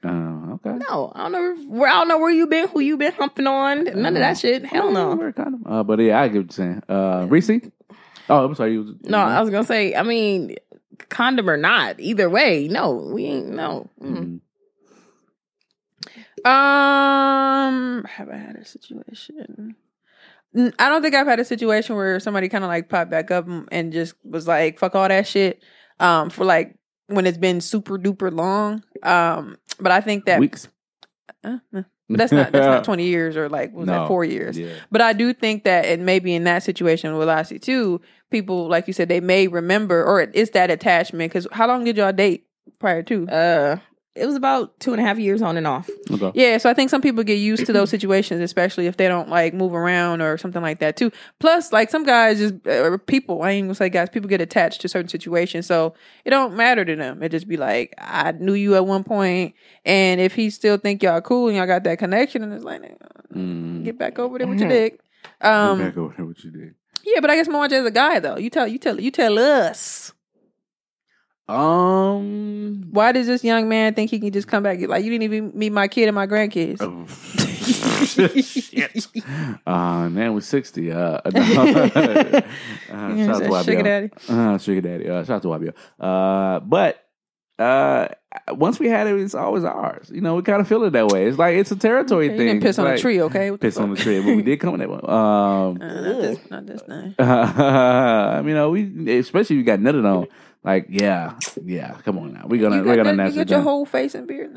[0.65, 0.77] Oh, okay.
[0.89, 1.77] No, I don't know.
[1.77, 3.83] Where I don't know where you been, who you been humping on.
[3.85, 4.65] None of that shit.
[4.65, 5.09] Hell no.
[5.09, 5.61] Woodwork, kind of.
[5.71, 6.83] Uh, but yeah, I get what you're saying.
[6.89, 7.49] Uh, Reese.
[8.29, 8.73] Oh, I'm sorry.
[8.73, 9.95] You was, No, I was gonna say.
[9.95, 10.55] I mean,
[11.09, 12.67] condom or not, either way.
[12.69, 13.49] No, we ain't.
[13.49, 13.89] No.
[14.01, 14.39] Mm.
[16.45, 16.45] Mhm.
[16.45, 19.75] Um, have I had a situation?
[20.55, 23.47] I don't think I've had a situation where somebody kind of like popped back up
[23.47, 25.61] and- and just was like, "Fuck all that shit."
[25.99, 26.75] Um, for like
[27.07, 28.83] when it's been super duper long.
[29.03, 30.67] Um, but I think that weeks.
[31.43, 33.93] uh, uh, but that's not that's not twenty years or like was No.
[34.01, 34.57] that four years.
[34.57, 34.73] Yeah.
[34.91, 38.01] But I do think that it may be in that situation with Lassie too.
[38.31, 41.31] People, like you said, they may remember, or it's that attachment.
[41.31, 42.45] Because how long did y'all date
[42.79, 43.27] prior to?
[43.27, 43.77] Uh,
[44.19, 45.89] it was about two and a half years on and off.
[46.11, 46.31] Okay.
[46.35, 49.29] Yeah, so I think some people get used to those situations, especially if they don't
[49.29, 51.11] like move around or something like that too.
[51.39, 53.41] Plus, like some guys just uh, people.
[53.43, 54.09] I ain't gonna say guys.
[54.09, 55.93] People get attached to certain situations, so
[56.25, 57.23] it don't matter to them.
[57.23, 59.55] It just be like, I knew you at one point,
[59.85, 62.81] and if he still think y'all cool and y'all got that connection, and it's like,
[63.33, 63.83] Mm.
[63.85, 64.71] get back over there with your Mhm.
[64.73, 64.99] dick.
[65.41, 66.73] Um, Get back over there what you did.
[67.03, 68.37] yeah, but I guess more as a guy though.
[68.37, 70.13] You tell, you tell, you tell us.
[71.49, 72.87] Um.
[72.91, 74.79] Why does this young man think he can just come back?
[74.81, 76.77] Like you didn't even meet my kid and my grandkids.
[76.81, 77.05] Oh,
[78.05, 78.45] shit.
[79.67, 80.91] Uh, man, we're 60.
[80.91, 81.19] Uh, no.
[81.21, 81.21] uh,
[82.89, 84.09] shout out to Sugar daddy.
[84.27, 85.09] Uh, sugar daddy.
[85.09, 85.73] Uh, shout out to YBL.
[85.99, 87.03] Uh, but
[87.59, 88.07] uh,
[88.49, 90.09] once we had it, it's always ours.
[90.11, 91.27] You know, we kind of feel it that way.
[91.27, 92.61] It's like it's a territory You thing.
[92.61, 93.51] piss on like, a tree, okay?
[93.51, 95.07] What Piss on the tree, but we did come in that one.
[95.09, 97.15] Um, Uh, not this, not this thing.
[97.19, 100.27] I mean, you know, we especially if you got nutted on.
[100.63, 101.93] Like, yeah, yeah.
[102.03, 103.63] Come on now, we're gonna you we're gonna that- you got your down.
[103.63, 104.53] whole face and beard.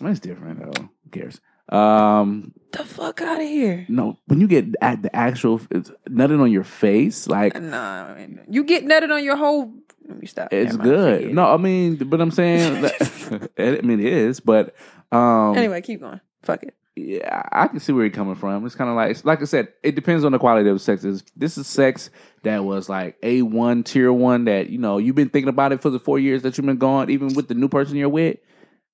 [0.00, 0.08] No.
[0.08, 0.82] It's different though.
[1.04, 1.40] Who cares?
[1.70, 3.84] Um, The fuck out of here.
[3.88, 8.14] no, when you get at the actual it's nutted on your face, like Nah, I
[8.18, 9.74] mean, you get nutted on your whole.
[10.08, 10.48] Let me stop.
[10.52, 11.34] it's Never good.
[11.34, 14.74] No, I mean, but I'm saying, that, I mean, it is, but
[15.12, 16.20] um, Anyway, keep going.
[16.42, 16.74] Fuck it.
[16.98, 18.66] Yeah, I can see where you're coming from.
[18.66, 21.02] It's kind of like, like I said, it depends on the quality of the sex.
[21.36, 22.10] This is sex
[22.42, 25.80] that was like a one tier one that you know you've been thinking about it
[25.82, 28.38] for the four years that you've been gone, even with the new person you're with.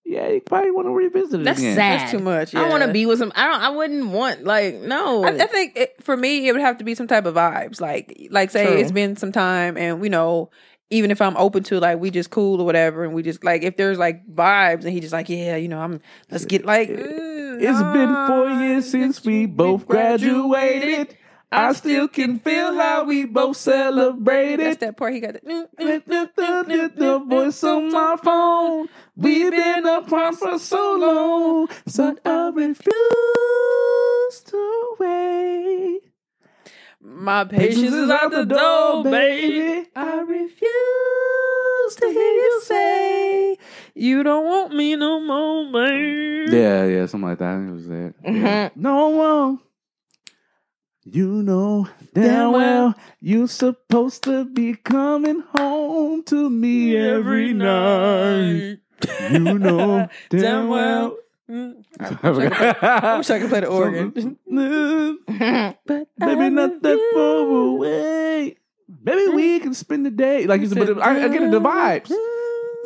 [0.06, 1.76] Yeah, you probably want to revisit it That's again.
[1.76, 2.01] sad.
[2.01, 2.55] That's too much.
[2.55, 3.32] I don't want to be with some.
[3.35, 3.60] I don't.
[3.62, 5.24] I wouldn't want like no.
[5.24, 7.81] I, I think it, for me, it would have to be some type of vibes.
[7.81, 8.76] Like, like say True.
[8.76, 10.51] it's been some time, and we know,
[10.90, 13.62] even if I'm open to like we just cool or whatever, and we just like
[13.62, 16.01] if there's like vibes, and he just like yeah, you know, I'm
[16.31, 16.90] let's get like.
[16.90, 21.16] mm, It's been four years since we both graduated.
[21.52, 24.81] I still can feel how we both That's celebrated.
[24.81, 25.35] that part he got.
[25.35, 26.05] The, mm, mm,
[26.97, 28.89] The mm, voice on my phone.
[29.16, 32.93] We've been apart for so long, so I refuse
[34.47, 36.01] to wait.
[37.01, 39.89] My patience is out the door, baby.
[39.94, 43.59] I refuse to hear you say
[43.95, 46.57] you don't want me no more, baby.
[46.57, 47.55] Yeah, yeah, something like that.
[47.55, 48.15] I think it was that.
[48.25, 48.69] Yeah.
[48.71, 48.77] Mhm.
[48.77, 49.59] No one.
[51.07, 58.79] You know damn well you're supposed to be coming home to me every night.
[59.31, 61.19] You know damn well.
[61.51, 61.85] Mm.
[62.01, 64.09] I wish I could play the organ.
[65.87, 68.57] But Maybe not that far away.
[69.05, 70.47] Maybe we can spend the day.
[70.47, 72.11] Like you said, but I, I get it, the vibes.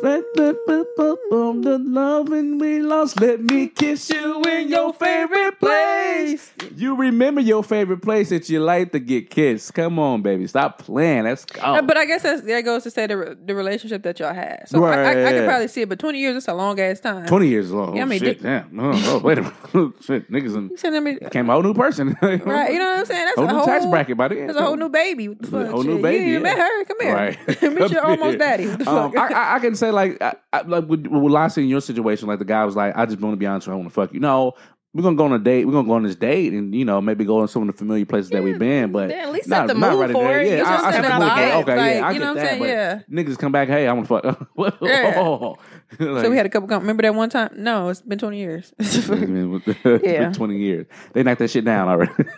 [0.01, 3.19] Let the loving we lost.
[3.19, 6.51] Let me kiss you in your favorite place.
[6.75, 9.73] You remember your favorite place that you like to get kissed.
[9.73, 10.47] Come on, baby.
[10.47, 11.23] Stop playing.
[11.23, 11.61] Let's go.
[11.61, 14.67] Uh, But I guess that's, that goes to say the the relationship that y'all had.
[14.69, 16.99] So I, I, I can probably see it, but twenty years is a long ass
[16.99, 17.25] time.
[17.25, 17.95] 20 years long.
[17.95, 18.41] Yeah, I mean, shit.
[18.41, 18.79] Damn.
[18.79, 19.55] Oh, oh, wait a minute.
[20.01, 20.31] shit.
[20.31, 22.17] Niggas in, You said, I mean, came a whole new person.
[22.21, 22.39] right?
[22.71, 23.25] You know what I'm saying?
[23.25, 24.49] That's whole a new tax bracket by the end.
[24.49, 25.27] That's a whole new baby.
[25.29, 25.71] What the a fuck?
[25.71, 26.39] whole new baby, You yeah.
[26.39, 26.85] met her?
[26.85, 27.13] Come here.
[27.15, 27.47] Right.
[27.47, 27.99] Meet Come your here.
[28.01, 28.65] almost daddy.
[28.69, 29.13] Um.
[29.17, 32.27] I, I, I can say like, I, I, like with, with Lassie in your situation,
[32.27, 33.89] like the guy was like, I just want to be honest, with you, I want
[33.89, 34.19] to fuck you.
[34.19, 34.53] No,
[34.93, 35.65] we're gonna go on a date.
[35.65, 37.73] We're gonna go on this date, and you know maybe go on some of the
[37.77, 38.91] familiar places that we've been.
[38.91, 40.47] But then at least not, set the not mood right for it.
[40.47, 41.61] Yeah, You I, I set the vibe.
[41.61, 42.47] okay, Like, yeah, I you get know what I'm that.
[42.47, 42.59] saying?
[42.59, 42.99] but Yeah.
[43.11, 43.67] niggas come back.
[43.67, 44.47] Hey, I want to fuck.
[44.81, 45.13] Yeah.
[45.17, 45.57] Oh.
[45.97, 46.67] Like, so we had a couple.
[46.67, 47.49] Remember that one time?
[47.55, 48.73] No, it's been twenty years.
[48.77, 49.61] It's been
[50.03, 50.31] Yeah.
[50.31, 50.85] twenty years.
[51.13, 52.11] They knocked that shit down already.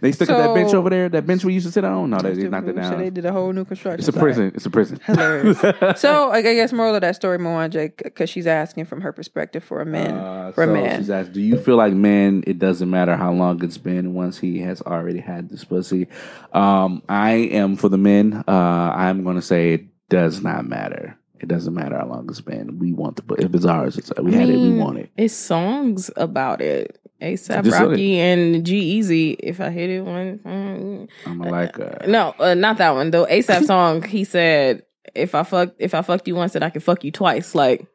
[0.00, 1.08] they stuck at that bench over there.
[1.08, 2.10] That bench we used to sit on.
[2.10, 2.92] No, they, knocked it down.
[2.92, 4.00] So they did a whole new construction.
[4.00, 4.52] It's a prison.
[4.54, 4.98] It's a prison.
[5.04, 5.60] Hilarious.
[6.00, 9.80] so I guess moral of that story, Moana, because she's asking from her perspective for
[9.80, 10.14] a man.
[10.16, 10.98] Uh, for so a man.
[11.00, 12.42] she's asked, "Do you feel like men?
[12.46, 16.08] It doesn't matter how long it's been once he has already had this pussy."
[16.52, 18.44] Um, I am for the men.
[18.48, 21.16] Uh, I'm going to say it does not matter.
[21.40, 22.78] It doesn't matter how long it's been.
[22.78, 23.40] We want the book.
[23.40, 23.96] if it's ours.
[23.96, 24.58] It's, we had it.
[24.58, 25.10] We want it.
[25.16, 27.00] It's songs about it.
[27.22, 29.36] ASAP Just look Rocky and G-Eazy.
[29.40, 33.10] If I hit it one, mm, I'm like, uh, no, uh, not that one.
[33.10, 34.02] The ASAP song.
[34.02, 34.84] He said,
[35.14, 37.86] "If I fuck, if I fucked you once, then I can fuck you twice." Like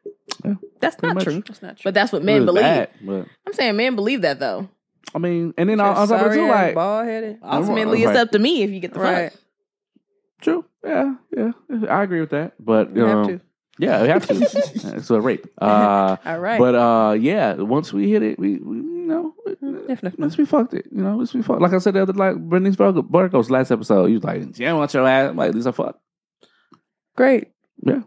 [0.44, 1.24] Yeah, that's not much.
[1.24, 1.42] true.
[1.46, 1.88] That's not true.
[1.88, 2.62] But that's what men was believe.
[2.62, 4.68] bad, but I'm saying men believe that though.
[5.14, 7.38] I mean, and then on on top of too, like bald headed.
[7.42, 8.16] Ultimately, it's right.
[8.18, 9.32] up to me if you get the Right.
[9.32, 9.40] fuck.
[10.40, 11.52] true, yeah, yeah,
[11.90, 12.54] I agree with that.
[12.58, 13.40] But You have um, to.
[13.78, 14.34] yeah, we have to.
[14.96, 15.46] it's a rape.
[15.60, 16.58] Uh, All right.
[16.58, 19.34] But uh, yeah, once we hit it, we, we you know,
[19.86, 20.20] Definitely.
[20.20, 21.60] once we fucked it, you know, once we fucked.
[21.60, 24.74] Like I said the other, like Brittany's Burgos last episode, he was like, "Yeah, I
[24.74, 26.00] want your ass." I'm like, at least I fucked.
[27.16, 27.48] Great.
[27.84, 28.00] Yeah,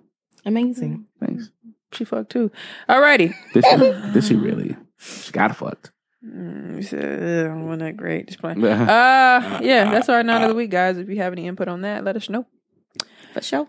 [0.45, 1.05] Amazing.
[1.19, 1.51] thanks.
[1.93, 2.51] She fucked too.
[2.87, 3.33] All righty.
[3.53, 3.77] Did she?
[4.13, 4.75] did she really?
[4.97, 5.91] She got fucked.
[6.23, 8.27] Mm, said, "Ugh, wasn't that great?
[8.27, 8.63] Just playing.
[8.63, 10.97] Uh, yeah, that's our nine of the week, guys.
[10.97, 12.45] If you have any input on that, let us know.
[13.33, 13.67] For sure.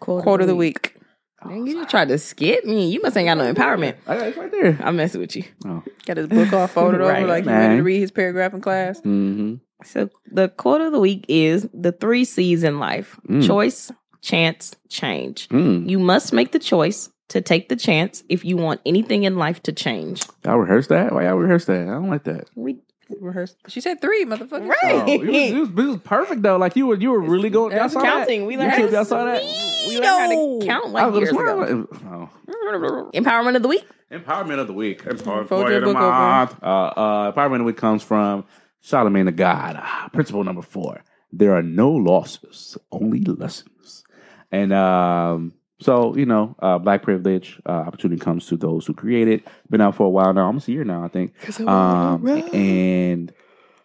[0.00, 0.96] Quote, Quote of the week.
[1.44, 2.90] Man, you just tried to skip me.
[2.90, 3.96] You must ain't got no empowerment.
[4.06, 4.78] I got it right there.
[4.82, 5.44] I'm messing with you.
[5.64, 7.18] Oh, Got his book all folded Right.
[7.22, 8.98] over like you ready to read his paragraph in class.
[9.00, 9.54] mm-hmm.
[9.84, 13.44] So the quote of the week is the three C's in life: Mm.
[13.44, 15.48] choice, chance, change.
[15.48, 15.88] Mm.
[15.88, 19.60] You must make the choice to take the chance if you want anything in life
[19.64, 20.22] to change.
[20.44, 21.12] Y'all rehearsed that?
[21.12, 21.80] Why y'all rehearsed that?
[21.88, 22.48] I don't like that.
[22.54, 22.78] We
[23.20, 23.56] Rehearsed.
[23.68, 24.68] She said three, motherfucker.
[24.68, 24.78] Right.
[24.84, 26.56] Oh, it, was, it, was, it was perfect though.
[26.56, 27.72] Like you were, you were really going.
[27.72, 28.40] Y'all That's saw counting.
[28.40, 28.46] That?
[28.46, 29.42] We learned two, how to y'all saw that.
[29.88, 31.86] we learned how to count like was years ago.
[31.96, 32.30] smile.
[32.46, 33.10] Oh.
[33.14, 33.84] Empowerment of the week.
[34.10, 35.02] Empowerment of the week.
[35.04, 36.62] Empowerment Fold of the book month.
[36.62, 38.44] Uh, uh, empowerment of the week comes from
[38.80, 39.76] Charlemagne the God.
[39.78, 41.02] Ah, Principle number four:
[41.32, 44.04] There are no losses, only lessons.
[44.50, 49.28] And um, so, you know, uh, black privilege uh, opportunity comes to those who create
[49.28, 49.46] it.
[49.68, 51.34] Been out for a while now, almost a year now, I think.
[51.68, 53.32] Um, and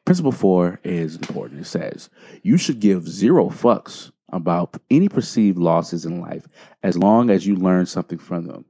[0.05, 1.61] principle four is important.
[1.61, 2.09] It says
[2.43, 6.47] you should give zero fucks about any perceived losses in life
[6.83, 8.65] as long as you learn something from them.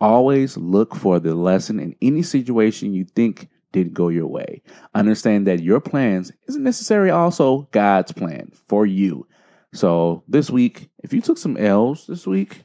[0.00, 4.62] Always look for the lesson in any situation you think didn't go your way.
[4.94, 9.26] Understand that your plans isn't necessarily also God's plan for you.
[9.74, 12.64] So this week, if you took some L's this week,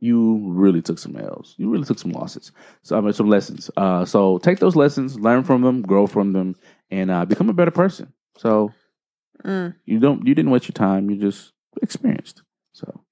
[0.00, 1.54] you really took some L's.
[1.58, 2.52] You really took some losses.
[2.82, 3.70] So I mean some lessons.
[3.76, 6.56] Uh, so take those lessons, learn from them, grow from them,
[6.90, 8.12] and uh, become a better person.
[8.38, 8.72] So
[9.44, 11.08] Mm, you don't you didn't waste your time.
[11.08, 11.52] You just
[11.82, 12.42] experienced.
[12.72, 13.04] So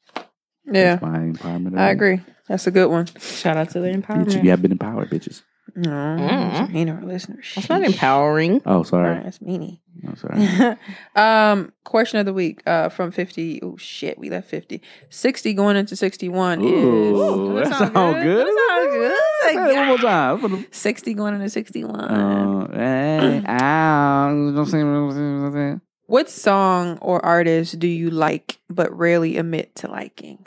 [0.67, 1.69] yeah, that's my empowerment.
[1.69, 2.21] of I the agree.
[2.49, 3.07] That's a good one.
[3.19, 4.05] Shout out to the week.
[4.05, 4.43] empowerment.
[4.45, 5.43] You have been empowered, bitches.
[5.77, 6.73] No, Mm.
[6.73, 7.53] mean our listeners.
[7.55, 8.63] That's not empowering.
[8.67, 9.23] Oh, sorry.
[9.23, 9.81] That's meanie.
[10.07, 10.77] Oh, sorry.
[11.17, 13.61] um, question of the week uh, from 50.
[13.63, 14.19] Oh, shit.
[14.19, 14.81] We left 50.
[15.11, 17.69] 60 going into 61 Ooh, is.
[17.69, 18.47] that sound good.
[18.47, 19.19] That sound good.
[19.43, 20.67] Say it one more time.
[20.71, 22.01] 60 going into 61.
[22.01, 24.27] Uh, hey, ow.
[24.27, 24.85] What I'm saying?
[24.87, 25.81] You know what I'm saying?
[26.07, 30.39] what song or artist do you like but rarely admit to liking?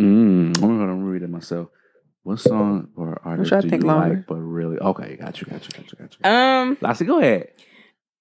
[0.00, 1.68] Mm, I'm gonna read it myself.
[2.26, 4.16] What song or artist do think you longer.
[4.16, 4.78] like, but really?
[4.78, 6.28] Okay, got you, got you, got you, got you.
[6.28, 7.52] Um, Lassie, go ahead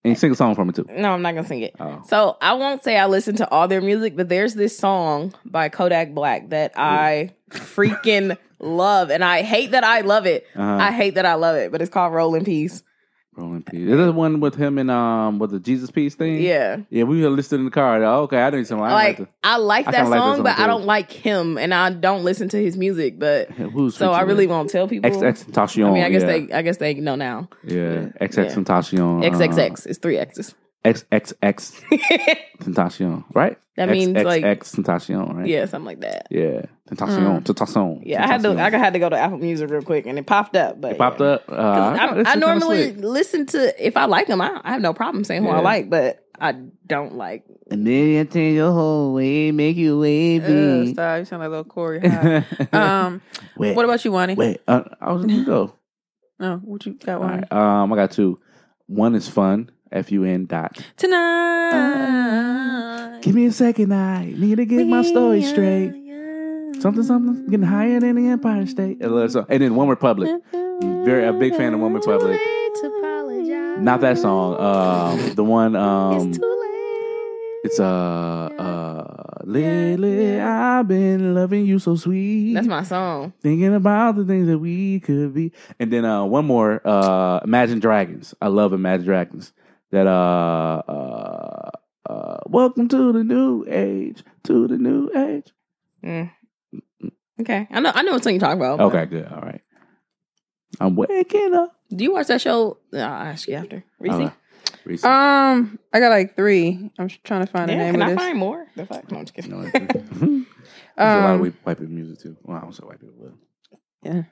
[0.03, 0.85] and sing a song for me too.
[0.95, 1.73] no, I'm not gonna sing it.
[1.79, 5.33] Oh, So I won't say I listen to all their music, but there's this song
[5.43, 10.45] by Kodak Black that I freaking love, and I hate that I love it.
[10.55, 10.77] uh-huh.
[10.79, 12.83] I hate that I love it, but it's called Roll in Peace.
[13.37, 13.81] Rolling Peace.
[13.81, 16.41] Is that the one with him and um with the Jesus Peace thing?
[16.41, 17.03] Yeah, yeah.
[17.03, 18.01] We were listening in the car.
[18.03, 18.71] Oh, okay, I didn't.
[18.71, 21.11] I like like I like that kinda like that song, song, but I don't like
[21.11, 23.19] him, and I don't listen to his music.
[23.19, 25.11] But who's so I really won't tell people.
[25.23, 25.87] X Tentacion.
[25.89, 26.27] I mean, I guess yeah.
[26.27, 27.49] they, I guess they know now.
[27.63, 28.43] yeah X Yeah.
[28.45, 29.23] X Tentacion.
[29.25, 30.55] uh, XXX is three X's.
[30.85, 31.81] X X X
[32.61, 33.23] Tentacion.
[33.33, 33.57] Right.
[33.77, 35.35] That means, X, like- X Tentacion.
[35.35, 35.47] Right.
[35.47, 36.27] yeah, something like that.
[36.31, 36.61] Yeah.
[36.89, 37.41] Tentacion.
[37.41, 37.43] Mm.
[37.43, 38.01] Tentacion.
[38.05, 40.25] Yeah, I had to, I had to go to Apple Music real quick, and it
[40.25, 40.79] popped up.
[40.79, 41.25] But It popped yeah.
[41.27, 41.43] up.
[41.49, 41.57] Uh, I,
[42.11, 44.39] I, this I kinda normally listen to if I like them.
[44.39, 45.57] I, I have no problem saying who Yeah.
[45.57, 46.53] I like, but I
[46.87, 47.43] don't like.
[47.71, 50.93] And then you take your whole way, make you Ugh, wavy.
[50.93, 51.19] stop.
[51.19, 52.01] You sound like little Corey.
[52.71, 53.21] Um,
[53.57, 54.35] wait, what about you, Wani?
[54.35, 54.61] wait.
[54.67, 55.73] Uh, I was gonna go.
[56.39, 57.43] No, what you got, Wani?
[57.49, 57.51] right.
[57.51, 58.39] Um, I got two.
[58.87, 59.71] One is fun.
[59.95, 60.77] F U N dot.
[60.97, 61.21] Tonight.
[63.21, 63.93] Give me a second.
[63.93, 65.93] I need to get my story straight.
[66.79, 69.01] something something getting higher than the Empire State.
[69.01, 69.45] I love that song.
[69.49, 70.29] And then One Republic.
[70.81, 72.39] Very a big fan of One Republic.
[73.79, 74.59] Not that song.
[74.59, 75.75] Um, the one.
[75.75, 76.33] Um,
[77.63, 82.53] it's uh uh lately I've been loving you so sweet.
[82.53, 83.33] That's my song.
[83.41, 85.51] thinking about the things that we could be.
[85.79, 88.35] And then uh one more, uh Imagine Dragons.
[88.39, 89.51] I love Imagine Dragons.
[89.95, 91.69] That uh uh
[92.09, 94.25] uh Welcome to the new age.
[94.43, 95.53] To the new age.
[96.03, 96.31] Mm.
[97.39, 97.93] Okay, I know.
[97.95, 98.81] I know what song you're talking about.
[98.81, 99.25] Okay, good.
[99.31, 99.61] All right.
[100.81, 101.77] I'm waking up.
[101.95, 102.77] Do you watch that show?
[102.93, 103.85] Uh, I'll ask you after.
[103.99, 104.11] Reese?
[104.13, 104.31] Uh,
[104.83, 105.03] Reese.
[105.05, 106.91] Um, I got like three.
[106.99, 108.19] I'm trying to find the yeah, name can of I this.
[108.21, 108.67] find more?
[108.75, 109.09] The fuck?
[109.09, 109.51] No, I'm just kidding.
[109.51, 109.81] No, it's-
[110.19, 112.35] There's a lot of Um, white- white people music too.
[112.43, 113.31] Well, I don't say white people.
[114.03, 114.25] But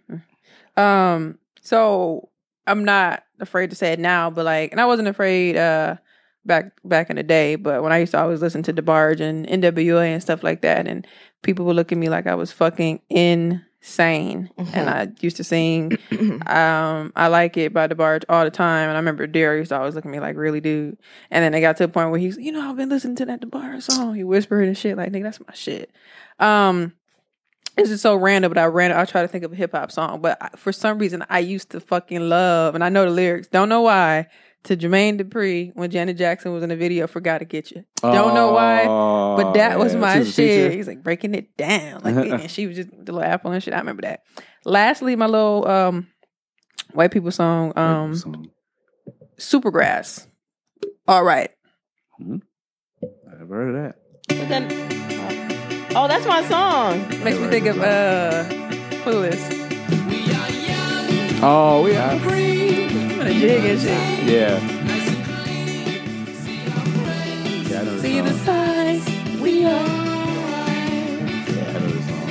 [0.77, 1.13] Yeah.
[1.15, 2.29] Um, so
[2.67, 5.97] I'm not afraid to say it now, but like, and I wasn't afraid uh
[6.45, 9.45] back back in the day, but when I used to always listen to DeBarge and
[9.47, 11.05] NWA and stuff like that, and
[11.41, 14.49] people would look at me like I was fucking insane.
[14.73, 15.97] And I used to sing
[16.47, 18.89] um I like it by DeBarge all the time.
[18.89, 20.97] And I remember Derek used to always look at me like, really, dude.
[21.31, 23.25] And then it got to a point where he's, you know, I've been listening to
[23.25, 24.15] that DeBarge song.
[24.15, 25.91] He whispered and shit, like, nigga, that's my shit.
[26.39, 26.93] Um
[27.75, 28.91] this is so random, but I ran.
[28.91, 31.39] I try to think of a hip hop song, but I, for some reason, I
[31.39, 33.47] used to fucking love, and I know the lyrics.
[33.47, 34.27] Don't know why.
[34.67, 38.33] To Jermaine Dupri when Janet Jackson was in the video for "Gotta Get You." Don't
[38.33, 40.01] know why, but that was Oh, yeah.
[40.01, 40.63] my She was a shit.
[40.69, 40.77] teacher.
[40.77, 43.73] He's like breaking it down, like, and she was just the little apple and shit.
[43.73, 44.21] I remember that.
[44.63, 46.07] Lastly, my little um
[46.93, 48.47] white people song, um, Song.
[49.37, 50.27] "Supergrass."
[51.09, 51.51] All right,
[52.21, 53.95] I've heard of
[54.29, 54.92] that.
[55.93, 57.07] But then, oh, that's my song.
[57.23, 58.43] makes me think of uh,
[59.03, 59.41] Clueless.
[61.41, 62.17] Oh, we are.
[63.17, 64.23] What a jig and shit.
[64.27, 64.59] Yeah.
[67.69, 68.45] Yeah, I know See the the song.
[68.45, 69.05] signs
[69.41, 69.69] we are.
[69.69, 72.29] Yeah, I know the song.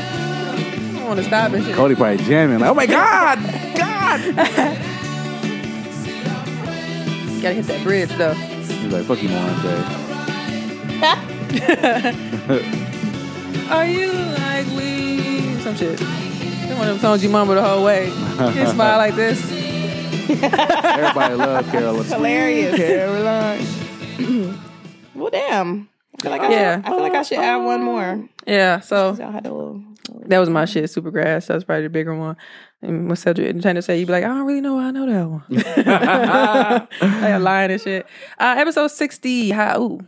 [0.00, 0.02] I
[0.94, 1.74] don't want to stop and shit.
[1.74, 3.38] Cody probably jamming like, oh my god,
[3.76, 4.20] God.
[7.42, 8.34] Gotta hit that bridge though.
[8.34, 9.54] He's like, fuck you, Moran
[13.70, 15.56] Are you like we?
[15.60, 15.98] Some shit.
[16.00, 18.06] It's one of them songs you mumble the whole way.
[18.08, 19.40] You smile like this.
[20.30, 22.04] Everybody love Caroline.
[22.04, 22.76] Hilarious.
[22.76, 23.66] Caroline.
[25.14, 25.88] Well, damn.
[26.16, 26.76] I feel like I, Yeah.
[26.76, 28.28] should, I feel like I should add one more.
[28.46, 29.82] Yeah, so Y'all had a little.
[30.26, 31.48] that was my shit, Supergrass.
[31.48, 32.36] That was probably the bigger one.
[32.82, 35.06] And when Cedric Nintendo say, you'd be like, I don't really know why I know
[35.06, 35.44] that one.
[37.00, 38.06] like a lying and shit.
[38.38, 39.50] Uh, episode 60.
[39.50, 40.06] How, ooh,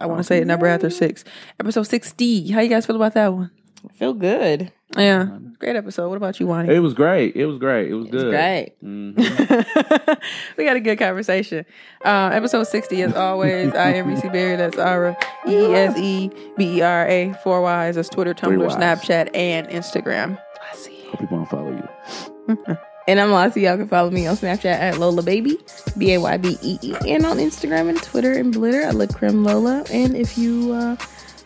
[0.00, 1.24] I want to say a number after six.
[1.58, 2.50] Episode 60.
[2.50, 3.50] How you guys feel about that one?
[3.88, 4.72] I feel good.
[4.96, 6.08] Yeah, great episode.
[6.08, 6.74] What about you, Wani?
[6.74, 7.36] It was great.
[7.36, 7.90] It was great.
[7.90, 8.30] It was It's good.
[8.30, 8.72] great.
[8.82, 10.18] Mhm.
[10.56, 11.64] we got a good conversation.
[12.04, 14.56] Uh, episode 60, as always, I am Reese Berry.
[14.56, 15.16] That's Ara.
[15.46, 17.32] E S E B E R A.
[17.44, 17.94] Four Ys.
[17.96, 20.38] That's Twitter, Tumblr, Snapchat, and Instagram.
[20.70, 21.04] I see.
[21.10, 22.76] Hope people want to follow you.
[23.10, 23.62] And I'm Lassie.
[23.62, 25.58] Y'all can follow me on Snapchat at Lola Baby,
[25.98, 29.06] B A Y B E E, and on Instagram and Twitter and Blitter at La
[29.06, 29.84] Creme Lola.
[29.92, 30.94] And if you uh,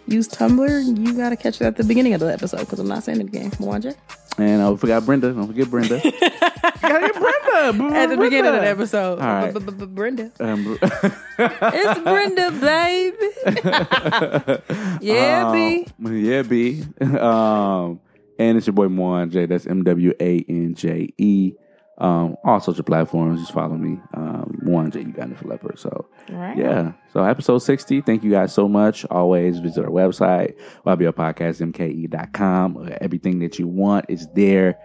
[0.07, 3.03] use Tumblr, you gotta catch it at the beginning of the episode because I'm not
[3.03, 3.51] saying it again.
[3.53, 3.97] Mwanje.
[4.36, 5.32] And I forgot Brenda.
[5.32, 6.01] Don't forget Brenda.
[6.03, 7.95] Gotta get Brenda.
[7.97, 9.20] At the beginning of the episode.
[9.20, 9.55] All right.
[9.95, 10.32] Brenda.
[10.41, 10.77] Um,
[11.39, 13.28] It's Brenda, baby.
[15.01, 15.86] Yeah, B.
[16.05, 16.85] um, Yeah, B.
[17.01, 18.01] Um,
[18.39, 19.48] and it's your boy Mwanje.
[19.48, 21.55] That's M W A N J E.
[21.98, 23.40] Um, all social platforms.
[23.40, 24.01] Just follow me.
[24.15, 24.97] Um, Mwanje.
[24.97, 25.78] Uganda for Leopard.
[25.78, 26.56] So right.
[26.56, 26.93] yeah.
[27.12, 28.01] So episode 60.
[28.01, 29.05] Thank you guys so much.
[29.06, 30.56] Always visit our website,
[30.86, 32.77] ybopodcastmke.com.
[32.77, 34.78] Uh, Everything that you want is there.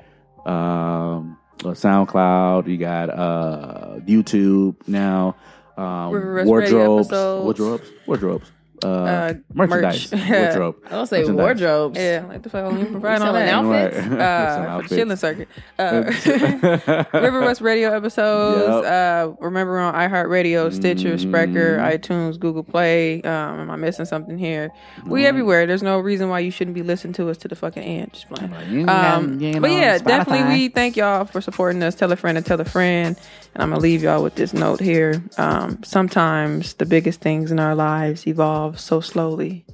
[0.45, 2.67] Um, uh, SoundCloud.
[2.67, 5.35] You got uh, YouTube now.
[5.77, 8.51] Um, Radio wardrobes, wardrobes, wardrobes,
[8.83, 10.29] uh, Uh, merchandise, merch.
[10.29, 10.75] wardrobe.
[10.91, 11.43] I'll say Merchandise.
[11.43, 11.99] wardrobes.
[11.99, 13.53] Yeah, like the fuck you provide on selling that.
[13.53, 13.97] outfits?
[13.97, 14.03] Right.
[14.05, 14.15] Some Uh,
[14.55, 14.95] for the outfits.
[14.95, 15.47] chilling circuit.
[15.77, 18.85] Uh, River West Radio episodes.
[18.85, 21.97] Uh, remember on iHeartRadio, Stitcher, Spreaker, Mm.
[21.99, 23.21] iTunes, Google Play.
[23.23, 24.69] Um, am I missing something here?
[25.05, 25.25] We Mm.
[25.25, 25.65] everywhere.
[25.65, 28.13] There's no reason why you shouldn't be listening to us to the fucking end.
[28.13, 28.53] Just playing.
[28.69, 30.05] You Um, know, but yeah, Spotify.
[30.05, 31.95] definitely we thank y'all for supporting us.
[31.95, 33.15] Tell a friend and tell a friend.
[33.55, 35.21] And I'm gonna leave y'all with this note here.
[35.37, 39.65] Um, sometimes the biggest things in our lives evolve so slowly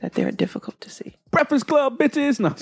[0.00, 1.16] that they're difficult to see.
[1.30, 2.38] Breakfast Club, bitches.
[2.40, 2.54] No.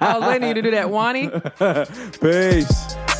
[0.00, 1.28] I was waiting for you to do that, Wani.
[2.20, 3.13] Peace.